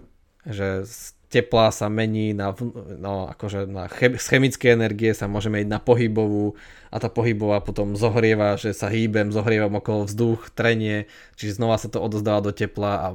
Že 0.48 0.88
z 0.88 1.18
tepla 1.28 1.76
sa 1.76 1.92
mení 1.92 2.32
na, 2.32 2.56
no, 3.00 3.28
akože 3.28 3.68
na 3.68 3.92
chem, 3.92 4.16
z 4.16 4.26
chemické 4.32 4.72
energie 4.72 5.12
sa 5.12 5.28
môžeme 5.28 5.60
ísť 5.60 5.72
na 5.72 5.80
pohybovú 5.84 6.56
a 6.88 7.04
tá 7.04 7.12
pohybová 7.12 7.60
potom 7.60 8.00
zohrieva, 8.00 8.56
že 8.56 8.72
sa 8.72 8.88
hýbem, 8.88 9.36
zohrievam 9.36 9.76
okolo 9.76 10.08
vzduch, 10.08 10.56
trenie, 10.56 11.12
čiže 11.36 11.60
znova 11.60 11.76
sa 11.76 11.92
to 11.92 12.00
odozdáva 12.00 12.48
do 12.48 12.56
tepla 12.56 12.94
a 12.96 13.08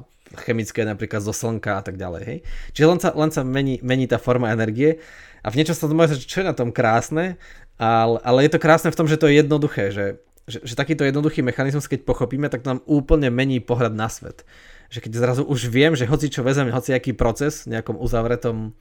chemické 0.45 0.85
napríklad 0.85 1.25
zo 1.25 1.33
slnka 1.33 1.81
a 1.81 1.83
tak 1.85 1.97
ďalej. 1.97 2.23
Hej? 2.25 2.39
Čiže 2.77 2.87
len 2.89 3.01
sa, 3.01 3.11
len 3.17 3.31
sa 3.33 3.43
mení, 3.45 3.81
mení 3.81 4.05
tá 4.05 4.21
forma 4.21 4.53
energie 4.53 5.01
a 5.41 5.49
v 5.49 5.59
niečo 5.61 5.73
sa 5.73 5.89
to 5.89 5.97
môže, 5.97 6.21
čo 6.21 6.45
je 6.45 6.49
na 6.49 6.57
tom 6.57 6.69
krásne, 6.69 7.41
ale, 7.79 8.19
ale 8.23 8.39
je 8.47 8.51
to 8.53 8.63
krásne 8.63 8.91
v 8.93 8.99
tom, 8.99 9.09
že 9.09 9.19
to 9.19 9.29
je 9.29 9.41
jednoduché, 9.41 9.91
že, 9.91 10.23
že, 10.45 10.59
že 10.63 10.75
takýto 10.75 11.07
jednoduchý 11.07 11.41
mechanizmus, 11.41 11.89
keď 11.89 12.05
pochopíme, 12.05 12.51
tak 12.53 12.67
nám 12.67 12.85
úplne 12.85 13.33
mení 13.33 13.63
pohľad 13.63 13.95
na 13.95 14.11
svet. 14.13 14.45
Že 14.93 15.09
keď 15.09 15.13
zrazu 15.17 15.43
už 15.49 15.73
viem, 15.73 15.97
že 15.97 16.05
hoci 16.05 16.29
čo 16.29 16.45
vezem, 16.45 16.69
hoci 16.69 16.93
aký 16.93 17.17
proces 17.17 17.65
v 17.65 17.79
nejakom 17.79 17.97
uzavretom 17.97 18.77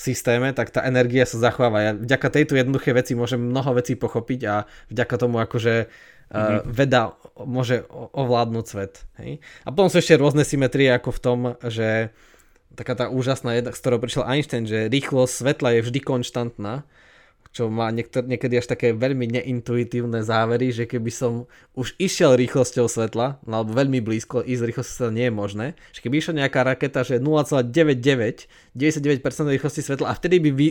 systéme, 0.00 0.56
tak 0.56 0.72
tá 0.72 0.80
energia 0.88 1.28
sa 1.28 1.36
zachováva. 1.36 1.84
Ja 1.84 1.92
vďaka 1.92 2.28
tejto 2.32 2.56
jednoduché 2.56 2.96
veci 2.96 3.12
môžem 3.12 3.36
mnoho 3.36 3.76
vecí 3.76 4.00
pochopiť 4.00 4.40
a 4.48 4.64
vďaka 4.88 5.14
tomu 5.20 5.36
akože 5.44 5.92
mm-hmm. 6.32 6.64
veda 6.64 7.12
môže 7.36 7.84
ovládnuť 7.92 8.64
svet. 8.64 9.04
Hej? 9.20 9.44
A 9.66 9.68
potom 9.68 9.92
sú 9.92 10.00
ešte 10.00 10.16
rôzne 10.16 10.48
symetrie 10.48 10.88
ako 10.88 11.12
v 11.12 11.20
tom, 11.20 11.38
že 11.68 12.16
taká 12.72 12.96
tá 12.96 13.12
úžasná 13.12 13.60
jedna, 13.60 13.76
z 13.76 13.80
ktorou 13.84 14.00
prišiel 14.00 14.24
Einstein, 14.24 14.64
že 14.64 14.88
rýchlosť 14.88 15.32
svetla 15.44 15.68
je 15.76 15.80
vždy 15.84 16.00
konštantná, 16.00 16.88
čo 17.50 17.66
má 17.66 17.90
niektor- 17.90 18.26
niekedy 18.26 18.62
až 18.62 18.70
také 18.70 18.94
veľmi 18.94 19.26
neintuitívne 19.26 20.22
závery, 20.22 20.70
že 20.70 20.86
keby 20.86 21.10
som 21.10 21.50
už 21.74 21.98
išiel 21.98 22.38
rýchlosťou 22.38 22.86
svetla, 22.86 23.42
no 23.42 23.62
alebo 23.62 23.74
veľmi 23.74 23.98
blízko, 23.98 24.46
ísť 24.46 24.62
rýchlosťou 24.70 24.94
svetla 24.94 25.16
nie 25.18 25.26
je 25.26 25.34
možné, 25.34 25.66
že 25.90 26.00
keby 26.06 26.14
išla 26.22 26.46
nejaká 26.46 26.62
raketa, 26.62 27.02
že 27.02 27.18
0,99, 27.18 28.46
99% 28.78 29.50
rýchlosti 29.50 29.82
svetla 29.82 30.14
a 30.14 30.14
vtedy 30.14 30.38
by 30.38 30.50
vy, 30.54 30.68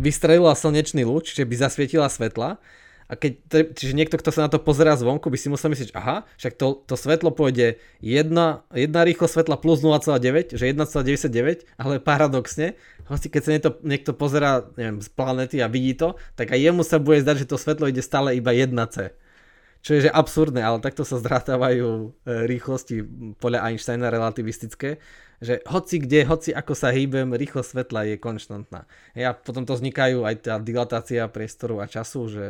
vystrelila 0.00 0.56
slnečný 0.56 1.04
lúč, 1.04 1.36
čiže 1.36 1.44
by 1.44 1.54
zasvietila 1.60 2.08
svetla, 2.08 2.56
a 3.04 3.20
keď, 3.20 3.32
čiže 3.76 3.92
niekto, 3.92 4.16
kto 4.16 4.32
sa 4.32 4.48
na 4.48 4.50
to 4.50 4.56
pozerá 4.56 4.96
zvonku, 4.96 5.28
by 5.28 5.36
si 5.36 5.52
musel 5.52 5.68
myslieť, 5.68 5.92
aha, 5.92 6.24
však 6.40 6.56
to, 6.56 6.80
to 6.88 6.96
svetlo 6.96 7.36
pôjde 7.36 7.76
jedna, 8.00 8.64
jedna 8.72 9.04
rýchlosť 9.04 9.40
svetla 9.40 9.60
plus 9.60 9.84
0,9, 9.84 10.56
že 10.56 10.64
1,99, 10.72 11.68
ale 11.76 12.00
paradoxne, 12.00 12.80
hoci 13.04 13.28
keď 13.28 13.40
sa 13.44 13.50
niekto, 13.52 13.70
niekto 13.84 14.10
pozerá 14.16 14.64
neviem, 14.80 15.04
z 15.04 15.08
planety 15.12 15.60
a 15.60 15.68
vidí 15.68 15.92
to, 15.92 16.16
tak 16.32 16.56
aj 16.56 16.60
jemu 16.64 16.80
sa 16.80 16.96
bude 16.96 17.20
zdať, 17.20 17.44
že 17.44 17.50
to 17.52 17.60
svetlo 17.60 17.92
ide 17.92 18.00
stále 18.00 18.32
iba 18.40 18.56
1C. 18.56 19.12
Čo 19.84 20.00
je 20.00 20.08
že 20.08 20.10
absurdné, 20.16 20.64
ale 20.64 20.80
takto 20.80 21.04
sa 21.04 21.20
zdrátávajú 21.20 21.88
e, 21.92 22.06
rýchlosti 22.48 23.04
podľa 23.36 23.68
Einsteina 23.68 24.08
relativistické, 24.08 24.96
že 25.44 25.60
hoci 25.68 26.00
kde, 26.00 26.24
hoci 26.24 26.56
ako 26.56 26.72
sa 26.72 26.88
hýbem, 26.88 27.36
rýchlosť 27.36 27.76
svetla 27.76 28.08
je 28.08 28.16
konštantná. 28.16 28.88
Ja 29.12 29.36
potom 29.36 29.68
to 29.68 29.76
vznikajú 29.76 30.24
aj 30.24 30.34
tá 30.40 30.56
dilatácia 30.56 31.28
priestoru 31.28 31.84
a 31.84 31.86
času, 31.86 32.32
že 32.32 32.44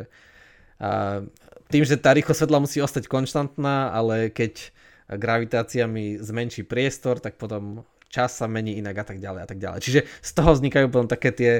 a 0.79 1.23
tým, 1.71 1.83
že 1.83 1.97
tá 1.97 2.13
rýchlosť 2.13 2.45
svetla 2.45 2.59
musí 2.61 2.77
ostať 2.83 3.09
konštantná, 3.09 3.89
ale 3.89 4.29
keď 4.29 4.69
gravitácia 5.17 5.85
mi 5.89 6.17
zmenší 6.17 6.65
priestor, 6.65 7.17
tak 7.21 7.37
potom 7.41 7.85
čas 8.09 8.37
sa 8.37 8.45
mení 8.45 8.77
inak 8.77 9.01
a 9.01 9.05
tak 9.05 9.17
ďalej 9.19 9.41
a 9.43 9.47
tak 9.47 9.59
ďalej. 9.59 9.79
Čiže 9.81 9.99
z 10.05 10.31
toho 10.31 10.53
vznikajú 10.53 10.85
potom 10.93 11.09
také 11.09 11.33
tie 11.33 11.53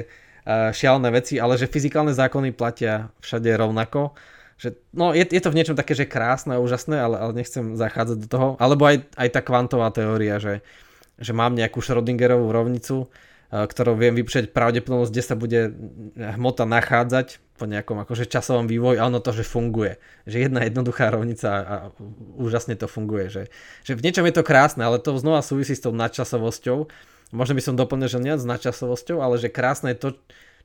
šialené 0.46 1.10
veci, 1.10 1.42
ale 1.42 1.58
že 1.58 1.66
fyzikálne 1.66 2.14
zákony 2.14 2.54
platia 2.54 3.10
všade 3.18 3.50
rovnako. 3.58 4.14
Že, 4.56 4.78
no 4.94 5.12
je, 5.12 5.26
je 5.26 5.42
to 5.42 5.52
v 5.52 5.58
niečom 5.58 5.76
také, 5.76 5.92
že 5.92 6.08
krásne 6.08 6.56
a 6.56 6.62
úžasné, 6.62 6.96
ale, 6.96 7.18
ale 7.18 7.32
nechcem 7.36 7.76
zachádzať 7.76 8.16
do 8.24 8.28
toho. 8.30 8.48
Alebo 8.62 8.86
aj, 8.86 9.04
aj 9.18 9.28
tá 9.34 9.40
kvantová 9.42 9.90
teória, 9.90 10.38
že, 10.38 10.62
že 11.18 11.34
mám 11.34 11.58
nejakú 11.58 11.82
Schrödingerovú 11.82 12.48
rovnicu, 12.54 13.10
ktorou 13.50 13.94
viem 13.94 14.14
vypúšťať 14.18 14.50
pravdepodobnosť, 14.50 15.12
kde 15.14 15.22
sa 15.22 15.34
bude 15.38 15.60
hmota 16.18 16.66
nachádzať 16.66 17.38
po 17.56 17.64
nejakom 17.64 18.02
akože 18.04 18.28
časovom 18.28 18.68
vývoji 18.68 19.00
a 19.00 19.08
ono 19.08 19.22
to, 19.22 19.32
že 19.32 19.46
funguje. 19.46 19.96
Že 20.28 20.50
jedna 20.50 20.66
jednoduchá 20.66 21.08
rovnica 21.08 21.48
a 21.48 21.74
úžasne 22.36 22.76
to 22.76 22.90
funguje. 22.90 23.32
Že, 23.32 23.42
že 23.86 23.92
v 23.96 24.04
niečom 24.04 24.26
je 24.28 24.34
to 24.36 24.44
krásne, 24.44 24.84
ale 24.84 25.00
to 25.00 25.16
znova 25.16 25.40
súvisí 25.40 25.72
s 25.72 25.80
tou 25.80 25.94
nadčasovosťou. 25.94 26.78
Možno 27.32 27.54
by 27.56 27.62
som 27.64 27.78
doplnil, 27.78 28.12
že 28.12 28.20
nie 28.20 28.34
s 28.36 28.44
nadčasovosťou, 28.44 29.24
ale 29.24 29.40
že 29.40 29.48
krásne 29.48 29.96
je 29.96 29.98
to, 29.98 30.08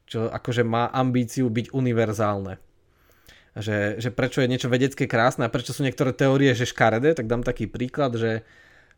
čo 0.09 0.19
akože 0.27 0.67
má 0.67 0.91
ambíciu 0.91 1.47
byť 1.47 1.71
univerzálne. 1.71 2.59
Že, 3.51 3.99
že 3.99 4.09
prečo 4.11 4.43
je 4.43 4.51
niečo 4.51 4.71
vedecké 4.71 5.07
krásne 5.07 5.47
a 5.47 5.53
prečo 5.53 5.71
sú 5.71 5.83
niektoré 5.83 6.11
teórie, 6.11 6.51
že 6.55 6.67
škaredé, 6.67 7.15
tak 7.15 7.27
dám 7.27 7.43
taký 7.43 7.67
príklad, 7.71 8.15
že 8.15 8.47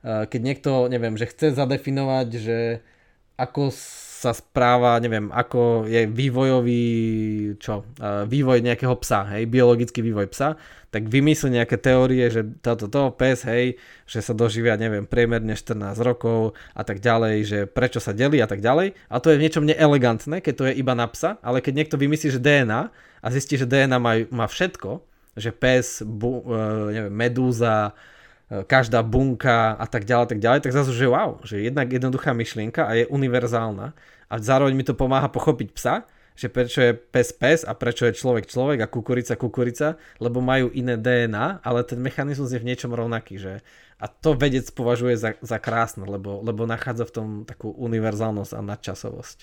keď 0.03 0.41
niekto, 0.41 0.91
neviem, 0.91 1.15
že 1.15 1.29
chce 1.31 1.55
zadefinovať, 1.55 2.27
že 2.35 2.57
ako 3.37 3.73
sa 4.23 4.31
správa, 4.31 4.95
neviem, 5.03 5.27
ako 5.35 5.83
je 5.83 6.07
vývojový, 6.07 6.85
čo, 7.59 7.83
vývoj 8.31 8.63
nejakého 8.63 8.95
psa, 9.03 9.27
hej, 9.35 9.51
biologický 9.51 9.99
vývoj 9.99 10.31
psa, 10.31 10.55
tak 10.93 11.11
vymyslí 11.11 11.59
nejaké 11.59 11.75
teórie, 11.75 12.31
že 12.31 12.47
toto 12.63 12.87
to, 12.87 13.11
pes, 13.11 13.43
hej, 13.43 13.75
že 14.07 14.23
sa 14.23 14.31
doživia, 14.31 14.79
neviem, 14.79 15.03
priemerne 15.03 15.57
14 15.57 15.99
rokov 15.99 16.55
a 16.71 16.87
tak 16.87 17.03
ďalej, 17.03 17.35
že 17.43 17.59
prečo 17.67 17.99
sa 17.99 18.15
delí 18.15 18.39
a 18.39 18.47
tak 18.47 18.63
ďalej. 18.63 18.95
A 19.11 19.15
to 19.19 19.33
je 19.33 19.41
v 19.41 19.43
niečom 19.43 19.67
neelegantné, 19.67 20.39
keď 20.39 20.53
to 20.55 20.63
je 20.69 20.77
iba 20.79 20.93
na 20.95 21.09
psa, 21.09 21.41
ale 21.43 21.59
keď 21.59 21.83
niekto 21.83 21.99
vymyslí, 21.99 22.31
že 22.31 22.39
DNA 22.39 22.93
a 23.19 23.27
zistí, 23.33 23.59
že 23.59 23.67
DNA 23.67 23.97
má, 23.99 24.23
má 24.31 24.45
všetko, 24.47 25.03
že 25.33 25.49
pes, 25.49 26.05
bu, 26.05 26.45
e, 26.45 26.61
neviem, 26.93 27.11
medúza, 27.13 27.97
každá 28.69 29.01
bunka 29.01 29.73
a 29.73 29.85
tak 29.89 30.05
ďalej, 30.05 30.37
tak 30.37 30.39
ďalej, 30.39 30.59
tak 30.61 30.73
zase, 30.75 30.93
že 30.93 31.09
wow, 31.09 31.41
že 31.41 31.65
jednak 31.65 31.89
jednoduchá 31.89 32.37
myšlienka 32.37 32.85
a 32.85 32.91
je 32.93 33.09
univerzálna 33.09 33.97
a 34.29 34.33
zároveň 34.37 34.73
mi 34.77 34.85
to 34.85 34.93
pomáha 34.93 35.29
pochopiť 35.29 35.69
psa, 35.73 35.95
že 36.33 36.49
prečo 36.49 36.81
je 36.81 36.93
pes 36.97 37.29
pes 37.33 37.61
a 37.61 37.77
prečo 37.77 38.09
je 38.09 38.17
človek 38.17 38.49
človek 38.49 38.79
a 38.85 38.91
kukurica 38.91 39.37
kukurica, 39.37 40.01
lebo 40.17 40.41
majú 40.41 40.73
iné 40.73 40.97
DNA, 40.97 41.61
ale 41.61 41.85
ten 41.85 42.01
mechanizmus 42.01 42.49
je 42.53 42.61
v 42.61 42.67
niečom 42.73 42.89
rovnaký, 42.89 43.37
že 43.37 43.61
a 44.03 44.11
to 44.11 44.35
vedec 44.35 44.67
považuje 44.75 45.15
za, 45.15 45.37
za 45.39 45.57
krásne, 45.63 46.03
lebo, 46.03 46.43
lebo 46.43 46.67
nachádza 46.67 47.07
v 47.07 47.13
tom 47.15 47.27
takú 47.47 47.71
univerzálnosť 47.71 48.51
a 48.51 48.59
nadčasovosť. 48.59 49.37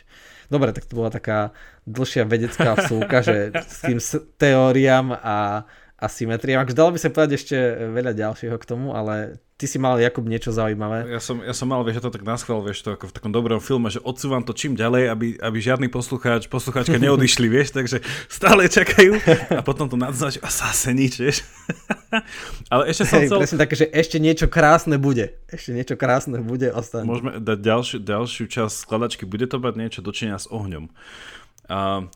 Dobre, 0.53 0.77
tak 0.77 0.85
to 0.85 1.01
bola 1.01 1.09
taká 1.09 1.57
dlhšia 1.89 2.29
vedecká 2.29 2.77
vsúka, 2.77 3.25
že 3.25 3.57
s 3.57 3.81
tým 3.81 3.99
teóriám 4.37 5.17
a, 5.17 5.65
asymetrie. 6.01 6.57
Akože 6.57 6.77
dalo 6.77 6.97
by 6.97 6.99
sa 6.99 7.13
povedať 7.13 7.37
ešte 7.37 7.57
veľa 7.93 8.17
ďalšieho 8.17 8.57
k 8.57 8.65
tomu, 8.65 8.97
ale 8.97 9.37
ty 9.61 9.69
si 9.69 9.77
mal, 9.77 10.01
Jakub, 10.01 10.25
niečo 10.25 10.57
zaujímavé. 10.57 11.05
Ja 11.13 11.21
som, 11.21 11.45
ja 11.45 11.53
som 11.53 11.69
mal, 11.69 11.85
vieš, 11.85 12.01
to 12.01 12.09
tak 12.09 12.25
naschval, 12.25 12.65
vieš, 12.65 12.81
to 12.81 12.97
ako 12.97 13.13
v 13.13 13.15
takom 13.21 13.29
dobrom 13.29 13.61
filme, 13.61 13.93
že 13.93 14.01
odsúvam 14.01 14.41
to 14.41 14.57
čím 14.57 14.73
ďalej, 14.73 15.13
aby, 15.13 15.27
aby 15.37 15.59
žiadny 15.61 15.93
poslucháč, 15.93 16.49
poslucháčka 16.49 16.97
neodišli, 17.05 17.45
vieš, 17.53 17.77
takže 17.77 18.01
stále 18.33 18.73
čakajú 18.73 19.21
a 19.53 19.61
potom 19.61 19.93
to 19.93 20.01
nadznač 20.01 20.41
a 20.41 20.49
zase 20.49 20.97
nič, 20.97 21.21
vieš. 21.21 21.45
ale 22.73 22.89
ešte 22.89 23.05
som 23.05 23.21
Hej, 23.21 23.29
chcel... 23.29 23.39
Presne 23.45 23.61
také, 23.61 23.75
že 23.77 23.87
ešte 23.93 24.17
niečo 24.17 24.49
krásne 24.49 24.97
bude. 24.97 25.37
Ešte 25.53 25.77
niečo 25.77 26.01
krásne 26.01 26.41
bude, 26.41 26.73
ostane. 26.73 27.05
Môžeme 27.05 27.37
dať 27.37 27.59
ďalšiu, 27.61 27.97
ďalšiu 28.01 28.45
časť 28.49 28.75
skladačky, 28.89 29.29
bude 29.29 29.45
to 29.45 29.61
mať 29.61 29.77
niečo 29.77 30.01
dočenia 30.01 30.41
s 30.41 30.49
ohňom. 30.49 30.89
A 31.69 32.09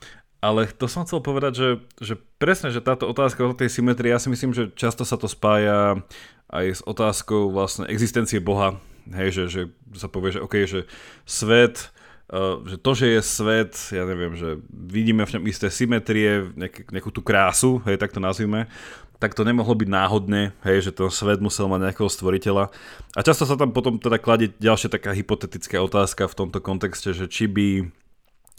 ale 0.45 0.69
to 0.69 0.85
som 0.85 1.09
chcel 1.09 1.25
povedať, 1.25 1.53
že, 1.57 1.69
že 2.05 2.15
presne, 2.37 2.69
že 2.69 2.85
táto 2.85 3.09
otázka 3.09 3.49
o 3.49 3.57
tej 3.57 3.73
symetrii, 3.73 4.13
ja 4.13 4.21
si 4.21 4.29
myslím, 4.29 4.53
že 4.53 4.69
často 4.77 5.09
sa 5.09 5.17
to 5.17 5.25
spája 5.25 6.05
aj 6.53 6.67
s 6.69 6.83
otázkou 6.85 7.49
vlastne 7.49 7.89
existencie 7.89 8.45
Boha. 8.45 8.77
Hej, 9.09 9.29
že, 9.33 9.45
že 9.49 9.63
sa 9.97 10.13
povie, 10.13 10.37
že 10.37 10.45
OK, 10.45 10.69
že 10.69 10.85
svet, 11.25 11.89
uh, 12.29 12.61
že 12.69 12.77
to, 12.77 12.93
že 12.93 13.07
je 13.17 13.21
svet, 13.25 13.73
ja 13.89 14.05
neviem, 14.05 14.37
že 14.37 14.61
vidíme 14.69 15.25
v 15.25 15.41
ňom 15.41 15.45
isté 15.49 15.73
symetrie, 15.73 16.53
nejak, 16.53 16.93
nejakú 16.93 17.09
tú 17.09 17.25
krásu, 17.25 17.81
hej, 17.89 17.97
tak 17.97 18.13
to 18.13 18.21
nazvime, 18.21 18.69
tak 19.17 19.33
to 19.33 19.49
nemohlo 19.49 19.73
byť 19.73 19.89
náhodne, 19.89 20.53
hej, 20.61 20.89
že 20.89 20.91
ten 20.93 21.09
svet 21.09 21.41
musel 21.41 21.73
mať 21.73 21.89
nejakého 21.89 22.09
stvoriteľa. 22.13 22.69
A 23.17 23.21
často 23.25 23.49
sa 23.49 23.57
tam 23.57 23.73
potom 23.73 23.97
teda 23.97 24.21
kladie 24.21 24.53
ďalšia 24.61 24.93
taká 24.93 25.17
hypotetická 25.17 25.81
otázka 25.81 26.29
v 26.29 26.37
tomto 26.37 26.61
kontexte, 26.61 27.17
že 27.17 27.29
či 27.29 27.49
by, 27.49 27.69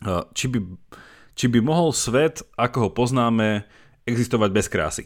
uh, 0.09 0.25
či 0.33 0.49
by 0.49 0.57
či 1.35 1.51
by 1.51 1.59
mohol 1.59 1.91
svet, 1.91 2.41
ako 2.55 2.87
ho 2.87 2.89
poznáme, 2.89 3.67
existovať 4.07 4.49
bez 4.55 4.67
krásy. 4.71 5.03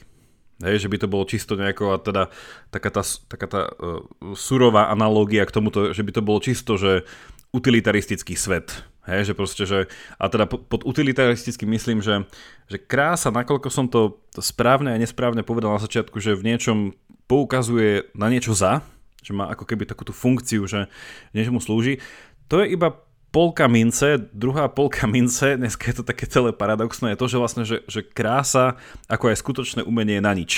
Hej, 0.60 0.86
že 0.86 0.92
by 0.92 0.98
to 1.00 1.08
bolo 1.08 1.24
čisto 1.24 1.56
nejako, 1.56 1.96
a 1.96 1.98
teda 2.04 2.24
taká 2.68 2.92
tá, 2.92 3.04
taká 3.32 3.48
tá 3.48 3.62
uh, 3.72 4.04
surová 4.36 4.92
analógia 4.92 5.48
k 5.48 5.56
tomuto, 5.56 5.96
že 5.96 6.04
by 6.04 6.12
to 6.12 6.22
bolo 6.22 6.44
čisto, 6.44 6.76
že 6.76 7.08
utilitaristický 7.56 8.36
svet. 8.36 8.84
Hej, 9.08 9.32
že 9.32 9.34
proste, 9.34 9.64
že, 9.66 9.90
a 10.20 10.30
teda 10.30 10.46
pod, 10.46 10.86
utilitaristicky 10.86 11.66
myslím, 11.66 12.04
že, 12.04 12.28
že 12.70 12.78
krása, 12.78 13.34
nakoľko 13.34 13.72
som 13.72 13.90
to 13.90 14.22
správne 14.38 14.94
a 14.94 15.02
nesprávne 15.02 15.42
povedal 15.42 15.74
na 15.74 15.82
začiatku, 15.82 16.22
že 16.22 16.38
v 16.38 16.46
niečom 16.46 16.94
poukazuje 17.26 18.12
na 18.14 18.30
niečo 18.30 18.54
za, 18.54 18.86
že 19.24 19.34
má 19.34 19.50
ako 19.50 19.66
keby 19.66 19.90
takú 19.90 20.06
tú 20.06 20.14
funkciu, 20.14 20.68
že 20.70 20.92
niečomu 21.34 21.64
slúži, 21.64 22.04
to 22.52 22.62
je 22.62 22.76
iba 22.76 23.00
polka 23.30 23.70
mince, 23.70 24.18
druhá 24.34 24.68
polka 24.70 25.06
mince, 25.06 25.58
dneska 25.58 25.94
je 25.94 26.02
to 26.02 26.06
také 26.06 26.26
celé 26.26 26.50
paradoxné, 26.50 27.14
je 27.14 27.20
to, 27.22 27.28
že 27.30 27.38
vlastne, 27.38 27.64
že, 27.66 27.86
že 27.86 28.02
krása, 28.02 28.82
ako 29.06 29.30
aj 29.30 29.38
skutočné 29.38 29.82
umenie 29.86 30.18
je 30.18 30.26
na 30.26 30.34
nič. 30.34 30.52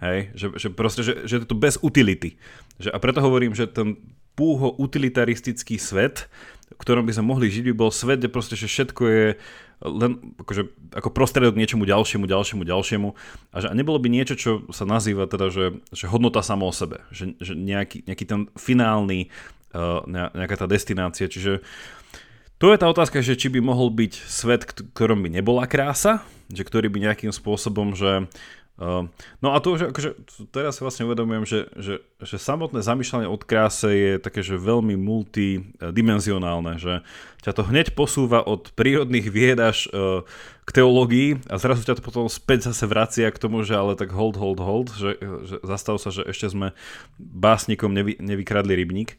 Hej? 0.00 0.32
Že, 0.32 0.46
že 0.56 0.68
proste, 0.72 1.02
že, 1.04 1.12
že 1.28 1.34
je 1.42 1.48
to 1.48 1.58
bez 1.58 1.76
utility. 1.84 2.40
Že, 2.80 2.96
a 2.96 2.98
preto 2.98 3.20
hovorím, 3.20 3.52
že 3.52 3.68
ten 3.68 4.00
púho 4.32 4.72
utilitaristický 4.78 5.76
svet, 5.76 6.30
v 6.70 6.80
ktorom 6.80 7.04
by 7.04 7.12
sme 7.18 7.26
mohli 7.26 7.50
žiť, 7.50 7.64
by 7.72 7.74
bol 7.74 7.90
svet, 7.90 8.22
kde 8.22 8.30
proste, 8.30 8.54
že 8.54 8.70
všetko 8.70 9.02
je 9.08 9.26
len 9.78 10.34
akože, 10.42 10.62
ako 10.94 11.10
prostredok 11.14 11.54
niečomu 11.54 11.86
ďalšiemu, 11.86 12.26
ďalšiemu, 12.26 12.62
ďalšiemu. 12.66 13.08
A 13.54 13.56
že 13.62 13.66
a 13.70 13.74
nebolo 13.74 13.98
by 13.98 14.08
niečo, 14.10 14.34
čo 14.38 14.50
sa 14.70 14.86
nazýva 14.86 15.26
teda, 15.26 15.50
že, 15.50 15.82
že 15.90 16.10
hodnota 16.10 16.42
samo 16.42 16.70
o 16.70 16.74
sebe. 16.74 17.02
Že, 17.10 17.38
že 17.38 17.52
nejaký, 17.54 18.06
nejaký 18.06 18.24
ten 18.26 18.40
finálny, 18.58 19.30
uh, 19.74 20.02
nejaká 20.10 20.58
tá 20.58 20.66
destinácia. 20.66 21.30
Čiže 21.30 21.62
uh, 21.62 21.97
to 22.58 22.74
je 22.74 22.78
tá 22.78 22.86
otázka, 22.90 23.22
že 23.22 23.38
či 23.38 23.48
by 23.50 23.62
mohol 23.62 23.90
byť 23.90 24.12
svet, 24.26 24.62
ktorom 24.94 25.22
by 25.22 25.38
nebola 25.38 25.66
krása, 25.70 26.26
že 26.50 26.66
ktorý 26.66 26.90
by 26.90 27.10
nejakým 27.10 27.32
spôsobom, 27.34 27.94
že 27.94 28.26
Uh, 28.78 29.10
no 29.42 29.50
a 29.50 29.58
to, 29.58 29.74
že 29.74 29.90
akože, 29.90 30.10
teraz 30.54 30.78
si 30.78 30.86
vlastne 30.86 31.02
uvedomujem, 31.02 31.42
že, 31.42 31.66
že, 31.74 31.94
že 32.22 32.38
samotné 32.38 32.78
zamýšľanie 32.78 33.26
od 33.26 33.42
kráse 33.42 33.90
je 33.90 34.12
také, 34.22 34.38
že 34.38 34.54
veľmi 34.54 34.94
multidimenzionálne, 34.94 36.78
že 36.78 37.02
ťa 37.42 37.58
to 37.58 37.66
hneď 37.66 37.98
posúva 37.98 38.38
od 38.38 38.70
prírodných 38.78 39.34
vied 39.34 39.58
až 39.58 39.90
uh, 39.90 40.22
k 40.62 40.70
teológii 40.78 41.42
a 41.50 41.58
zrazu 41.58 41.90
ťa 41.90 41.98
to 41.98 42.06
potom 42.06 42.30
späť 42.30 42.70
zase 42.70 42.86
vracia 42.86 43.26
k 43.34 43.42
tomu, 43.42 43.66
že 43.66 43.74
ale 43.74 43.98
tak 43.98 44.14
hold, 44.14 44.38
hold, 44.38 44.62
hold, 44.62 44.94
že, 44.94 45.18
že 45.42 45.58
zastav 45.66 45.98
sa, 45.98 46.14
že 46.14 46.22
ešte 46.30 46.46
sme 46.46 46.70
básnikom 47.18 47.90
nevy, 47.90 48.14
nevykradli 48.22 48.78
rybník. 48.78 49.18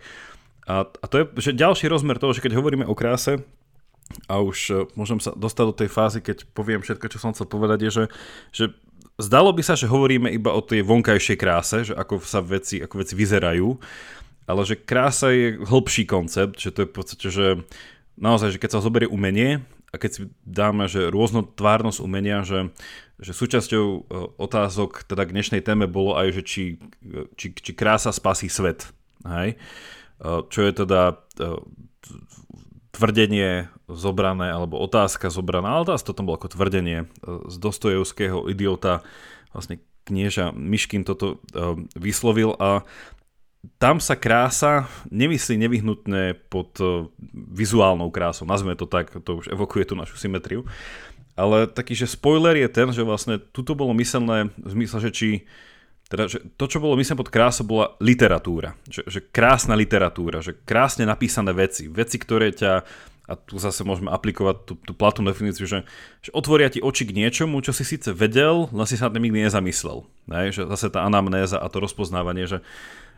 A, 0.69 0.85
a 0.85 1.05
to 1.09 1.15
je 1.17 1.25
že 1.49 1.57
ďalší 1.57 1.89
rozmer 1.89 2.21
toho, 2.21 2.29
že 2.37 2.45
keď 2.45 2.53
hovoríme 2.61 2.85
o 2.85 2.93
kráse, 2.93 3.41
a 4.25 4.41
už 4.41 4.57
e, 4.69 4.73
môžem 4.97 5.21
sa 5.21 5.33
dostať 5.33 5.65
do 5.65 5.75
tej 5.85 5.89
fázy, 5.89 6.19
keď 6.21 6.45
poviem 6.53 6.81
všetko, 6.81 7.05
čo 7.09 7.21
som 7.21 7.33
chcel 7.33 7.45
povedať, 7.45 7.89
je, 7.89 7.91
že, 7.91 8.05
že 8.53 8.65
zdalo 9.21 9.53
by 9.53 9.61
sa, 9.61 9.77
že 9.77 9.89
hovoríme 9.89 10.29
iba 10.33 10.53
o 10.53 10.61
tej 10.65 10.81
vonkajšej 10.81 11.37
kráse, 11.37 11.77
že 11.89 11.93
ako 11.93 12.21
sa 12.25 12.41
veci, 12.41 12.81
ako 12.81 13.05
veci 13.05 13.13
vyzerajú, 13.13 13.69
ale 14.49 14.61
že 14.65 14.81
krása 14.81 15.29
je 15.29 15.61
hĺbší 15.61 16.09
koncept, 16.09 16.57
že 16.57 16.73
to 16.73 16.85
je 16.85 16.89
v 16.89 16.95
podstate, 16.95 17.27
že 17.29 17.47
naozaj, 18.17 18.57
že 18.57 18.61
keď 18.61 18.69
sa 18.77 18.85
zoberie 18.85 19.05
umenie 19.05 19.61
a 19.93 19.95
keď 20.01 20.09
si 20.09 20.21
dáme, 20.41 20.89
že 20.89 21.13
rôznotvárnosť 21.13 22.01
umenia, 22.01 22.41
že, 22.41 22.73
že 23.21 23.37
súčasťou 23.37 23.85
e, 23.85 23.99
otázok 24.41 25.05
teda 25.05 25.29
k 25.29 25.33
dnešnej 25.37 25.61
téme 25.61 25.85
bolo 25.85 26.17
aj, 26.17 26.33
že 26.33 26.41
či, 26.41 26.63
či, 27.37 27.53
či 27.53 27.71
krása 27.77 28.09
spasí 28.09 28.49
svet. 28.49 28.89
Hej? 29.21 29.53
Eh, 30.19 30.43
čo 30.51 30.59
je 30.67 30.71
teda 30.83 31.15
eh, 31.39 31.55
tvrdenie 32.91 33.71
zobrané, 33.87 34.51
alebo 34.51 34.75
otázka 34.83 35.31
zobraná, 35.31 35.79
ale 35.79 35.95
to 35.95 36.11
tam 36.11 36.27
bolo 36.27 36.35
ako 36.35 36.59
tvrdenie 36.59 37.07
eh, 37.07 37.07
z 37.47 37.55
Dostojevského 37.55 38.51
idiota, 38.51 38.99
vlastne 39.55 39.79
knieža 40.03 40.51
Myškin 40.57 41.05
toto 41.05 41.37
vyslovil 41.93 42.57
a 42.57 42.81
tam 43.77 44.01
sa 44.01 44.17
krása 44.17 44.89
nemyslí 45.13 45.53
nevyhnutne 45.53 46.33
pod 46.49 46.73
vizuálnou 47.29 48.09
krásou, 48.09 48.49
nazveme 48.49 48.73
to 48.73 48.89
tak, 48.89 49.13
to 49.21 49.37
už 49.37 49.53
evokuje 49.53 49.85
tú 49.85 49.93
našu 49.93 50.17
symetriu, 50.17 50.65
ale 51.37 51.69
taký, 51.69 51.93
že 51.93 52.09
spoiler 52.09 52.57
je 52.57 52.69
ten, 52.73 52.89
že 52.89 53.05
vlastne 53.05 53.37
tuto 53.37 53.77
bolo 53.77 53.93
myslené 54.01 54.49
v 54.57 54.69
zmysle, 54.73 54.97
že 54.97 55.11
či 55.13 55.29
teda, 56.09 56.25
že 56.25 56.41
to, 56.57 56.65
čo 56.65 56.81
bolo 56.81 56.97
myslím 56.97 57.21
pod 57.21 57.29
krásou, 57.29 57.69
bola 57.69 57.93
literatúra. 58.01 58.73
Že, 58.89 59.01
že 59.05 59.19
krásna 59.29 59.77
literatúra, 59.77 60.41
že 60.41 60.57
krásne 60.57 61.05
napísané 61.05 61.53
veci. 61.53 61.85
Veci, 61.85 62.17
ktoré 62.17 62.49
ťa, 62.49 62.81
a 63.29 63.37
tu 63.37 63.61
zase 63.61 63.85
môžeme 63.85 64.09
aplikovať 64.09 64.55
tú, 64.65 64.73
tú 64.81 64.97
platú 64.97 65.21
definíciu, 65.21 65.69
že, 65.69 65.85
že 66.25 66.33
otvoria 66.33 66.73
ti 66.73 66.81
oči 66.81 67.05
k 67.05 67.13
niečomu, 67.13 67.61
čo 67.61 67.77
si 67.77 67.85
síce 67.85 68.09
vedel, 68.09 68.65
len 68.73 68.89
si 68.89 68.97
sa 68.97 69.13
tým 69.13 69.29
nikdy 69.29 69.45
nezamyslel. 69.45 70.01
Ne? 70.25 70.49
Že 70.49 70.65
zase 70.73 70.89
tá 70.89 71.05
anamnéza 71.05 71.61
a 71.61 71.69
to 71.69 71.77
rozpoznávanie, 71.77 72.49
že, 72.49 72.65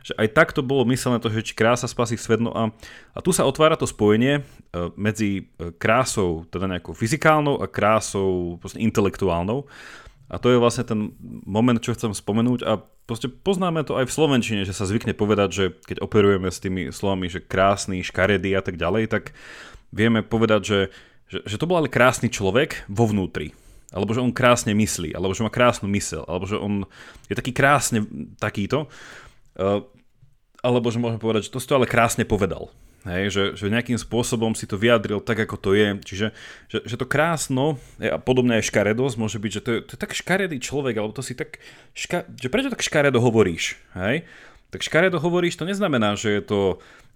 že 0.03 0.11
aj 0.19 0.27
tak 0.35 0.51
to 0.51 0.59
bolo 0.59 0.83
myslené 0.91 1.23
to, 1.23 1.31
že 1.31 1.47
či 1.47 1.55
krása 1.55 1.87
spasí 1.87 2.19
svet. 2.19 2.43
No 2.43 2.51
a, 2.51 2.75
a 3.15 3.19
tu 3.23 3.31
sa 3.31 3.47
otvára 3.47 3.79
to 3.79 3.87
spojenie 3.87 4.43
e, 4.43 4.91
medzi 4.99 5.47
e, 5.55 5.71
krásou, 5.79 6.43
teda 6.51 6.67
nejakou 6.67 6.91
fyzikálnou 6.91 7.63
a 7.63 7.71
krásou 7.71 8.59
intelektuálnou. 8.75 9.63
A 10.31 10.39
to 10.39 10.47
je 10.47 10.63
vlastne 10.63 10.87
ten 10.87 11.11
moment, 11.43 11.75
čo 11.83 11.91
chcem 11.91 12.15
spomenúť 12.15 12.63
a 12.63 12.79
proste 13.03 13.27
poznáme 13.27 13.83
to 13.83 13.99
aj 13.99 14.07
v 14.07 14.15
Slovenčine, 14.15 14.63
že 14.63 14.71
sa 14.71 14.87
zvykne 14.87 15.11
povedať, 15.11 15.49
že 15.51 15.65
keď 15.83 15.99
operujeme 15.99 16.47
s 16.47 16.63
tými 16.63 16.87
slovami, 16.95 17.27
že 17.27 17.43
krásny, 17.43 17.99
škaredý 17.99 18.55
a 18.55 18.63
tak 18.63 18.79
ďalej, 18.79 19.11
tak 19.11 19.35
vieme 19.91 20.23
povedať, 20.23 20.61
že, 20.63 20.79
že, 21.27 21.39
že 21.43 21.59
to 21.59 21.67
bol 21.67 21.83
ale 21.83 21.91
krásny 21.91 22.31
človek 22.31 22.87
vo 22.87 23.11
vnútri. 23.11 23.51
Alebo 23.91 24.15
že 24.15 24.23
on 24.23 24.31
krásne 24.31 24.71
myslí, 24.71 25.11
alebo 25.11 25.35
že 25.35 25.43
má 25.43 25.51
krásnu 25.51 25.91
mysel, 25.91 26.23
alebo 26.23 26.47
že 26.47 26.55
on 26.55 26.87
je 27.27 27.35
taký 27.35 27.51
krásne 27.51 28.07
takýto. 28.39 28.87
Uh, 29.59 29.83
alebo 30.63 30.87
že 30.87 31.03
môžeme 31.03 31.19
povedať, 31.19 31.51
že 31.51 31.51
to 31.51 31.59
si 31.59 31.67
to 31.67 31.75
ale 31.75 31.91
krásne 31.91 32.23
povedal. 32.23 32.71
Hej, 33.01 33.33
že, 33.33 33.43
že 33.57 33.73
nejakým 33.73 33.97
spôsobom 33.97 34.53
si 34.53 34.69
to 34.69 34.77
vyjadril 34.77 35.25
tak, 35.25 35.41
ako 35.41 35.57
to 35.57 35.73
je. 35.73 35.97
Čiže 36.05 36.27
že, 36.69 36.77
že 36.85 36.95
to 37.01 37.09
krásno, 37.09 37.81
a 37.97 38.21
podobne 38.21 38.61
aj 38.61 38.69
škaredosť, 38.69 39.15
môže 39.17 39.41
byť, 39.41 39.51
že 39.57 39.61
to 39.65 39.69
je, 39.73 39.79
to 39.81 39.91
je 39.97 39.99
tak 40.05 40.13
škaredý 40.13 40.61
človek, 40.61 41.01
alebo 41.01 41.17
to 41.17 41.25
si 41.25 41.33
tak, 41.33 41.57
ška, 41.97 42.29
že 42.37 42.47
prečo 42.53 42.69
tak 42.69 42.85
škaredo 42.85 43.17
hovoríš? 43.17 43.81
Hej? 43.97 44.29
Tak 44.69 44.85
škaredo 44.85 45.17
hovoríš, 45.17 45.57
to 45.57 45.65
neznamená, 45.65 46.13
že 46.13 46.37
je 46.37 46.43
to, 46.45 46.59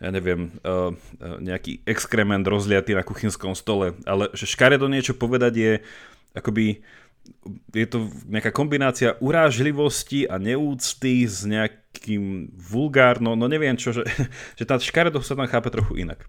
ja 0.02 0.10
neviem, 0.10 0.58
uh, 0.66 0.90
nejaký 1.22 1.86
exkrement 1.86 2.44
rozliatý 2.44 2.98
na 2.98 3.06
kuchynskom 3.06 3.54
stole, 3.54 3.94
ale 4.10 4.34
že 4.34 4.50
škaredo 4.50 4.90
niečo 4.90 5.14
povedať 5.14 5.54
je 5.54 5.74
akoby 6.36 6.84
je 7.74 7.88
to 7.90 8.06
nejaká 8.30 8.54
kombinácia 8.54 9.18
urážlivosti 9.18 10.30
a 10.30 10.38
neúcty 10.38 11.26
s 11.26 11.42
nejakým 11.96 12.52
vulgárno, 12.52 13.40
no 13.40 13.48
neviem 13.48 13.80
čo, 13.80 13.96
že, 13.96 14.04
že 14.60 14.64
tá 14.68 14.76
škaredosť 14.76 15.26
sa 15.26 15.38
tam 15.40 15.48
chápe 15.48 15.72
trochu 15.72 16.04
inak. 16.04 16.28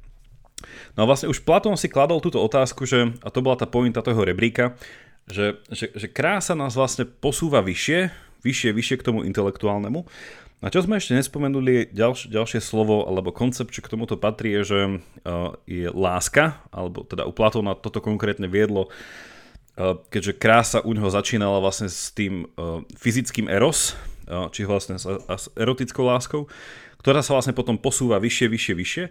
No 0.95 1.05
a 1.05 1.09
vlastne 1.11 1.29
už 1.29 1.45
Platón 1.45 1.77
si 1.77 1.93
kladol 1.93 2.23
túto 2.25 2.41
otázku, 2.41 2.89
že, 2.89 3.13
a 3.21 3.29
to 3.29 3.45
bola 3.45 3.59
tá 3.59 3.69
pointa 3.69 4.01
toho 4.01 4.25
rebríka, 4.25 4.79
že, 5.29 5.61
že, 5.69 5.93
že 5.93 6.07
krása 6.09 6.57
nás 6.57 6.73
vlastne 6.73 7.05
posúva 7.05 7.61
vyššie, 7.61 8.09
vyššie, 8.41 8.71
vyššie 8.73 8.97
k 9.03 9.07
tomu 9.07 9.27
intelektuálnemu. 9.27 10.07
A 10.65 10.73
čo 10.73 10.81
sme 10.81 10.97
ešte 10.97 11.13
nespomenuli, 11.13 11.93
ďalš, 11.93 12.33
ďalšie 12.33 12.65
slovo 12.65 13.05
alebo 13.05 13.29
koncept, 13.29 13.77
čo 13.77 13.85
k 13.85 13.93
tomuto 13.93 14.17
patrí, 14.17 14.57
je, 14.57 14.63
že 14.65 14.81
uh, 14.89 15.53
je 15.69 15.93
láska, 15.93 16.65
alebo 16.73 17.05
teda 17.05 17.29
u 17.29 17.33
Platóna 17.37 17.77
toto 17.77 18.01
konkrétne 18.01 18.49
viedlo 18.49 18.89
Eh, 19.77 19.93
keďže 20.09 20.41
krása 20.41 20.81
u 20.81 20.97
neho 20.97 21.13
začínala 21.13 21.61
vlastne 21.61 21.93
s 21.93 22.09
tým 22.09 22.49
uh, 22.57 22.81
fyzickým 22.97 23.45
eros, 23.45 23.93
uh, 23.93 24.16
či 24.53 24.67
vlastne 24.67 24.99
s, 24.99 25.07
s 25.27 25.47
erotickou 25.55 26.03
láskou, 26.03 26.51
ktorá 27.01 27.23
sa 27.23 27.39
vlastne 27.39 27.55
potom 27.55 27.79
posúva 27.79 28.19
vyššie, 28.19 28.47
vyššie, 28.51 28.75
vyššie. 28.75 29.05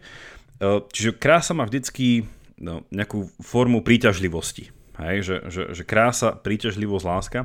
Čiže 0.91 1.09
krása 1.15 1.55
má 1.55 1.63
vždycky 1.67 2.27
no, 2.59 2.83
nejakú 2.91 3.31
formu 3.39 3.83
príťažlivosti. 3.83 4.71
Hej, 4.95 5.27
že, 5.27 5.35
že, 5.51 5.61
že 5.75 5.83
krása, 5.83 6.35
príťažlivosť, 6.39 7.03
láska. 7.03 7.39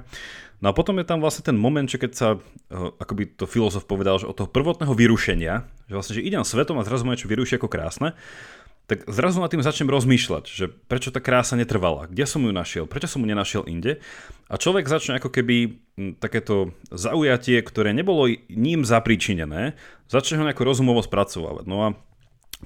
No 0.60 0.70
a 0.70 0.76
potom 0.76 1.00
je 1.00 1.08
tam 1.08 1.24
vlastne 1.24 1.42
ten 1.42 1.56
moment, 1.56 1.88
že 1.88 1.98
keď 1.98 2.12
sa, 2.12 2.28
ako 2.70 3.12
by 3.16 3.24
to 3.32 3.48
filozof 3.48 3.88
povedal, 3.88 4.20
že 4.20 4.28
od 4.28 4.36
toho 4.36 4.46
prvotného 4.46 4.92
vyrušenia, 4.92 5.64
že 5.88 5.94
vlastne, 5.96 6.14
že 6.20 6.26
idem 6.26 6.44
svetom 6.44 6.76
a 6.78 6.86
zrazu 6.86 7.08
ma 7.08 7.16
niečo 7.16 7.32
vyruší 7.32 7.56
ako 7.56 7.72
krásne, 7.72 8.12
tak 8.86 9.06
zrazu 9.06 9.38
nad 9.38 9.50
tým 9.52 9.62
začnem 9.62 9.86
rozmýšľať, 9.86 10.44
že 10.50 10.66
prečo 10.66 11.14
tá 11.14 11.22
krása 11.22 11.54
netrvala, 11.54 12.10
kde 12.10 12.26
som 12.26 12.42
ju 12.42 12.50
našiel, 12.50 12.90
prečo 12.90 13.06
som 13.06 13.22
ju 13.22 13.30
nenašiel 13.30 13.62
inde. 13.70 14.02
A 14.50 14.58
človek 14.58 14.90
začne 14.90 15.22
ako 15.22 15.30
keby 15.30 15.78
takéto 16.18 16.74
zaujatie, 16.90 17.62
ktoré 17.62 17.94
nebolo 17.94 18.26
ním 18.50 18.82
zapríčinené, 18.82 19.78
začne 20.10 20.42
ho 20.42 20.46
nejako 20.46 20.66
rozumovo 20.66 21.06
spracovávať. 21.06 21.64
No 21.70 21.76
a 21.86 21.88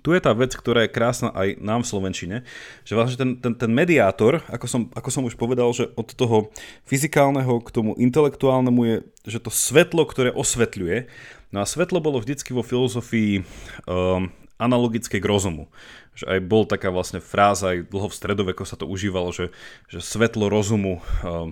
tu 0.02 0.10
je 0.10 0.18
tá 0.18 0.34
vec, 0.34 0.50
ktorá 0.56 0.88
je 0.88 0.94
krásna 0.96 1.30
aj 1.30 1.60
nám 1.62 1.86
v 1.86 1.90
Slovenčine, 1.92 2.36
že 2.82 2.98
vlastne 2.98 3.14
ten, 3.20 3.30
ten, 3.38 3.54
ten 3.54 3.70
mediátor, 3.70 4.42
ako 4.50 4.66
som, 4.66 4.82
ako 4.90 5.08
som 5.12 5.22
už 5.22 5.38
povedal, 5.38 5.70
že 5.70 5.86
od 5.94 6.08
toho 6.10 6.50
fyzikálneho 6.88 7.62
k 7.62 7.68
tomu 7.70 7.94
intelektuálnemu 7.94 8.80
je, 8.82 8.96
že 9.28 9.38
to 9.38 9.54
svetlo, 9.54 10.02
ktoré 10.08 10.34
osvetľuje, 10.34 11.06
no 11.54 11.62
a 11.62 11.68
svetlo 11.68 12.02
bolo 12.02 12.18
vždycky 12.18 12.50
vo 12.50 12.66
filozofii 12.66 13.46
um, 13.86 14.34
analogické 14.58 15.22
k 15.22 15.28
rozumu. 15.30 15.70
Že 16.14 16.24
aj 16.30 16.40
bol 16.46 16.62
taká 16.66 16.94
vlastne 16.94 17.18
fráza, 17.18 17.74
aj 17.74 17.90
dlho 17.90 18.08
v 18.10 18.18
stredoveku 18.18 18.62
sa 18.62 18.78
to 18.78 18.86
užívalo, 18.86 19.34
že, 19.34 19.50
že 19.90 19.98
svetlo 19.98 20.46
rozumu, 20.46 21.02
um, 21.26 21.50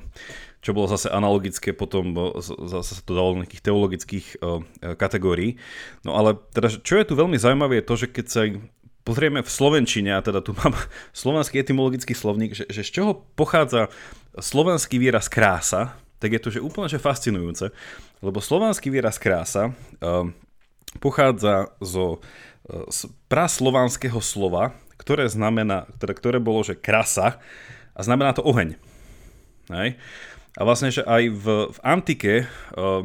čo 0.62 0.70
bolo 0.70 0.86
zase 0.86 1.10
analogické 1.10 1.74
potom, 1.74 2.14
zase 2.70 2.94
sa 2.94 3.02
to 3.02 3.18
dalo 3.18 3.34
do 3.34 3.40
nejakých 3.42 3.66
teologických 3.66 4.26
uh, 4.38 4.62
kategórií. 4.94 5.58
No 6.06 6.14
ale 6.14 6.38
teda, 6.54 6.70
čo 6.70 6.94
je 6.94 7.08
tu 7.10 7.18
veľmi 7.18 7.34
zaujímavé 7.34 7.82
je 7.82 7.88
to, 7.90 7.94
že 7.98 8.06
keď 8.06 8.26
sa 8.30 8.42
pozrieme 9.02 9.42
v 9.42 9.50
Slovenčine, 9.50 10.14
a 10.14 10.22
teda 10.22 10.38
tu 10.38 10.54
mám 10.54 10.74
slovenský 11.14 11.58
etymologický 11.58 12.14
slovník, 12.14 12.54
že, 12.54 12.64
že 12.70 12.86
z 12.86 12.90
čoho 13.02 13.26
pochádza 13.34 13.90
slovenský 14.38 15.02
výraz 15.02 15.26
krása, 15.26 15.98
tak 16.22 16.38
je 16.38 16.40
to 16.40 16.48
že 16.54 16.62
úplne 16.62 16.86
že 16.86 17.02
fascinujúce, 17.02 17.74
lebo 18.22 18.38
slovanský 18.38 18.94
výraz 18.94 19.18
krása 19.18 19.74
um, 19.98 20.30
pochádza 21.02 21.74
zo 21.82 22.22
praslovanského 23.26 24.18
slova, 24.22 24.76
ktoré 25.00 25.26
znamená, 25.26 25.90
teda, 25.98 26.14
ktoré 26.14 26.38
bolo, 26.38 26.62
že 26.62 26.78
krasa 26.78 27.42
a 27.92 28.00
znamená 28.06 28.30
to 28.32 28.46
oheň. 28.46 28.78
Hej? 29.70 29.98
A 30.54 30.60
vlastne, 30.62 30.92
že 30.94 31.02
aj 31.02 31.22
v, 31.32 31.46
v 31.72 31.78
antike 31.82 32.34
uh, 32.76 33.02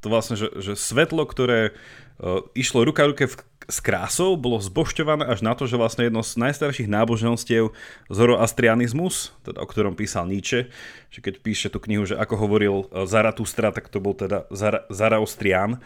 to 0.00 0.06
vlastne, 0.10 0.36
že, 0.36 0.52
že 0.58 0.72
svetlo, 0.76 1.24
ktoré 1.24 1.72
uh, 1.72 2.44
išlo 2.52 2.84
ruka 2.84 3.08
ruke 3.08 3.24
v, 3.30 3.34
s 3.70 3.78
krásou, 3.78 4.34
bolo 4.34 4.58
zbošťované 4.58 5.24
až 5.30 5.46
na 5.46 5.54
to, 5.54 5.64
že 5.70 5.78
vlastne 5.78 6.10
jedno 6.10 6.26
z 6.26 6.36
najstarších 6.42 6.90
náboženstiev 6.90 7.70
zoroastrianizmus, 8.10 9.32
teda, 9.46 9.62
o 9.62 9.66
ktorom 9.70 9.94
písal 9.94 10.26
Nietzsche, 10.26 10.68
že 11.14 11.20
keď 11.22 11.34
píše 11.40 11.68
tú 11.70 11.78
knihu, 11.86 12.02
že 12.02 12.18
ako 12.18 12.34
hovoril 12.36 12.74
Zaratustra, 13.06 13.70
tak 13.70 13.86
to 13.86 14.02
bol 14.02 14.18
teda 14.18 14.50
Zara, 14.50 14.84
Zaraostrian, 14.90 15.78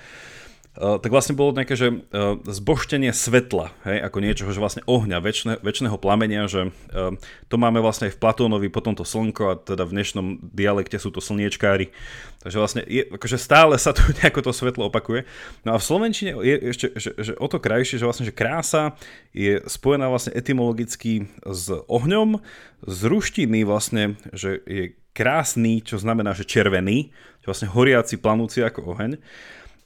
tak 0.75 1.07
vlastne 1.14 1.39
bolo 1.39 1.55
nejaké, 1.55 1.79
že 1.79 1.89
uh, 1.95 2.35
zboštenie 2.43 3.14
svetla, 3.14 3.70
hej, 3.87 4.03
ako 4.03 4.18
niečoho, 4.18 4.51
že 4.51 4.59
vlastne 4.59 4.83
ohňa, 4.91 5.22
väčšného 5.62 5.95
plamenia, 6.03 6.51
že 6.51 6.75
uh, 6.75 7.14
to 7.47 7.55
máme 7.55 7.79
vlastne 7.79 8.11
aj 8.11 8.18
v 8.18 8.22
Platónovi, 8.22 8.66
potom 8.75 8.99
to 8.99 9.07
slnko 9.07 9.43
a 9.47 9.55
teda 9.55 9.87
v 9.87 9.95
dnešnom 9.95 10.27
dialekte 10.43 10.99
sú 10.99 11.14
to 11.14 11.22
slniečkári. 11.22 11.95
Takže 12.43 12.59
vlastne 12.59 12.83
je, 12.91 13.07
akože 13.07 13.39
stále 13.39 13.79
sa 13.79 13.95
tu 13.95 14.03
nejako 14.18 14.51
to 14.51 14.53
svetlo 14.53 14.91
opakuje. 14.91 15.22
No 15.62 15.75
a 15.75 15.81
v 15.81 15.87
Slovenčine 15.87 16.35
je 16.43 16.55
ešte 16.75 16.87
že, 16.99 17.11
že 17.22 17.33
o 17.39 17.47
to 17.47 17.62
krajšie, 17.62 18.03
že 18.03 18.07
vlastne 18.11 18.27
že 18.27 18.35
krása 18.35 18.99
je 19.31 19.62
spojená 19.70 20.11
vlastne 20.11 20.35
etymologicky 20.35 21.31
s 21.47 21.70
ohňom, 21.87 22.43
z 22.83 23.01
ruštiny 23.07 23.62
vlastne, 23.62 24.18
že 24.35 24.59
je 24.66 24.99
krásny, 25.14 25.81
čo 25.87 26.03
znamená, 26.03 26.35
že 26.35 26.43
červený, 26.43 27.14
že 27.41 27.47
vlastne 27.47 27.70
horiaci, 27.70 28.18
planúci 28.18 28.66
ako 28.66 28.99
oheň. 28.99 29.22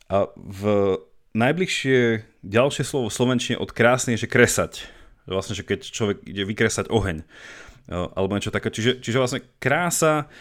A 0.09 0.33
v 0.37 0.63
najbližšie 1.37 2.25
ďalšie 2.41 2.85
slovo 2.85 3.13
v 3.13 3.17
slovenčine 3.17 3.57
od 3.61 3.71
krásne 3.73 4.17
je, 4.17 4.25
že 4.25 4.33
kresať. 4.33 4.73
Vlastne, 5.29 5.53
že 5.53 5.65
keď 5.65 5.85
človek 5.85 6.25
ide 6.25 6.49
vykresať 6.49 6.89
oheň. 6.89 7.29
Alebo 7.89 8.33
niečo 8.33 8.53
také. 8.53 8.73
Čiže, 8.73 9.05
čiže 9.05 9.21
vlastne 9.21 9.45
krása 9.61 10.33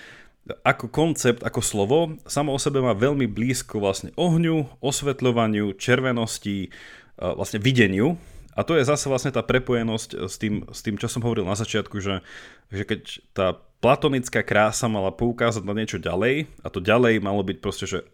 ako 0.64 0.88
koncept, 0.88 1.44
ako 1.44 1.60
slovo, 1.60 2.00
samo 2.24 2.56
o 2.56 2.60
sebe 2.60 2.80
má 2.80 2.96
veľmi 2.96 3.28
blízko 3.28 3.84
vlastne 3.84 4.16
ohňu, 4.16 4.80
osvetľovaniu, 4.80 5.76
červenosti, 5.76 6.72
vlastne 7.20 7.60
videniu. 7.60 8.16
A 8.58 8.66
to 8.66 8.74
je 8.74 8.88
zase 8.88 9.06
vlastne 9.06 9.30
tá 9.30 9.46
prepojenosť 9.46 10.10
s 10.26 10.36
tým, 10.42 10.66
s 10.72 10.80
tým 10.82 10.98
čo 10.98 11.06
som 11.06 11.22
hovoril 11.22 11.46
na 11.46 11.54
začiatku, 11.54 12.02
že, 12.02 12.26
že 12.74 12.84
keď 12.90 13.02
tá 13.36 13.48
platonická 13.78 14.42
krása 14.42 14.90
mala 14.90 15.14
poukázať 15.14 15.62
na 15.62 15.78
niečo 15.78 16.02
ďalej, 16.02 16.50
a 16.66 16.68
to 16.74 16.82
ďalej 16.82 17.22
malo 17.22 17.46
byť 17.46 17.58
proste, 17.62 17.86
že 17.86 18.10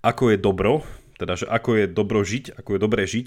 ako 0.00 0.32
je 0.32 0.38
dobro, 0.40 0.84
teda 1.20 1.36
že 1.36 1.46
ako 1.48 1.70
je 1.76 1.84
dobro 1.88 2.20
žiť, 2.24 2.56
ako 2.56 2.70
je 2.76 2.80
dobré 2.80 3.02
žiť 3.04 3.26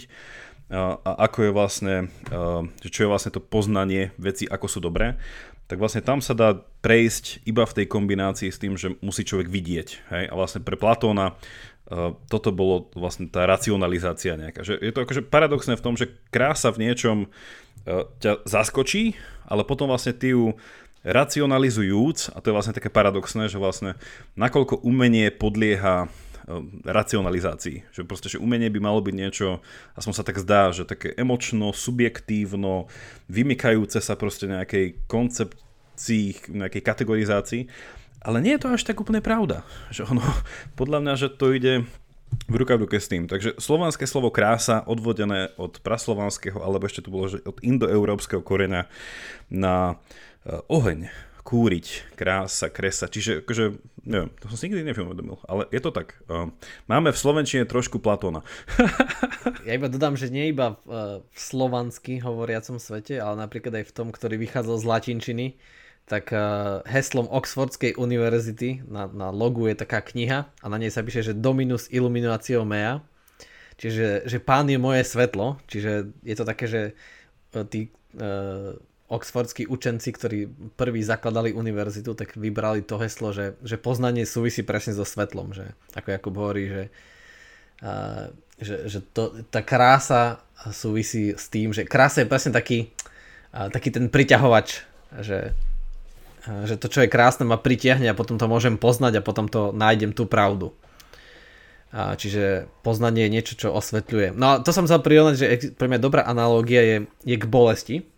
a, 0.73 0.97
a 0.97 1.11
ako 1.29 1.39
je 1.45 1.51
vlastne, 1.53 1.95
čo 2.81 2.99
je 3.05 3.11
vlastne 3.11 3.31
to 3.33 3.41
poznanie 3.41 4.09
veci, 4.17 4.49
ako 4.49 4.65
sú 4.65 4.79
dobré, 4.81 5.21
tak 5.69 5.79
vlastne 5.79 6.03
tam 6.03 6.19
sa 6.19 6.33
dá 6.35 6.59
prejsť 6.81 7.45
iba 7.47 7.63
v 7.63 7.75
tej 7.81 7.85
kombinácii 7.87 8.49
s 8.51 8.59
tým, 8.59 8.75
že 8.75 8.97
musí 8.99 9.23
človek 9.23 9.47
vidieť. 9.47 9.89
Hej? 10.11 10.23
A 10.29 10.33
vlastne 10.35 10.59
pre 10.59 10.75
Platóna 10.75 11.37
toto 12.31 12.49
bolo 12.55 12.89
vlastne 12.95 13.27
tá 13.27 13.45
racionalizácia 13.45 14.39
nejaká. 14.39 14.63
Že 14.65 14.81
je 14.81 14.91
to 14.91 15.03
akože 15.03 15.21
paradoxné 15.27 15.73
v 15.77 15.83
tom, 15.83 15.93
že 15.99 16.09
krása 16.31 16.71
v 16.71 16.89
niečom 16.89 17.17
ťa 18.23 18.47
zaskočí, 18.47 19.19
ale 19.45 19.67
potom 19.67 19.91
vlastne 19.91 20.15
ty 20.15 20.31
ju 20.31 20.55
racionalizujúc, 21.03 22.31
a 22.31 22.39
to 22.39 22.49
je 22.49 22.55
vlastne 22.55 22.75
také 22.75 22.87
paradoxné, 22.87 23.51
že 23.51 23.59
vlastne 23.59 23.99
nakoľko 24.39 24.79
umenie 24.87 25.27
podlieha 25.35 26.07
racionalizácii. 26.83 27.89
Že 27.95 28.01
proste, 28.07 28.27
že 28.31 28.41
umenie 28.41 28.67
by 28.67 28.79
malo 28.83 28.99
byť 28.99 29.15
niečo, 29.15 29.63
aspoň 29.95 30.13
sa 30.13 30.27
tak 30.27 30.37
zdá, 30.39 30.71
že 30.75 30.83
také 30.87 31.15
emočno, 31.15 31.71
subjektívno, 31.71 32.91
vymykajúce 33.31 33.99
sa 34.03 34.13
proste 34.19 34.51
nejakej 34.51 35.07
koncepcii, 35.07 36.51
nejakej 36.51 36.81
kategorizácii. 36.83 37.61
Ale 38.23 38.39
nie 38.39 38.55
je 38.55 38.63
to 38.63 38.71
až 38.71 38.87
tak 38.87 38.99
úplne 39.03 39.19
pravda. 39.19 39.67
Že 39.91 40.15
ono, 40.15 40.23
podľa 40.79 40.99
mňa, 41.03 41.13
že 41.19 41.27
to 41.31 41.51
ide 41.51 41.83
v 42.49 42.55
ruka 42.57 42.75
v 42.75 42.89
ruke 42.89 42.97
s 42.97 43.11
tým. 43.11 43.29
Takže 43.29 43.61
slovanské 43.61 44.09
slovo 44.09 44.33
krása 44.33 44.81
odvodené 44.89 45.53
od 45.55 45.77
praslovanského, 45.79 46.57
alebo 46.59 46.89
ešte 46.89 47.05
tu 47.05 47.13
bolo, 47.13 47.29
že 47.29 47.45
od 47.45 47.61
indoeurópskeho 47.61 48.41
koreňa 48.41 48.89
na 49.53 50.01
eh, 50.45 50.59
oheň 50.67 51.07
kúriť, 51.43 52.15
krása, 52.15 52.71
kresa. 52.71 53.11
Čiže, 53.11 53.43
akože, 53.43 53.63
neviem, 54.07 54.31
to 54.39 54.47
som 54.47 54.57
si 54.57 54.71
nikdy 54.71 54.87
neuvedomil, 54.87 55.43
ale 55.43 55.67
je 55.75 55.81
to 55.83 55.91
tak. 55.91 56.15
Máme 56.87 57.11
v 57.11 57.19
Slovenčine 57.19 57.67
trošku 57.67 57.99
Platóna. 57.99 58.47
ja 59.67 59.75
iba 59.75 59.91
dodám, 59.91 60.15
že 60.15 60.31
nie 60.31 60.49
iba 60.49 60.79
v, 60.87 61.19
v 61.19 61.37
slovansky 61.37 62.23
hovoriacom 62.23 62.79
svete, 62.79 63.19
ale 63.19 63.43
napríklad 63.43 63.83
aj 63.83 63.85
v 63.91 63.95
tom, 63.95 64.07
ktorý 64.15 64.39
vychádzal 64.39 64.75
z 64.79 64.85
latinčiny, 64.87 65.47
tak 66.03 66.35
heslom 66.83 67.31
Oxfordskej 67.31 67.95
univerzity 67.95 68.83
na, 68.91 69.07
na 69.07 69.31
logu 69.31 69.71
je 69.71 69.75
taká 69.75 70.03
kniha 70.03 70.51
a 70.51 70.65
na 70.67 70.75
nej 70.75 70.91
sa 70.91 70.99
píše, 70.99 71.23
že 71.23 71.31
Dominus 71.31 71.87
illuminatio 71.87 72.67
mea, 72.67 72.99
čiže 73.79 74.27
že 74.27 74.37
pán 74.43 74.67
je 74.67 74.75
moje 74.75 75.07
svetlo, 75.07 75.63
čiže 75.67 76.11
je 76.27 76.35
to 76.35 76.43
také, 76.43 76.65
že 76.67 76.81
e, 77.55 77.63
tí 77.71 77.81
uh, 78.19 78.75
oxfordskí 79.13 79.69
učenci, 79.69 80.09
ktorí 80.09 80.39
prví 80.73 81.05
zakladali 81.05 81.53
univerzitu, 81.53 82.17
tak 82.17 82.33
vybrali 82.33 82.81
to 82.81 82.97
heslo, 82.97 83.29
že, 83.29 83.53
že 83.61 83.77
poznanie 83.77 84.25
súvisí 84.25 84.65
presne 84.65 84.97
so 84.97 85.05
svetlom, 85.05 85.53
že 85.53 85.77
ako 85.93 86.07
Jakub 86.09 86.33
hovorí, 86.33 86.65
že, 86.65 86.83
a, 87.85 88.27
že, 88.57 88.89
že 88.89 88.99
to, 89.13 89.45
tá 89.53 89.61
krása 89.61 90.41
súvisí 90.73 91.37
s 91.37 91.53
tým, 91.53 91.69
že 91.69 91.85
krása 91.85 92.25
je 92.25 92.31
presne 92.31 92.49
taký, 92.49 92.89
a, 93.53 93.69
taký 93.69 93.93
ten 93.93 94.09
priťahovač, 94.09 94.81
že, 95.21 95.53
a, 96.49 96.65
že 96.65 96.81
to, 96.81 96.89
čo 96.89 97.05
je 97.05 97.13
krásne, 97.13 97.45
ma 97.45 97.61
pritiahne 97.61 98.09
a 98.09 98.17
potom 98.17 98.41
to 98.41 98.49
môžem 98.49 98.81
poznať 98.81 99.21
a 99.21 99.25
potom 99.25 99.45
to 99.45 99.69
nájdem 99.69 100.17
tú 100.17 100.25
pravdu. 100.25 100.73
A, 101.93 102.17
čiže 102.17 102.65
poznanie 102.81 103.29
je 103.29 103.33
niečo, 103.37 103.53
čo 103.53 103.69
osvetľuje. 103.69 104.33
No 104.33 104.57
a 104.57 104.65
to 104.65 104.73
som 104.73 104.89
chcel 104.89 105.05
prirovnať, 105.05 105.35
že 105.37 105.45
pre 105.77 105.85
mňa 105.85 106.01
dobrá 106.01 106.25
analogia 106.25 106.81
je, 106.81 106.97
je 107.21 107.37
k 107.37 107.45
bolesti, 107.45 108.09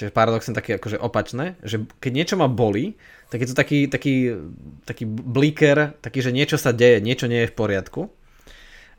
Čiže 0.00 0.16
paradoxne 0.16 0.56
také 0.56 0.80
akože 0.80 0.96
opačné, 0.96 1.60
že 1.60 1.84
keď 2.00 2.12
niečo 2.16 2.36
ma 2.40 2.48
boli, 2.48 2.96
tak 3.28 3.44
je 3.44 3.52
to 3.52 3.56
taký, 3.60 3.84
taký, 3.84 4.32
taký 4.88 5.04
bliker, 5.04 5.92
taký, 6.00 6.24
že 6.24 6.32
niečo 6.32 6.56
sa 6.56 6.72
deje, 6.72 7.04
niečo 7.04 7.28
nie 7.28 7.44
je 7.44 7.52
v 7.52 7.58
poriadku. 7.60 8.08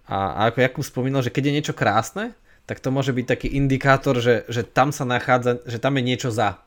A, 0.06 0.38
a 0.38 0.40
ako 0.54 0.62
Jakub 0.62 0.86
spomínal, 0.86 1.26
že 1.26 1.34
keď 1.34 1.50
je 1.50 1.56
niečo 1.58 1.74
krásne, 1.74 2.38
tak 2.70 2.78
to 2.78 2.94
môže 2.94 3.18
byť 3.18 3.26
taký 3.26 3.48
indikátor, 3.50 4.22
že, 4.22 4.46
že 4.46 4.62
tam 4.62 4.94
sa 4.94 5.02
nachádza, 5.10 5.66
že 5.66 5.82
tam 5.82 5.98
je 5.98 6.06
niečo 6.06 6.30
za. 6.30 6.62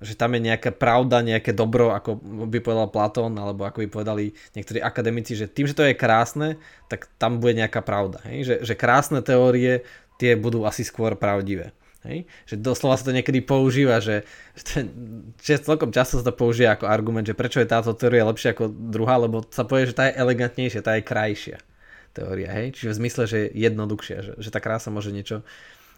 Že 0.00 0.16
tam 0.16 0.32
je 0.32 0.40
nejaká 0.48 0.72
pravda, 0.72 1.20
nejaké 1.20 1.52
dobro, 1.52 1.92
ako 1.92 2.16
by 2.48 2.64
povedal 2.64 2.88
Platón, 2.88 3.36
alebo 3.36 3.68
ako 3.68 3.84
by 3.84 3.88
povedali 3.92 4.24
niektorí 4.56 4.80
akademici, 4.80 5.36
že 5.36 5.44
tým, 5.44 5.68
že 5.68 5.76
to 5.76 5.84
je 5.84 5.92
krásne, 5.92 6.56
tak 6.88 7.04
tam 7.20 7.36
bude 7.36 7.52
nejaká 7.52 7.84
pravda. 7.84 8.24
Hej? 8.32 8.48
Že, 8.48 8.54
že 8.64 8.74
krásne 8.80 9.20
teórie, 9.20 9.84
tie 10.16 10.40
budú 10.40 10.64
asi 10.64 10.88
skôr 10.88 11.12
pravdivé. 11.20 11.76
Hej? 12.04 12.28
Že 12.44 12.54
doslova 12.60 13.00
sa 13.00 13.08
to 13.08 13.16
niekedy 13.16 13.40
používa, 13.40 13.98
že, 13.98 14.28
že, 15.40 15.56
celkom 15.60 15.90
často 15.90 16.20
sa 16.20 16.24
to 16.24 16.36
používa 16.36 16.76
ako 16.76 16.86
argument, 16.88 17.24
že 17.24 17.36
prečo 17.36 17.60
je 17.64 17.68
táto 17.68 17.96
teória 17.96 18.28
lepšia 18.28 18.52
ako 18.52 18.68
druhá, 18.68 19.16
lebo 19.16 19.40
sa 19.48 19.64
povie, 19.64 19.88
že 19.88 19.96
tá 19.96 20.08
je 20.08 20.20
elegantnejšia, 20.20 20.84
tá 20.84 21.00
je 21.00 21.08
krajšia 21.08 21.58
teória. 22.12 22.52
Hej? 22.52 22.76
Čiže 22.76 22.92
v 22.92 22.98
zmysle, 23.00 23.22
že 23.26 23.38
je 23.48 23.48
jednoduchšia, 23.56 24.18
že, 24.20 24.32
že 24.38 24.52
tá 24.52 24.60
krása 24.60 24.92
môže 24.92 25.10
niečo 25.10 25.42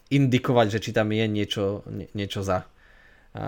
indikovať, 0.08 0.78
že 0.78 0.82
či 0.88 0.90
tam 0.94 1.10
je 1.10 1.26
niečo, 1.26 1.82
nie, 1.90 2.06
niečo 2.14 2.46
za. 2.46 2.64
A, 3.36 3.44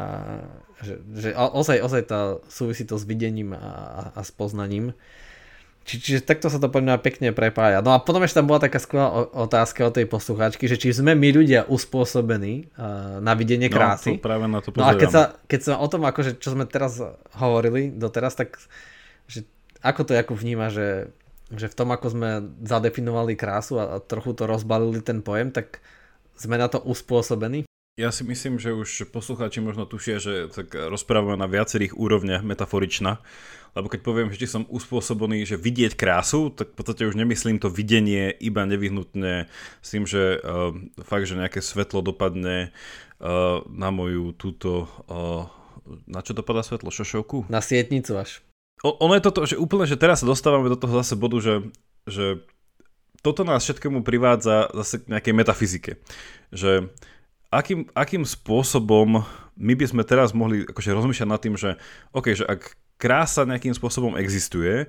že, 0.84 1.00
že 1.16 1.28
ozaj, 1.32 1.78
ozaj 1.80 2.02
tá 2.10 2.20
súvisí 2.50 2.84
to 2.84 3.00
s 3.00 3.08
videním 3.08 3.56
a, 3.56 3.62
a, 3.62 4.02
a 4.18 4.20
s 4.20 4.34
poznaním. 4.34 4.92
Či, 5.88 6.04
čiže 6.04 6.20
takto 6.20 6.52
sa 6.52 6.60
to 6.60 6.68
poďme 6.68 7.00
pekne 7.00 7.32
prepája. 7.32 7.80
No 7.80 7.96
a 7.96 8.04
potom 8.04 8.20
ešte 8.20 8.44
tam 8.44 8.52
bola 8.52 8.60
taká 8.60 8.76
skvelá 8.76 9.08
otázka 9.32 9.88
od 9.88 9.96
tej 9.96 10.04
poslucháčky, 10.04 10.68
že 10.68 10.76
či 10.76 10.92
sme 10.92 11.16
my 11.16 11.28
ľudia 11.32 11.64
uspôsobení 11.64 12.68
uh, 12.76 13.24
na 13.24 13.32
videnie 13.32 13.72
no, 13.72 13.74
krásy. 13.80 14.20
No, 14.20 14.20
práve 14.20 14.44
na 14.52 14.60
to 14.60 14.68
no 14.76 14.84
a 14.84 14.92
keď 14.92 15.08
sa, 15.08 15.22
keď 15.48 15.60
sa 15.64 15.72
o 15.80 15.88
tom, 15.88 16.04
akože, 16.04 16.36
čo 16.36 16.52
sme 16.52 16.68
teraz 16.68 17.00
hovorili 17.40 17.88
doteraz, 17.88 18.36
tak 18.36 18.60
že 19.32 19.48
ako 19.80 20.04
to 20.04 20.12
ako 20.12 20.36
vníma, 20.36 20.68
že, 20.68 21.08
že 21.52 21.72
v 21.72 21.76
tom, 21.76 21.88
ako 21.88 22.06
sme 22.12 22.28
zadefinovali 22.68 23.32
krásu 23.32 23.80
a, 23.80 23.96
a 23.96 24.04
trochu 24.04 24.36
to 24.36 24.44
rozbalili 24.44 25.00
ten 25.00 25.24
pojem, 25.24 25.48
tak 25.56 25.80
sme 26.36 26.60
na 26.60 26.68
to 26.68 26.84
uspôsobení? 26.84 27.67
Ja 27.98 28.14
si 28.14 28.22
myslím, 28.22 28.62
že 28.62 28.70
už 28.70 29.10
poslucháči 29.10 29.58
možno 29.58 29.82
tušia, 29.82 30.22
že 30.22 30.46
tak 30.54 30.70
rozprávame 30.70 31.34
na 31.34 31.50
viacerých 31.50 31.98
úrovniach 31.98 32.46
metaforična, 32.46 33.18
lebo 33.74 33.90
keď 33.90 34.00
poviem, 34.06 34.30
že 34.30 34.46
som 34.46 34.70
uspôsobený, 34.70 35.42
že 35.42 35.58
vidieť 35.58 35.98
krásu, 35.98 36.54
tak 36.54 36.70
v 36.70 36.76
podstate 36.78 37.10
už 37.10 37.18
nemyslím 37.18 37.58
to 37.58 37.66
videnie 37.66 38.30
iba 38.38 38.62
nevyhnutne 38.70 39.50
s 39.82 39.88
tým, 39.90 40.06
že 40.06 40.38
uh, 40.38 40.70
fakt, 41.02 41.26
že 41.26 41.42
nejaké 41.42 41.58
svetlo 41.58 42.06
dopadne 42.06 42.70
uh, 43.18 43.66
na 43.66 43.90
moju 43.90 44.30
túto, 44.30 44.86
uh, 45.10 45.50
na 46.06 46.22
čo 46.22 46.38
dopadá 46.38 46.62
svetlo, 46.62 46.94
šošovku? 46.94 47.50
Na 47.50 47.58
sietnicu 47.58 48.14
až. 48.14 48.46
O, 48.86 48.94
ono 48.94 49.18
je 49.18 49.26
toto, 49.26 49.42
že 49.42 49.58
úplne, 49.58 49.90
že 49.90 49.98
teraz 49.98 50.22
sa 50.22 50.30
dostávame 50.30 50.70
do 50.70 50.78
toho 50.78 51.02
zase 51.02 51.18
bodu, 51.18 51.42
že, 51.42 51.66
že 52.06 52.46
toto 53.26 53.42
nás 53.42 53.66
všetkému 53.66 54.06
privádza 54.06 54.70
zase 54.70 55.02
k 55.02 55.10
nejakej 55.10 55.34
metafyzike. 55.34 55.92
Že 56.54 56.94
akým, 57.48 57.88
akým 57.96 58.24
spôsobom 58.24 59.24
my 59.58 59.74
by 59.74 59.86
sme 59.90 60.02
teraz 60.06 60.30
mohli 60.30 60.62
akože 60.62 60.94
rozmýšľať 60.94 61.28
nad 61.28 61.40
tým, 61.42 61.54
že, 61.58 61.74
okay, 62.14 62.38
že 62.38 62.46
ak 62.46 62.78
krása 62.94 63.42
nejakým 63.42 63.74
spôsobom 63.74 64.14
existuje, 64.14 64.86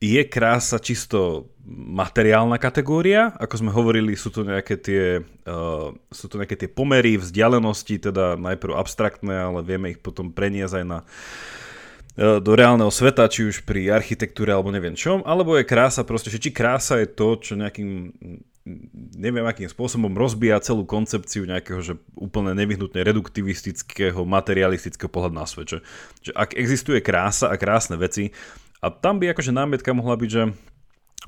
je 0.00 0.22
krása 0.24 0.80
čisto 0.80 1.52
materiálna 1.68 2.56
kategória, 2.56 3.36
ako 3.36 3.54
sme 3.60 3.70
hovorili, 3.76 4.16
sú 4.16 4.32
to 4.32 4.48
nejaké 4.48 4.80
tie, 4.80 5.20
uh, 5.20 5.92
sú 6.08 6.24
to 6.32 6.40
nejaké 6.40 6.56
tie 6.56 6.72
pomery, 6.72 7.20
vzdialenosti, 7.20 8.08
teda 8.08 8.40
najprv 8.40 8.80
abstraktné, 8.80 9.52
ale 9.52 9.60
vieme 9.60 9.92
ich 9.92 10.00
potom 10.00 10.32
preniesť 10.32 10.80
aj 10.80 10.84
na 10.88 10.98
uh, 11.04 12.40
do 12.40 12.52
reálneho 12.56 12.88
sveta, 12.88 13.28
či 13.28 13.44
už 13.44 13.68
pri 13.68 13.92
architektúre 13.92 14.56
alebo 14.56 14.72
neviem 14.72 14.96
čom, 14.96 15.20
alebo 15.20 15.60
je 15.60 15.68
krása 15.68 16.00
proste, 16.08 16.32
že 16.32 16.40
či 16.40 16.48
krása 16.48 16.96
je 17.04 17.08
to, 17.12 17.36
čo 17.36 17.60
nejakým 17.60 18.16
neviem 19.16 19.46
akým 19.48 19.68
spôsobom 19.68 20.12
rozbíja 20.12 20.60
celú 20.60 20.84
koncepciu 20.84 21.48
nejakého, 21.48 21.80
že 21.80 21.94
úplne 22.12 22.52
nevyhnutne 22.52 23.00
reduktivistického, 23.00 24.22
materialistického 24.28 25.08
pohľadu 25.08 25.34
na 25.34 25.46
svet. 25.48 25.66
Že, 25.72 25.78
že 26.20 26.32
ak 26.36 26.54
existuje 26.54 27.00
krása 27.00 27.48
a 27.48 27.56
krásne 27.56 27.96
veci, 27.96 28.36
a 28.80 28.88
tam 28.88 29.20
by 29.20 29.32
akože 29.32 29.52
námietka 29.52 29.92
mohla 29.92 30.16
byť, 30.16 30.30
že 30.30 30.42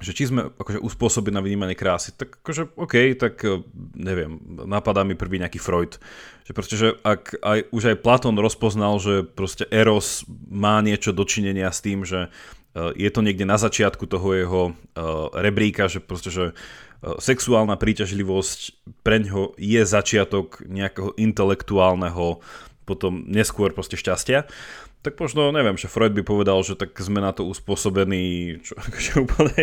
že 0.00 0.16
či 0.16 0.24
sme 0.24 0.48
akože 0.56 0.80
uspôsobili 0.80 1.36
na 1.36 1.44
vnímanie 1.44 1.76
krásy, 1.76 2.16
tak 2.16 2.40
akože 2.40 2.80
OK, 2.80 3.12
tak 3.12 3.44
e, 3.44 3.60
neviem, 3.92 4.40
napadá 4.64 5.04
mi 5.04 5.12
prvý 5.12 5.36
nejaký 5.36 5.60
Freud. 5.60 6.00
Že 6.48 6.52
proste, 6.56 6.76
že 6.80 6.88
ak 7.04 7.36
aj, 7.44 7.68
už 7.68 7.82
aj 7.92 8.00
Platón 8.00 8.40
rozpoznal, 8.40 8.96
že 8.96 9.20
proste 9.20 9.68
Eros 9.68 10.24
má 10.48 10.80
niečo 10.80 11.12
dočinenia 11.12 11.68
s 11.68 11.84
tým, 11.84 12.08
že 12.08 12.32
je 12.76 13.10
to 13.12 13.20
niekde 13.20 13.44
na 13.44 13.60
začiatku 13.60 14.08
toho 14.08 14.28
jeho 14.32 14.62
uh, 14.72 14.74
rebríka, 15.36 15.92
že 15.92 16.00
proste, 16.00 16.32
že 16.32 16.44
sexuálna 17.02 17.74
príťažlivosť 17.74 18.78
pre 19.02 19.18
ňo 19.26 19.58
je 19.58 19.82
začiatok 19.82 20.62
nejakého 20.62 21.18
intelektuálneho 21.18 22.38
potom 22.86 23.26
neskôr 23.26 23.74
proste 23.74 23.98
šťastia. 23.98 24.46
Tak 25.02 25.18
možno, 25.18 25.50
neviem, 25.50 25.74
že 25.74 25.90
Freud 25.90 26.14
by 26.14 26.22
povedal, 26.22 26.62
že 26.62 26.78
tak 26.78 26.94
sme 26.94 27.18
na 27.18 27.34
to 27.34 27.42
uspôsobení 27.42 28.58
čo, 28.62 28.78
akože 28.86 29.12
úplne 29.18 29.62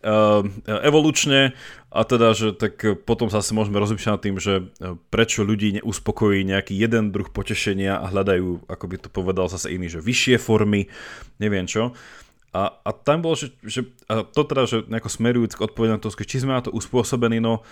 uh, 0.00 0.40
evolučne 0.80 1.52
a 1.92 2.00
teda, 2.08 2.32
že 2.32 2.56
tak 2.56 2.80
potom 3.04 3.28
zase 3.28 3.52
môžeme 3.52 3.76
rozmýšľať 3.76 4.12
nad 4.12 4.24
tým, 4.24 4.36
že 4.40 4.54
eh, 4.60 4.96
prečo 5.12 5.44
ľudí 5.44 5.80
neuspokojí 5.80 6.44
nejaký 6.44 6.76
jeden 6.76 7.12
druh 7.12 7.28
potešenia 7.28 8.00
a 8.00 8.08
hľadajú, 8.08 8.68
ako 8.68 8.84
by 8.88 8.96
to 8.96 9.08
povedal 9.08 9.48
zase 9.48 9.72
iný, 9.72 9.92
že 9.92 10.04
vyššie 10.04 10.36
formy, 10.40 10.88
neviem 11.36 11.68
čo. 11.68 11.92
A, 12.58 12.74
a 12.82 12.90
tam 12.90 13.22
bolo, 13.22 13.38
že, 13.38 13.54
že 13.62 13.86
a 14.10 14.26
to 14.26 14.42
teda, 14.42 14.66
že 14.66 14.76
nejako 14.90 15.10
smerujúc 15.14 15.54
k 15.54 15.62
odpovedi 15.62 15.94
na 15.94 16.02
to, 16.02 16.10
či 16.10 16.42
sme 16.42 16.58
na 16.58 16.62
to 16.66 16.74
uspôsobení, 16.74 17.38
no, 17.38 17.62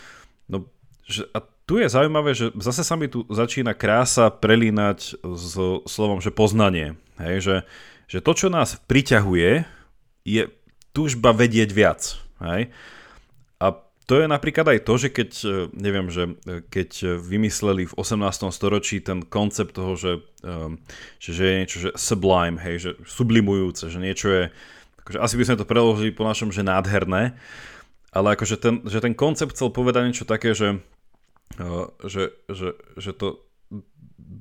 no 0.47 0.71
že, 1.11 1.27
a 1.35 1.43
tu 1.67 1.83
je 1.83 1.91
zaujímavé, 1.91 2.31
že 2.39 2.55
zase 2.63 2.87
sa 2.87 2.95
mi 2.95 3.11
tu 3.11 3.27
začína 3.27 3.75
krása 3.75 4.31
prelínať 4.31 5.19
s 5.19 5.55
slovom, 5.91 6.23
že 6.23 6.31
poznanie. 6.31 6.95
Hej, 7.19 7.37
že, 7.43 7.57
že 8.07 8.19
to, 8.23 8.33
čo 8.39 8.49
nás 8.51 8.79
priťahuje, 8.87 9.67
je 10.23 10.43
túžba 10.95 11.35
vedieť 11.35 11.71
viac. 11.75 12.19
Hej? 12.39 12.71
A 13.59 13.67
to 14.07 14.15
je 14.23 14.31
napríklad 14.31 14.67
aj 14.71 14.87
to, 14.87 14.95
že 14.95 15.09
keď, 15.11 15.31
neviem, 15.75 16.07
že 16.15 16.39
keď 16.71 17.19
vymysleli 17.19 17.91
v 17.91 17.95
18. 17.99 18.55
storočí 18.55 19.03
ten 19.03 19.27
koncept 19.27 19.75
toho, 19.75 19.99
že, 19.99 20.23
že, 21.19 21.31
že 21.35 21.43
je 21.43 21.55
niečo 21.59 21.79
že 21.83 21.91
sublime, 21.99 22.63
hej, 22.63 22.77
že 22.79 22.91
sublimujúce, 23.03 23.91
že 23.91 23.99
niečo 23.99 24.29
je, 24.31 24.45
akože 25.07 25.23
asi 25.23 25.39
by 25.39 25.45
sme 25.47 25.61
to 25.63 25.71
preložili 25.71 26.11
po 26.11 26.27
našom, 26.27 26.51
že 26.51 26.67
nádherné, 26.67 27.39
ale 28.11 28.35
akože 28.35 28.59
ten, 28.59 28.83
že 28.83 28.99
ten 28.99 29.15
koncept 29.15 29.55
chcel 29.55 29.71
povedať 29.71 30.03
niečo 30.11 30.27
také, 30.27 30.51
že, 30.51 30.83
že, 32.03 32.35
že, 32.51 32.75
že 32.99 33.11
to 33.15 33.47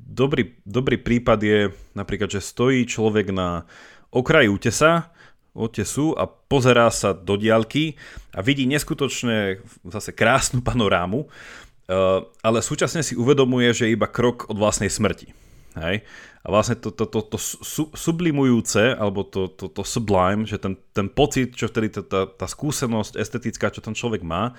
dobrý, 0.10 0.58
dobrý 0.66 0.98
prípad 0.98 1.40
je 1.46 1.60
napríklad, 1.94 2.34
že 2.34 2.42
stojí 2.42 2.90
človek 2.90 3.30
na 3.30 3.70
okraji 4.10 4.50
útesa, 4.50 5.14
otesu 5.54 6.18
a 6.18 6.28
pozerá 6.28 6.90
sa 6.90 7.14
do 7.14 7.38
diaľky 7.38 7.96
a 8.36 8.42
vidí 8.42 8.68
neskutočne 8.68 9.64
zase 9.88 10.12
krásnu 10.12 10.66
panorámu, 10.66 11.30
eh, 11.30 12.26
ale 12.42 12.60
súčasne 12.66 13.06
si 13.06 13.14
uvedomuje, 13.14 13.70
že 13.72 13.86
je 13.86 13.96
iba 13.96 14.10
krok 14.10 14.50
od 14.50 14.58
vlastnej 14.58 14.90
smrti. 14.90 15.46
Hej? 15.76 16.08
A 16.46 16.48
vlastne 16.48 16.80
to, 16.80 16.94
to, 16.94 17.06
to, 17.10 17.20
to 17.26 17.38
su, 17.42 17.90
sublimujúce, 17.92 18.96
alebo 18.96 19.28
to, 19.28 19.52
to, 19.52 19.68
to 19.68 19.84
sublime, 19.84 20.48
že 20.48 20.62
ten, 20.62 20.80
ten 20.96 21.12
pocit, 21.12 21.58
čo 21.58 21.68
vtedy 21.68 21.92
tá, 21.92 22.02
tá, 22.06 22.22
tá 22.30 22.48
skúsenosť 22.48 23.20
estetická, 23.20 23.74
čo 23.74 23.84
ten 23.84 23.98
človek 23.98 24.24
má, 24.24 24.56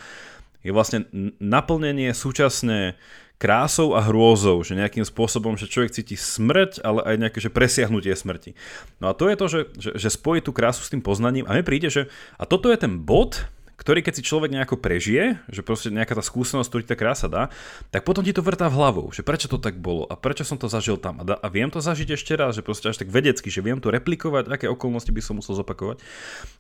je 0.67 0.75
vlastne 0.75 1.07
naplnenie 1.39 2.11
súčasne 2.11 2.99
krásou 3.37 3.93
a 3.93 4.01
hrôzou, 4.01 4.65
že 4.65 4.73
nejakým 4.73 5.05
spôsobom, 5.05 5.61
že 5.61 5.69
človek 5.69 5.93
cíti 5.93 6.17
smrť, 6.17 6.81
ale 6.81 7.05
aj 7.05 7.17
nejaké 7.21 7.39
že 7.39 7.53
presiahnutie 7.53 8.17
smrti. 8.17 8.57
No 8.97 9.13
a 9.13 9.17
to 9.17 9.29
je 9.29 9.37
to, 9.37 9.47
že, 9.47 9.61
že, 9.77 9.91
že 9.95 10.09
spojí 10.09 10.41
tú 10.41 10.57
krásu 10.57 10.81
s 10.81 10.91
tým 10.91 11.05
poznaním 11.05 11.45
a 11.45 11.53
mi 11.53 11.61
príde, 11.61 11.93
že 11.93 12.09
a 12.41 12.49
toto 12.49 12.73
je 12.73 12.81
ten 12.81 12.97
bod, 13.05 13.45
ktorý 13.77 14.01
keď 14.01 14.21
si 14.21 14.23
človek 14.25 14.51
nejako 14.53 14.81
prežije, 14.81 15.41
že 15.53 15.61
proste 15.61 15.93
nejaká 15.93 16.17
tá 16.17 16.25
skúsenosť, 16.25 16.69
ktorý 16.69 16.85
tá 16.89 16.97
krása 16.97 17.29
dá, 17.29 17.53
tak 17.93 18.09
potom 18.09 18.25
ti 18.25 18.33
to 18.33 18.41
vrtá 18.41 18.73
v 18.73 18.77
hlavu, 18.81 19.13
že 19.13 19.21
prečo 19.21 19.53
to 19.53 19.61
tak 19.61 19.77
bolo 19.77 20.09
a 20.09 20.17
prečo 20.17 20.49
som 20.49 20.57
to 20.57 20.67
zažil 20.67 20.97
tam 20.97 21.21
a, 21.21 21.25
da, 21.25 21.37
a 21.37 21.47
viem 21.53 21.69
to 21.69 21.85
zažiť 21.85 22.17
ešte 22.17 22.33
raz, 22.35 22.57
že 22.57 22.65
proste 22.65 22.89
až 22.89 23.05
tak 23.05 23.13
vedecky, 23.13 23.53
že 23.53 23.61
viem 23.61 23.77
to 23.79 23.93
replikovať, 23.93 24.49
aké 24.49 24.67
okolnosti 24.73 25.13
by 25.13 25.21
som 25.21 25.39
musel 25.39 25.55
zopakovať. 25.61 26.01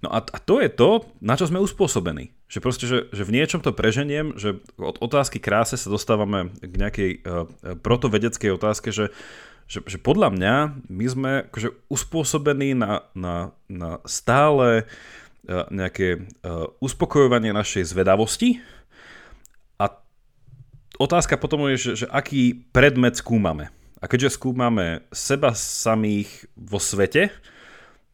No 0.05 0.13
a, 0.13 0.21
a 0.21 0.39
to 0.39 0.61
je 0.61 0.69
to, 0.69 1.09
na 1.25 1.41
čo 1.41 1.49
sme 1.49 1.59
uspôsobení. 1.65 2.37
Že 2.53 2.59
proste, 2.63 2.85
že, 2.87 2.99
že 3.11 3.27
v 3.27 3.35
niečom 3.35 3.65
to 3.65 3.73
preženiem, 3.73 4.37
že 4.37 4.61
od 4.77 5.01
otázky 5.01 5.41
kráse 5.41 5.81
sa 5.81 5.89
dostávame 5.89 6.53
k 6.61 6.75
nejakej 6.79 7.11
uh, 7.25 7.49
protovedeckej 7.81 8.55
otázke, 8.55 8.93
že 8.93 9.11
že, 9.67 9.83
že 9.83 9.99
podľa 9.99 10.31
mňa 10.31 10.55
my 10.87 11.07
sme 11.11 11.33
akože 11.51 11.75
uspôsobení 11.91 12.79
na, 12.79 13.03
na, 13.19 13.51
na 13.67 13.99
stále 14.07 14.87
E, 14.87 15.26
nejaké 15.49 16.09
e, 16.15 16.19
uspokojovanie 16.83 17.55
našej 17.55 17.95
zvedavosti 17.95 18.59
a 19.79 19.91
otázka 20.99 21.39
potom 21.39 21.71
je, 21.71 21.77
že, 21.79 21.93
že 22.05 22.07
aký 22.11 22.67
predmet 22.75 23.15
skúmame. 23.17 23.71
A 23.97 24.11
keďže 24.11 24.37
skúmame 24.37 25.09
seba 25.09 25.57
samých 25.57 26.51
vo 26.53 26.77
svete, 26.77 27.33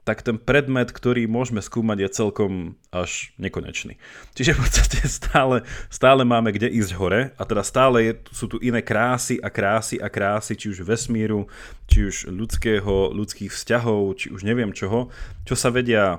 tak 0.03 0.27
ten 0.27 0.35
predmet, 0.35 0.91
ktorý 0.91 1.31
môžeme 1.31 1.63
skúmať, 1.63 1.99
je 2.03 2.09
celkom 2.11 2.53
až 2.91 3.31
nekonečný. 3.39 4.03
Čiže 4.35 4.59
v 4.59 4.61
podstate 4.67 5.07
stále, 5.07 5.63
stále 5.87 6.27
máme 6.27 6.51
kde 6.51 6.67
ísť 6.75 6.93
hore 6.99 7.21
a 7.39 7.43
teda 7.47 7.63
stále 7.63 8.11
je, 8.11 8.13
sú 8.35 8.51
tu 8.51 8.59
iné 8.59 8.83
krásy 8.83 9.39
a 9.39 9.47
krásy 9.47 10.03
a 10.03 10.11
krásy, 10.11 10.59
či 10.59 10.75
už 10.75 10.83
vesmíru, 10.83 11.47
či 11.87 12.11
už 12.11 12.35
ľudského, 12.35 13.15
ľudských 13.15 13.55
vzťahov, 13.55 14.19
či 14.19 14.35
už 14.35 14.43
neviem 14.43 14.75
čoho, 14.75 15.15
čo 15.47 15.55
sa 15.55 15.71
vedia 15.71 16.19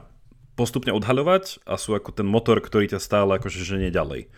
postupne 0.54 0.93
odhaľovať 0.93 1.66
a 1.66 1.78
sú 1.78 1.97
ako 1.97 2.14
ten 2.14 2.28
motor, 2.28 2.62
ktorý 2.62 2.91
ťa 2.93 2.99
stále 3.01 3.41
akože 3.41 3.62
ženie 3.62 3.89
ďalej. 3.89 4.30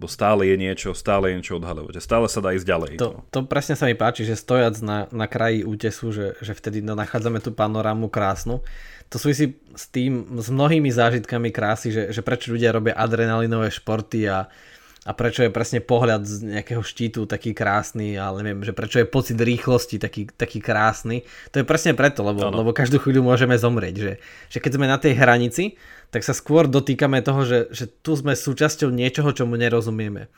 Bo 0.00 0.08
stále 0.08 0.48
je 0.48 0.56
niečo, 0.56 0.96
stále 0.96 1.28
je 1.28 1.36
niečo 1.36 1.60
odhaľovať. 1.60 2.00
Stále 2.00 2.24
sa 2.32 2.40
dá 2.40 2.56
ísť 2.56 2.66
ďalej. 2.66 2.92
To, 3.04 3.20
to 3.28 3.44
presne 3.44 3.76
sa 3.76 3.84
mi 3.84 3.92
páči, 3.92 4.24
že 4.24 4.32
stojac 4.32 4.80
na, 4.80 5.04
na 5.12 5.28
kraji 5.28 5.60
útesu, 5.60 6.08
že, 6.08 6.40
že 6.40 6.56
vtedy 6.56 6.80
no, 6.80 6.96
nachádzame 6.96 7.44
tú 7.44 7.52
panorámu 7.52 8.08
krásnu. 8.08 8.64
To 9.12 9.16
súvisí 9.20 9.60
s 9.76 9.90
tým, 9.92 10.40
s 10.40 10.48
mnohými 10.48 10.88
zážitkami 10.88 11.52
krásy, 11.52 11.92
že, 11.92 12.02
že 12.16 12.24
prečo 12.24 12.48
ľudia 12.48 12.72
robia 12.72 12.96
adrenalinové 12.96 13.68
športy 13.68 14.24
a, 14.24 14.48
a 15.08 15.16
prečo 15.16 15.40
je 15.40 15.48
presne 15.48 15.80
pohľad 15.80 16.28
z 16.28 16.60
nejakého 16.60 16.84
štítu 16.84 17.24
taký 17.24 17.56
krásny, 17.56 18.20
ale 18.20 18.44
neviem, 18.44 18.68
že 18.68 18.76
prečo 18.76 19.00
je 19.00 19.08
pocit 19.08 19.40
rýchlosti 19.40 19.96
taký, 19.96 20.28
taký 20.28 20.60
krásny. 20.60 21.24
To 21.56 21.60
je 21.60 21.64
presne 21.64 21.96
preto, 21.96 22.20
lebo, 22.20 22.52
lebo 22.52 22.76
každú 22.76 23.00
chvíľu 23.00 23.24
môžeme 23.24 23.56
zomrieť. 23.56 23.96
Že, 23.96 24.12
že 24.52 24.58
keď 24.60 24.72
sme 24.76 24.84
na 24.84 25.00
tej 25.00 25.16
hranici, 25.16 25.80
tak 26.12 26.20
sa 26.20 26.36
skôr 26.36 26.68
dotýkame 26.68 27.24
toho, 27.24 27.48
že, 27.48 27.72
že 27.72 27.88
tu 27.88 28.12
sme 28.12 28.36
súčasťou 28.36 28.92
niečoho, 28.92 29.32
čomu 29.32 29.56
nerozumieme. 29.56 30.28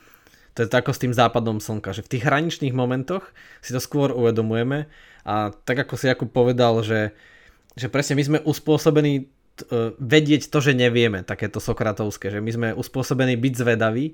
To 0.55 0.63
je 0.63 0.71
tako 0.71 0.95
s 0.95 1.01
tým 1.01 1.11
západom 1.11 1.59
slnka, 1.59 1.91
že 1.91 2.05
v 2.05 2.11
tých 2.15 2.23
hraničných 2.23 2.71
momentoch 2.71 3.35
si 3.59 3.75
to 3.75 3.83
skôr 3.83 4.15
uvedomujeme 4.15 4.87
a 5.27 5.51
tak 5.51 5.83
ako 5.83 5.99
si 5.99 6.07
Jakub 6.07 6.31
povedal, 6.31 6.79
že, 6.85 7.11
že 7.75 7.91
presne 7.91 8.15
my 8.15 8.23
sme 8.23 8.39
uspôsobení 8.45 9.13
e, 9.17 9.23
vedieť 9.97 10.53
to, 10.53 10.61
že 10.61 10.77
nevieme, 10.77 11.25
takéto 11.25 11.57
sokratovské, 11.57 12.29
že 12.29 12.37
my 12.37 12.51
sme 12.53 12.67
uspôsobení 12.77 13.33
byť 13.33 13.53
zvedaví 13.59 14.13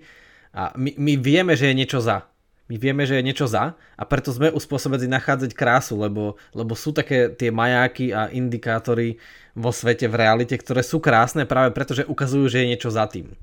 a 0.54 0.74
my, 0.74 0.98
my 0.98 1.14
vieme, 1.20 1.54
že 1.54 1.70
je 1.70 1.76
niečo 1.78 2.02
za. 2.02 2.26
My 2.70 2.78
vieme, 2.78 3.02
že 3.02 3.18
je 3.18 3.26
niečo 3.26 3.50
za 3.50 3.74
a 3.74 4.04
preto 4.06 4.30
sme 4.30 4.54
uspôsobení 4.54 5.10
nachádzať 5.10 5.58
krásu, 5.58 5.98
lebo, 5.98 6.38
lebo 6.54 6.78
sú 6.78 6.94
také 6.94 7.34
tie 7.34 7.50
majáky 7.50 8.14
a 8.14 8.30
indikátory 8.30 9.18
vo 9.58 9.74
svete, 9.74 10.06
v 10.06 10.16
realite, 10.22 10.54
ktoré 10.54 10.86
sú 10.86 11.02
krásne 11.02 11.50
práve 11.50 11.74
preto, 11.74 11.98
že 11.98 12.06
ukazujú, 12.06 12.46
že 12.46 12.62
je 12.62 12.70
niečo 12.70 12.94
za 12.94 13.10
tým 13.10 13.34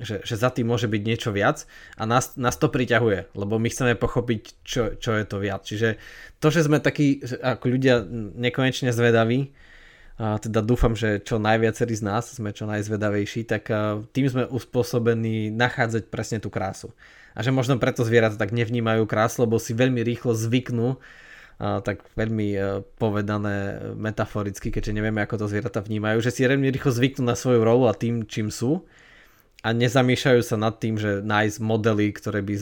že, 0.00 0.24
že 0.24 0.34
za 0.40 0.48
tým 0.48 0.72
môže 0.72 0.88
byť 0.88 1.02
niečo 1.04 1.30
viac 1.30 1.68
a 2.00 2.08
nás, 2.08 2.34
nás 2.40 2.56
to 2.56 2.72
priťahuje, 2.72 3.36
lebo 3.36 3.60
my 3.60 3.68
chceme 3.68 3.94
pochopiť, 3.94 4.42
čo, 4.64 4.82
čo 4.96 5.10
je 5.20 5.24
to 5.28 5.36
viac. 5.36 5.62
Čiže 5.68 6.00
to, 6.40 6.48
že 6.48 6.64
sme 6.64 6.80
takí 6.80 7.20
ako 7.22 7.64
ľudia 7.68 8.00
nekonečne 8.36 8.90
zvedaví, 8.90 9.52
a 10.20 10.36
teda 10.36 10.60
dúfam, 10.60 10.92
že 10.92 11.24
čo 11.24 11.40
najviacerí 11.40 11.96
z 11.96 12.04
nás 12.04 12.28
sme 12.28 12.52
čo 12.52 12.68
najzvedavejší, 12.68 13.48
tak 13.48 13.72
tým 14.12 14.26
sme 14.28 14.44
uspôsobení 14.46 15.48
nachádzať 15.50 16.12
presne 16.12 16.38
tú 16.38 16.52
krásu. 16.52 16.92
A 17.32 17.40
že 17.40 17.48
možno 17.48 17.80
preto 17.80 18.04
zvieratá 18.04 18.36
tak 18.36 18.52
nevnímajú 18.52 19.08
krásu, 19.08 19.48
lebo 19.48 19.56
si 19.56 19.72
veľmi 19.72 20.04
rýchlo 20.04 20.36
zvyknú 20.36 21.00
tak 21.62 22.02
veľmi 22.18 22.48
e, 22.58 22.60
povedané 22.98 23.78
metaforicky, 23.94 24.74
keďže 24.74 24.98
nevieme, 24.98 25.22
ako 25.22 25.46
to 25.46 25.46
zvieratá 25.46 25.78
vnímajú, 25.78 26.18
že 26.18 26.34
si 26.34 26.42
veľmi 26.42 26.66
rýchlo 26.74 26.90
zvyknú 26.90 27.22
na 27.22 27.38
svoju 27.38 27.62
rolu 27.62 27.86
a 27.86 27.94
tým, 27.94 28.26
čím 28.26 28.50
sú 28.50 28.82
a 29.62 29.70
nezamýšľajú 29.70 30.42
sa 30.42 30.58
nad 30.58 30.74
tým, 30.82 30.98
že 30.98 31.22
nájsť 31.22 31.56
modely, 31.62 32.10
ktoré 32.18 32.42
by 32.42 32.54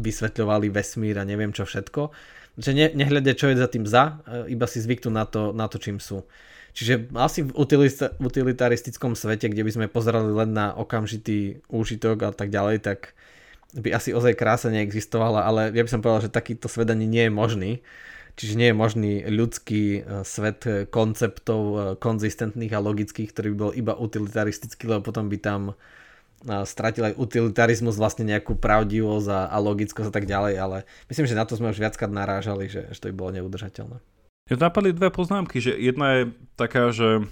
vysvetľovali 0.00 0.72
vesmír 0.72 1.20
a 1.20 1.28
neviem 1.28 1.52
čo 1.52 1.68
všetko. 1.68 2.08
Že 2.56 2.70
ne, 2.72 2.86
nehľadia, 2.96 3.36
čo 3.36 3.52
je 3.52 3.60
za 3.60 3.68
tým 3.68 3.84
za, 3.84 4.24
e, 4.24 4.56
iba 4.56 4.64
si 4.64 4.80
zvyknú 4.80 5.12
na 5.12 5.28
to, 5.28 5.52
na 5.52 5.68
to 5.68 5.76
čím 5.76 6.00
sú. 6.00 6.24
Čiže 6.76 7.08
asi 7.16 7.40
v 7.40 7.56
utilitaristickom 8.20 9.16
svete, 9.16 9.48
kde 9.48 9.64
by 9.64 9.72
sme 9.72 9.86
pozerali 9.88 10.28
len 10.28 10.52
na 10.52 10.76
okamžitý 10.76 11.64
úžitok 11.72 12.28
a 12.28 12.30
tak 12.36 12.52
ďalej, 12.52 12.84
tak 12.84 13.16
by 13.72 13.96
asi 13.96 14.12
ozaj 14.12 14.36
krása 14.36 14.68
neexistovala, 14.68 15.48
ale 15.48 15.72
ja 15.72 15.80
by 15.80 15.88
som 15.88 16.04
povedal, 16.04 16.28
že 16.28 16.36
takýto 16.36 16.68
svet 16.68 16.92
ani 16.92 17.08
nie 17.08 17.26
je 17.26 17.32
možný. 17.32 17.70
Čiže 18.36 18.60
nie 18.60 18.68
je 18.68 18.76
možný 18.76 19.12
ľudský 19.24 19.84
e, 19.96 20.00
svet 20.28 20.92
konceptov 20.92 21.60
e, 21.64 21.76
konzistentných 21.96 22.76
a 22.76 22.84
logických, 22.84 23.32
ktorý 23.32 23.56
by 23.56 23.56
bol 23.56 23.72
iba 23.72 23.96
utilitaristický, 23.96 24.92
lebo 24.92 25.08
potom 25.08 25.32
by 25.32 25.40
tam 25.40 25.72
stratil 26.46 27.10
aj 27.10 27.18
utilitarizmus, 27.18 27.96
vlastne 27.96 28.28
nejakú 28.28 28.60
pravdivosť 28.60 29.28
a, 29.32 29.40
a 29.48 29.56
logickosť 29.56 30.12
a 30.12 30.14
tak 30.14 30.28
ďalej, 30.28 30.54
ale 30.60 30.78
myslím, 31.08 31.26
že 31.26 31.34
na 31.34 31.48
to 31.48 31.56
sme 31.56 31.72
už 31.72 31.80
viackrát 31.80 32.12
narážali, 32.12 32.68
že, 32.68 32.92
že 32.92 33.00
to 33.00 33.08
by 33.10 33.14
bolo 33.16 33.40
neudržateľné. 33.40 34.15
Ja 34.46 34.54
napadli 34.54 34.94
dve 34.94 35.10
poznámky, 35.10 35.58
že 35.58 35.74
jedna 35.74 36.22
je 36.22 36.22
taká, 36.54 36.94
že 36.94 37.26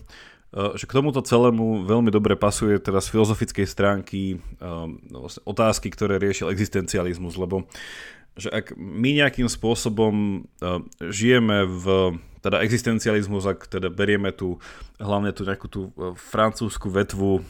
e, 0.51 0.62
že 0.75 0.91
k 0.91 0.97
tomuto 0.99 1.23
celému 1.23 1.87
veľmi 1.87 2.11
dobre 2.11 2.35
pasuje 2.35 2.83
teda 2.83 2.99
z 2.99 3.15
filozofickej 3.15 3.67
stránky 3.71 4.43
um, 4.59 4.99
otázky, 5.47 5.95
ktoré 5.95 6.19
riešil 6.19 6.51
existencializmus, 6.51 7.39
lebo 7.39 7.71
že 8.35 8.51
ak 8.51 8.75
my 8.75 9.23
nejakým 9.23 9.47
spôsobom 9.47 10.43
uh, 10.43 10.83
žijeme 11.07 11.71
v 11.71 12.19
teda 12.43 12.61
existencializmus, 12.67 13.47
ak 13.47 13.71
teda 13.71 13.95
berieme 13.95 14.35
tu 14.35 14.59
hlavne 14.99 15.31
tu 15.31 15.49
nejakú 15.49 15.65
tú 15.65 15.97
francúzsku 16.12 16.93
vetvu 16.93 17.41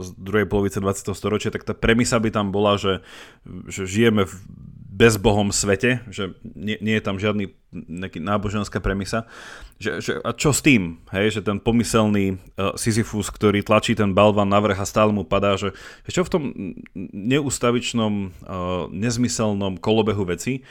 z 0.00 0.08
druhej 0.16 0.48
polovice 0.48 0.80
20. 0.80 1.12
storočia, 1.12 1.52
tak 1.52 1.68
tá 1.68 1.76
premisa 1.76 2.16
by 2.16 2.32
tam 2.32 2.48
bola, 2.48 2.80
že, 2.80 3.04
že 3.68 3.84
žijeme 3.84 4.24
v 4.24 4.32
bezbohom 4.90 5.54
svete, 5.54 6.02
že 6.10 6.34
nie, 6.42 6.74
nie 6.82 6.98
je 6.98 7.04
tam 7.06 7.14
žiadny 7.22 7.54
nejaký 7.70 8.18
náboženská 8.18 8.82
premisa. 8.82 9.30
Že, 9.78 9.90
že, 10.02 10.12
a 10.26 10.34
čo 10.34 10.50
s 10.50 10.66
tým? 10.66 10.98
Hej, 11.14 11.38
že 11.38 11.46
ten 11.46 11.62
pomyselný 11.62 12.34
uh, 12.58 12.74
Sisyphus, 12.74 13.30
ktorý 13.30 13.62
tlačí 13.62 13.94
ten 13.94 14.10
balvan 14.10 14.50
na 14.50 14.58
vrch 14.58 14.82
a 14.82 14.90
stále 14.90 15.14
mu 15.14 15.22
padá, 15.22 15.54
že, 15.54 15.70
že 16.02 16.10
čo 16.10 16.26
v 16.26 16.32
tom 16.34 16.42
neústavičnom, 17.14 18.12
uh, 18.42 18.90
nezmyselnom 18.90 19.78
kolobehu 19.78 20.26
veci, 20.26 20.66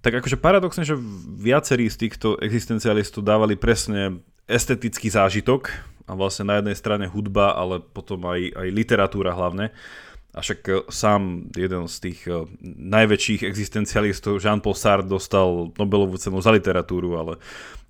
tak 0.00 0.18
akože 0.18 0.40
paradoxne, 0.40 0.82
že 0.82 0.96
viacerí 1.36 1.86
z 1.92 2.08
týchto 2.08 2.40
existencialistov 2.40 3.22
dávali 3.22 3.54
presne 3.54 4.24
estetický 4.50 5.12
zážitok 5.12 5.70
a 6.08 6.18
vlastne 6.18 6.50
na 6.50 6.58
jednej 6.58 6.74
strane 6.74 7.06
hudba, 7.06 7.54
ale 7.54 7.78
potom 7.78 8.26
aj, 8.26 8.50
aj 8.56 8.68
literatúra 8.74 9.30
hlavne. 9.36 9.70
A 10.32 10.40
však 10.40 10.60
e, 10.68 10.72
sám 10.88 11.52
jeden 11.52 11.84
z 11.88 11.96
tých 12.00 12.20
e, 12.24 12.48
najväčších 12.64 13.44
existencialistov, 13.44 14.40
Jean-Paul 14.40 14.76
Sartre, 14.76 15.08
dostal 15.08 15.72
Nobelovú 15.76 16.16
cenu 16.16 16.40
za 16.40 16.50
literatúru, 16.50 17.20
ale 17.20 17.36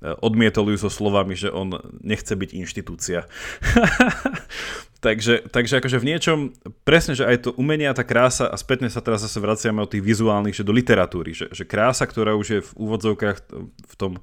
odmietol 0.02 0.74
ju 0.74 0.78
so 0.82 0.90
slovami, 0.90 1.38
že 1.38 1.48
on 1.48 1.78
nechce 2.02 2.34
byť 2.34 2.50
inštitúcia. 2.58 3.24
Takže, 5.02 5.50
takže 5.50 5.82
akože 5.82 5.98
v 5.98 6.08
niečom, 6.14 6.38
presne, 6.86 7.18
že 7.18 7.26
aj 7.26 7.36
to 7.42 7.50
umenie 7.58 7.90
a 7.90 7.98
tá 7.98 8.06
krása, 8.06 8.46
a 8.46 8.54
spätne 8.54 8.86
sa 8.86 9.02
teraz 9.02 9.26
zase 9.26 9.42
vraciame 9.42 9.82
od 9.82 9.90
tých 9.90 9.98
vizuálnych, 9.98 10.54
že 10.54 10.62
do 10.62 10.70
literatúry, 10.70 11.34
že, 11.34 11.50
že 11.50 11.66
krása, 11.66 12.06
ktorá 12.06 12.38
už 12.38 12.46
je 12.46 12.60
v 12.62 12.70
úvodzovkách 12.78 13.36
v 13.82 13.94
tom 13.98 14.22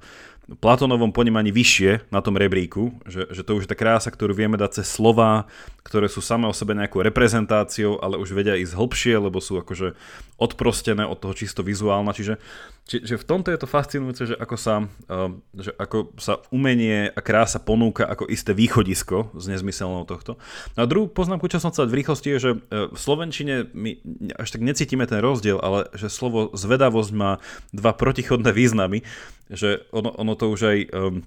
Platónovom 0.50 1.14
ponímaní 1.14 1.54
vyššie 1.54 2.10
na 2.10 2.18
tom 2.18 2.34
rebríku, 2.34 2.90
že, 3.06 3.30
že 3.30 3.46
to 3.46 3.54
už 3.54 3.68
je 3.68 3.70
tá 3.70 3.78
krása, 3.78 4.10
ktorú 4.10 4.34
vieme 4.34 4.58
dať 4.58 4.82
cez 4.82 4.90
slova, 4.90 5.46
ktoré 5.86 6.10
sú 6.10 6.18
samé 6.18 6.50
o 6.50 6.54
sebe 6.56 6.74
nejakou 6.74 7.06
reprezentáciou, 7.06 8.02
ale 8.02 8.18
už 8.18 8.34
vedia 8.34 8.58
ísť 8.58 8.74
hlbšie, 8.74 9.14
lebo 9.14 9.38
sú 9.38 9.62
akože 9.62 9.94
odprostené 10.42 11.06
od 11.06 11.22
toho 11.22 11.38
čisto 11.38 11.62
vizuálna. 11.62 12.10
Čiže, 12.10 12.42
čiže 12.82 13.22
v 13.22 13.28
tomto 13.30 13.54
je 13.54 13.62
to 13.62 13.70
fascinujúce, 13.70 14.34
že 14.34 14.34
ako 14.34 14.56
sa, 14.58 14.82
uh, 14.82 15.30
ako 15.76 16.14
sa 16.18 16.40
umenie 16.50 17.12
a 17.12 17.20
krása 17.20 17.62
ponúka 17.62 18.06
ako 18.06 18.26
isté 18.26 18.56
východisko 18.56 19.34
z 19.36 19.44
nezmyselného 19.54 20.06
tohto. 20.08 20.40
No 20.74 20.78
a 20.82 20.90
druhú 20.90 21.06
poznámku, 21.06 21.46
čo 21.46 21.62
som 21.62 21.70
chcel 21.70 21.90
v 21.90 22.02
rýchlosti, 22.02 22.28
je, 22.36 22.38
že 22.38 22.50
v 22.70 22.98
Slovenčine 22.98 23.70
my 23.70 24.00
až 24.38 24.48
tak 24.56 24.62
necítime 24.64 25.06
ten 25.06 25.22
rozdiel, 25.22 25.60
ale 25.62 25.86
že 25.94 26.10
slovo 26.10 26.50
zvedavosť 26.56 27.10
má 27.14 27.42
dva 27.70 27.92
protichodné 27.94 28.50
významy 28.50 29.02
že 29.50 29.82
ono, 29.90 30.14
ono 30.14 30.32
to 30.38 30.46
už 30.46 30.60
aj 30.62 30.78
um, 30.94 31.26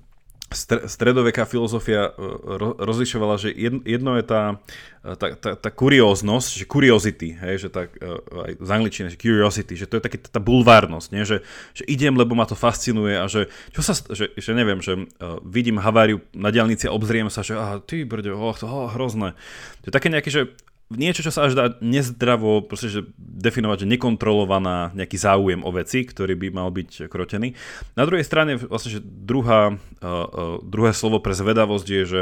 stredoveká 0.88 1.44
filozofia 1.44 2.14
uh, 2.14 2.78
rozlišovala, 2.80 3.36
že 3.42 3.50
jedno 3.84 4.16
je 4.16 4.24
tá, 4.24 4.44
uh, 5.04 5.16
tá, 5.18 5.34
tá, 5.36 5.52
tá 5.58 5.70
kurióznosť, 5.74 6.50
že 6.62 6.66
curiosity, 6.70 7.36
hej, 7.36 7.68
že 7.68 7.70
tak, 7.74 7.94
uh, 8.00 8.22
aj 8.48 8.62
z 8.62 8.70
angličtiny, 8.70 9.08
že 9.14 9.20
curiosity, 9.20 9.74
že 9.76 9.90
to 9.90 10.00
je 10.00 10.04
taká 10.06 10.18
tá 10.22 10.40
bulvárnosť, 10.40 11.08
nie? 11.12 11.24
Že, 11.26 11.38
že 11.74 11.84
idem, 11.90 12.14
lebo 12.16 12.38
ma 12.38 12.48
to 12.48 12.56
fascinuje 12.56 13.18
a 13.18 13.26
že, 13.28 13.52
čo 13.74 13.82
sa, 13.82 13.98
že, 13.98 14.32
že 14.38 14.52
neviem, 14.56 14.80
že 14.80 15.10
vidím 15.44 15.82
haváriu 15.82 16.24
na 16.32 16.54
diálnici 16.54 16.86
a 16.88 16.96
obzriem 16.96 17.28
sa, 17.28 17.44
že 17.44 17.58
aha, 17.58 17.82
ty 17.82 18.06
brďo, 18.06 18.38
oh, 18.38 18.56
to 18.56 18.66
oh, 18.70 18.88
hrozné. 18.94 19.36
To 19.84 19.86
je 19.90 19.94
také 19.94 20.08
nejaké, 20.14 20.30
že 20.30 20.54
niečo, 20.96 21.26
čo 21.26 21.34
sa 21.34 21.50
až 21.50 21.54
dá 21.58 21.66
nezdravo 21.82 22.64
proste, 22.64 22.90
že 22.90 23.02
definovať, 23.18 23.84
že 23.84 23.92
nekontrolovaná 23.98 24.94
nejaký 24.94 25.18
záujem 25.18 25.62
o 25.66 25.72
veci, 25.74 26.06
ktorý 26.06 26.38
by 26.38 26.48
mal 26.54 26.70
byť 26.70 27.10
krotený. 27.10 27.58
Na 27.98 28.06
druhej 28.06 28.24
strane 28.24 28.56
vlastne, 28.56 28.98
že 28.98 29.02
druhá, 29.04 29.74
uh, 29.74 29.76
uh, 29.76 30.58
druhé 30.64 30.96
slovo 30.96 31.20
pre 31.20 31.36
zvedavosť 31.36 31.88
je, 31.90 32.04
že 32.06 32.22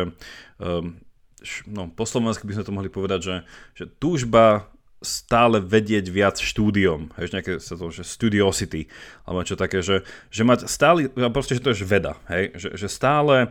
um, 0.58 0.98
no, 1.68 1.92
po 1.92 2.06
slovensky 2.08 2.48
by 2.48 2.56
sme 2.58 2.68
to 2.68 2.76
mohli 2.76 2.90
povedať, 2.90 3.20
že, 3.22 3.36
že 3.76 3.86
túžba 4.00 4.72
stále 5.02 5.58
vedieť 5.58 6.14
viac 6.14 6.38
štúdiom, 6.38 7.10
hej, 7.18 7.34
nejaké 7.34 7.58
sa 7.58 7.74
to, 7.74 7.90
že 7.90 8.06
studiosity, 8.06 8.86
alebo 9.26 9.42
čo 9.42 9.58
také, 9.58 9.82
že, 9.82 10.06
že 10.30 10.46
mať 10.46 10.70
stále, 10.70 11.10
proste, 11.34 11.58
že 11.58 11.66
to 11.66 11.74
je 11.74 11.82
veda, 11.82 12.22
hej, 12.30 12.54
že, 12.54 12.70
že 12.78 12.88
stále, 12.88 13.50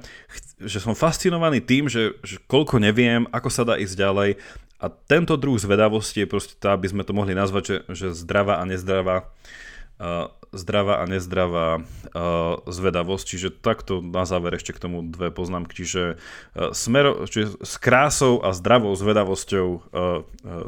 že 0.62 0.78
som 0.78 0.94
fascinovaný 0.94 1.58
tým, 1.58 1.90
že, 1.90 2.14
že 2.22 2.38
koľko 2.46 2.78
neviem, 2.78 3.26
ako 3.34 3.50
sa 3.50 3.66
dá 3.66 3.74
ísť 3.74 3.98
ďalej 3.98 4.30
a 4.80 4.88
tento 4.88 5.36
druh 5.36 5.60
zvedavosti 5.60 6.24
je 6.24 6.28
proste 6.28 6.54
tá, 6.56 6.72
aby 6.72 6.88
sme 6.88 7.04
to 7.04 7.12
mohli 7.12 7.36
nazvať, 7.36 7.64
že, 7.64 7.76
že 7.92 8.06
zdravá 8.16 8.58
a 8.58 8.64
nezdravá 8.64 9.28
uh, 10.00 10.32
zdravá 10.50 10.98
a 10.98 11.04
nezdravá 11.06 11.78
uh, 11.78 11.82
zvedavosť. 12.66 13.24
Čiže 13.26 13.48
takto 13.54 14.02
na 14.02 14.26
záver 14.26 14.58
ešte 14.58 14.74
k 14.74 14.82
tomu 14.82 15.06
dve 15.06 15.30
poznámky. 15.30 15.84
Čiže, 15.84 16.18
uh, 16.18 16.74
smero, 16.74 17.22
čiže 17.30 17.62
s 17.62 17.74
krásou 17.78 18.42
a 18.42 18.50
zdravou 18.50 18.90
zvedavosťou 18.98 19.66
uh, 19.68 20.26
uh, 20.42 20.66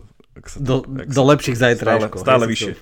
do, 0.57 0.81
do 0.89 1.23
lepších 1.29 1.61
zajtrajškov. 1.61 2.25
Stále, 2.25 2.27
stále 2.41 2.45
vyššie. 2.49 2.73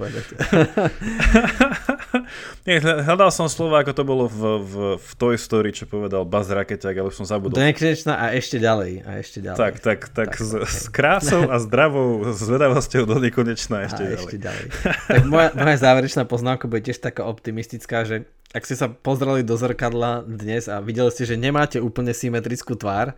Hľadal 3.07 3.31
som 3.31 3.47
slova, 3.47 3.83
ako 3.83 3.93
to 3.95 4.05
bolo 4.05 4.25
v, 4.27 4.41
v, 4.61 4.75
v 4.99 5.11
Toy 5.17 5.37
Story, 5.39 5.71
čo 5.71 5.87
povedal 5.87 6.27
Buzz 6.27 6.51
Rakeťák, 6.51 6.95
ale 6.95 7.07
už 7.09 7.17
som 7.23 7.27
zabudol. 7.27 7.59
Do 7.59 7.65
nekonečna 7.65 8.19
a 8.19 8.35
ešte 8.35 8.59
ďalej. 8.59 8.93
A 9.07 9.11
ešte 9.23 9.39
ďalej. 9.41 9.59
Tak, 9.59 9.75
tak, 9.81 10.01
tak, 10.11 10.31
tak 10.35 10.41
s, 10.41 10.51
okay. 10.55 10.67
s 10.67 10.87
krásou 10.91 11.47
a 11.49 11.57
zdravou 11.63 12.27
zvedavosťou 12.31 13.07
do 13.07 13.17
nekonečna 13.23 13.87
ešte 13.87 14.03
a 14.03 14.09
ďalej. 14.15 14.27
Ešte 14.27 14.37
ďalej. 14.39 14.65
tak 15.07 15.23
moja, 15.27 15.49
moja 15.55 15.79
záverečná 15.79 16.23
poznámka 16.27 16.67
bude 16.67 16.83
tiež 16.85 16.99
taká 16.99 17.27
optimistická, 17.27 18.03
že 18.03 18.27
ak 18.51 18.67
ste 18.67 18.75
sa 18.75 18.91
pozreli 18.91 19.47
do 19.47 19.55
zrkadla 19.55 20.27
dnes 20.27 20.67
a 20.67 20.83
videli 20.83 21.11
ste, 21.15 21.23
že 21.23 21.39
nemáte 21.39 21.79
úplne 21.79 22.11
symetrickú 22.11 22.75
tvár, 22.75 23.15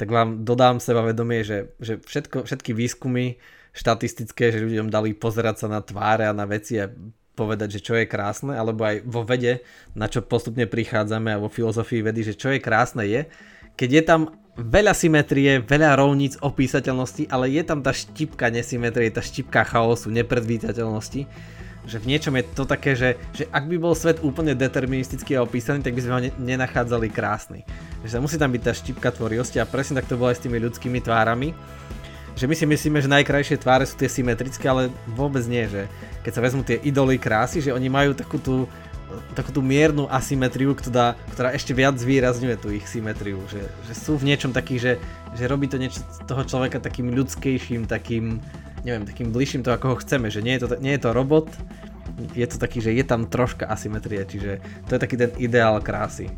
tak 0.00 0.08
vám 0.08 0.48
dodám 0.48 0.80
seba 0.80 1.04
vedomie, 1.04 1.44
že, 1.44 1.76
že 1.76 2.00
všetko, 2.00 2.48
všetky 2.48 2.72
výskumy 2.72 3.36
štatistické, 3.76 4.50
že 4.50 4.64
ľuďom 4.64 4.88
dali 4.88 5.14
pozerať 5.14 5.66
sa 5.66 5.66
na 5.68 5.84
tváre 5.84 6.26
a 6.26 6.34
na 6.34 6.48
veci 6.48 6.80
a 6.80 6.90
povedať, 7.34 7.78
že 7.78 7.84
čo 7.84 7.94
je 7.96 8.10
krásne, 8.10 8.52
alebo 8.54 8.84
aj 8.84 9.06
vo 9.06 9.24
vede, 9.24 9.64
na 9.96 10.10
čo 10.10 10.20
postupne 10.20 10.66
prichádzame 10.68 11.34
a 11.34 11.42
vo 11.42 11.48
filozofii 11.48 12.04
vedy, 12.04 12.20
že 12.26 12.34
čo 12.38 12.52
je 12.52 12.60
krásne 12.60 13.06
je, 13.06 13.30
keď 13.78 13.90
je 13.90 14.02
tam 14.04 14.20
veľa 14.60 14.92
symetrie, 14.92 15.62
veľa 15.64 15.96
rovníc 15.96 16.36
opísateľnosti, 16.42 17.32
ale 17.32 17.48
je 17.54 17.62
tam 17.64 17.80
tá 17.80 17.96
štipka 17.96 18.52
nesymetrie, 18.52 19.08
tá 19.08 19.24
štipka 19.24 19.64
chaosu, 19.64 20.12
nepredvídateľnosti 20.12 21.24
že 21.88 21.96
v 21.96 22.08
niečom 22.12 22.36
je 22.36 22.44
to 22.52 22.64
také, 22.68 22.92
že, 22.92 23.16
že 23.32 23.48
ak 23.48 23.64
by 23.64 23.76
bol 23.80 23.96
svet 23.96 24.20
úplne 24.20 24.52
deterministicky 24.52 25.32
a 25.36 25.44
opísaný, 25.44 25.80
tak 25.80 25.96
by 25.96 26.00
sme 26.04 26.12
ho 26.12 26.20
ne- 26.20 26.36
nenachádzali 26.36 27.08
krásny. 27.08 27.64
Že 28.04 28.20
musí 28.20 28.36
tam 28.36 28.52
byť 28.52 28.62
tá 28.62 28.72
štipka 28.76 29.08
tvorivosti 29.16 29.56
a 29.58 29.68
presne 29.68 30.00
tak 30.00 30.08
to 30.08 30.20
bolo 30.20 30.28
aj 30.28 30.38
s 30.40 30.44
tými 30.44 30.60
ľudskými 30.60 31.00
tvárami. 31.00 31.56
Že 32.38 32.46
my 32.46 32.54
si 32.56 32.64
myslíme, 32.66 32.98
že 33.02 33.10
najkrajšie 33.10 33.60
tváre 33.60 33.84
sú 33.84 33.98
tie 33.98 34.08
symetrické, 34.08 34.64
ale 34.70 34.88
vôbec 35.12 35.44
nie, 35.44 35.66
že 35.66 35.90
keď 36.24 36.32
sa 36.36 36.44
vezmú 36.44 36.62
tie 36.62 36.78
idoly 36.80 37.16
krásy, 37.16 37.64
že 37.64 37.74
oni 37.74 37.88
majú 37.88 38.12
takú 38.12 38.36
tú, 38.40 38.56
takú 39.34 39.50
tú 39.50 39.60
miernu 39.64 40.06
asymetriu, 40.06 40.72
ktorá, 40.76 41.18
ktorá 41.34 41.50
ešte 41.52 41.74
viac 41.74 41.98
zvýrazňuje 41.98 42.56
tú 42.60 42.68
ich 42.70 42.86
symetriu, 42.86 43.40
že, 43.50 43.60
že 43.88 43.94
sú 43.96 44.16
v 44.20 44.30
niečom 44.30 44.54
taký, 44.54 44.78
že, 44.78 45.00
že 45.34 45.44
robí 45.50 45.66
to 45.66 45.80
niečo 45.80 46.04
toho 46.28 46.46
človeka 46.46 46.78
takým 46.78 47.10
ľudskejším, 47.12 47.90
takým, 47.90 48.38
neviem, 48.86 49.04
takým 49.04 49.34
bližším 49.34 49.66
to, 49.66 49.74
ako 49.74 49.96
ho 49.96 50.00
chceme, 50.00 50.30
že 50.30 50.44
nie 50.44 50.56
je 50.58 50.66
to, 50.66 50.66
nie 50.78 50.94
je 50.94 51.02
to 51.02 51.10
robot, 51.16 51.50
je 52.36 52.46
to 52.46 52.56
taký, 52.60 52.84
že 52.84 52.92
je 52.92 53.04
tam 53.06 53.26
troška 53.26 53.64
asymetrie, 53.66 54.22
čiže 54.28 54.60
to 54.86 54.96
je 54.96 55.00
taký 55.00 55.16
ten 55.16 55.30
ideál 55.40 55.80
krásy. 55.80 56.28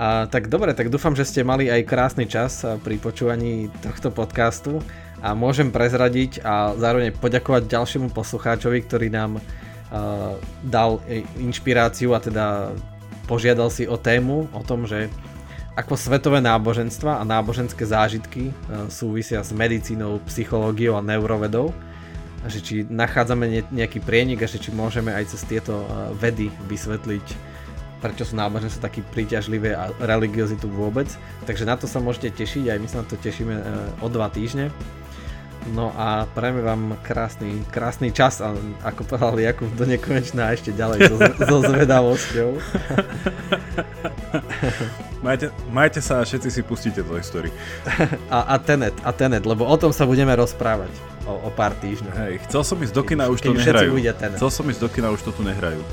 A, 0.00 0.30
tak 0.30 0.48
dobre, 0.48 0.72
tak 0.72 0.88
dúfam, 0.88 1.12
že 1.12 1.28
ste 1.28 1.44
mali 1.44 1.68
aj 1.68 1.84
krásny 1.84 2.24
čas 2.24 2.64
pri 2.64 2.96
počúvaní 2.96 3.68
tohto 3.84 4.08
podcastu 4.08 4.80
a 5.20 5.36
môžem 5.36 5.68
prezradiť 5.68 6.40
a 6.40 6.72
zároveň 6.76 7.12
poďakovať 7.12 7.68
ďalšiemu 7.68 8.08
poslucháčovi, 8.12 8.80
ktorý 8.84 9.08
nám 9.12 9.36
uh, 9.36 10.36
dal 10.64 11.04
inšpiráciu 11.36 12.16
a 12.16 12.20
teda 12.24 12.72
požiadal 13.30 13.70
si 13.70 13.86
o 13.86 13.94
tému, 13.94 14.50
o 14.50 14.62
tom, 14.66 14.90
že 14.90 15.06
ako 15.78 15.94
svetové 15.94 16.42
náboženstva 16.42 17.22
a 17.22 17.24
náboženské 17.24 17.86
zážitky 17.86 18.50
e, 18.50 18.52
súvisia 18.90 19.40
s 19.40 19.54
medicínou, 19.54 20.18
psychológiou 20.26 20.98
a 20.98 21.04
neurovedou. 21.04 21.70
A 22.42 22.48
že 22.48 22.58
či 22.64 22.74
nachádzame 22.88 23.68
nejaký 23.70 24.00
prienik 24.02 24.42
a 24.42 24.50
že 24.50 24.58
či 24.58 24.74
môžeme 24.74 25.14
aj 25.14 25.30
cez 25.32 25.46
tieto 25.46 25.86
e, 25.86 25.86
vedy 26.18 26.52
vysvetliť, 26.68 27.26
prečo 28.02 28.28
sú 28.28 28.34
náboženstva 28.36 28.90
taký 28.90 29.00
príťažlivé 29.14 29.72
a 29.72 29.94
religiozitu 30.02 30.66
vôbec. 30.66 31.06
Takže 31.46 31.64
na 31.64 31.78
to 31.78 31.86
sa 31.86 32.02
môžete 32.02 32.34
tešiť, 32.34 32.74
aj 32.74 32.78
my 32.82 32.88
sa 32.90 33.00
na 33.00 33.06
to 33.06 33.16
tešíme 33.16 33.54
o 34.02 34.08
dva 34.10 34.26
týždne. 34.26 34.74
No 35.68 35.92
a 35.92 36.24
prajeme 36.24 36.64
vám 36.64 36.96
krásny, 37.04 37.60
krásny 37.68 38.08
čas 38.10 38.40
a 38.40 38.56
ako 38.80 39.04
povedal 39.04 39.36
Jakub 39.36 39.68
do 39.76 39.84
nekonečná 39.84 40.56
ešte 40.56 40.72
ďalej 40.72 40.98
so, 41.12 41.16
so 41.52 41.56
zvedavosťou. 41.68 42.50
majte, 45.20 45.52
majte 45.68 46.00
sa 46.00 46.20
a 46.20 46.26
všetci 46.26 46.48
si 46.48 46.60
pustíte 46.64 47.04
Toy 47.04 47.20
Story. 47.20 47.52
A, 48.32 48.56
a 48.56 48.58
Tenet, 48.58 48.96
a 49.04 49.12
Tenet, 49.12 49.44
lebo 49.44 49.68
o 49.68 49.76
tom 49.76 49.92
sa 49.92 50.08
budeme 50.08 50.32
rozprávať 50.32 50.90
o, 51.28 51.36
o 51.46 51.50
pár 51.52 51.76
týždňov. 51.78 52.12
Hej, 52.16 52.34
chcel 52.48 52.62
som 52.64 52.76
ísť 52.80 52.94
do 52.96 53.04
kina, 53.04 53.28
už 53.28 53.44
to 53.44 53.52
nehrajú. 53.52 54.00
Chcel 54.40 54.50
som 54.50 54.64
ísť 54.64 54.80
do 54.80 54.88
kina, 54.88 55.12
už 55.12 55.20
to 55.22 55.30
tu 55.30 55.44
nehrajú. 55.44 55.84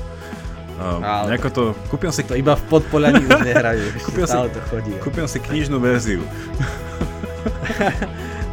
Um, 0.78 1.02
Ale 1.02 1.34
nejako 1.34 1.48
to, 1.50 1.62
kúpim 1.90 2.14
si... 2.14 2.22
To 2.22 2.38
iba 2.38 2.54
v 2.54 2.62
podpolaní 2.70 3.26
už 3.26 3.42
nehrajú, 3.42 3.82
ešte 3.98 4.06
kúpim 4.06 4.26
stále 4.30 4.46
si, 4.48 4.54
to 4.54 4.60
chodí. 4.70 4.92
Kúpim 5.02 5.26
si 5.26 5.38
knižnú 5.42 5.76
verziu. 5.82 6.22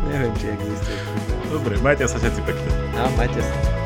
Neviem, 0.05 0.33
či 0.37 0.45
existuje. 0.53 0.99
Dobre, 1.49 1.73
majte 1.81 2.05
sa 2.05 2.17
všetci 2.21 2.41
pekne. 2.45 2.69
A 2.97 3.09
majte 3.17 3.41
sa. 3.41 3.84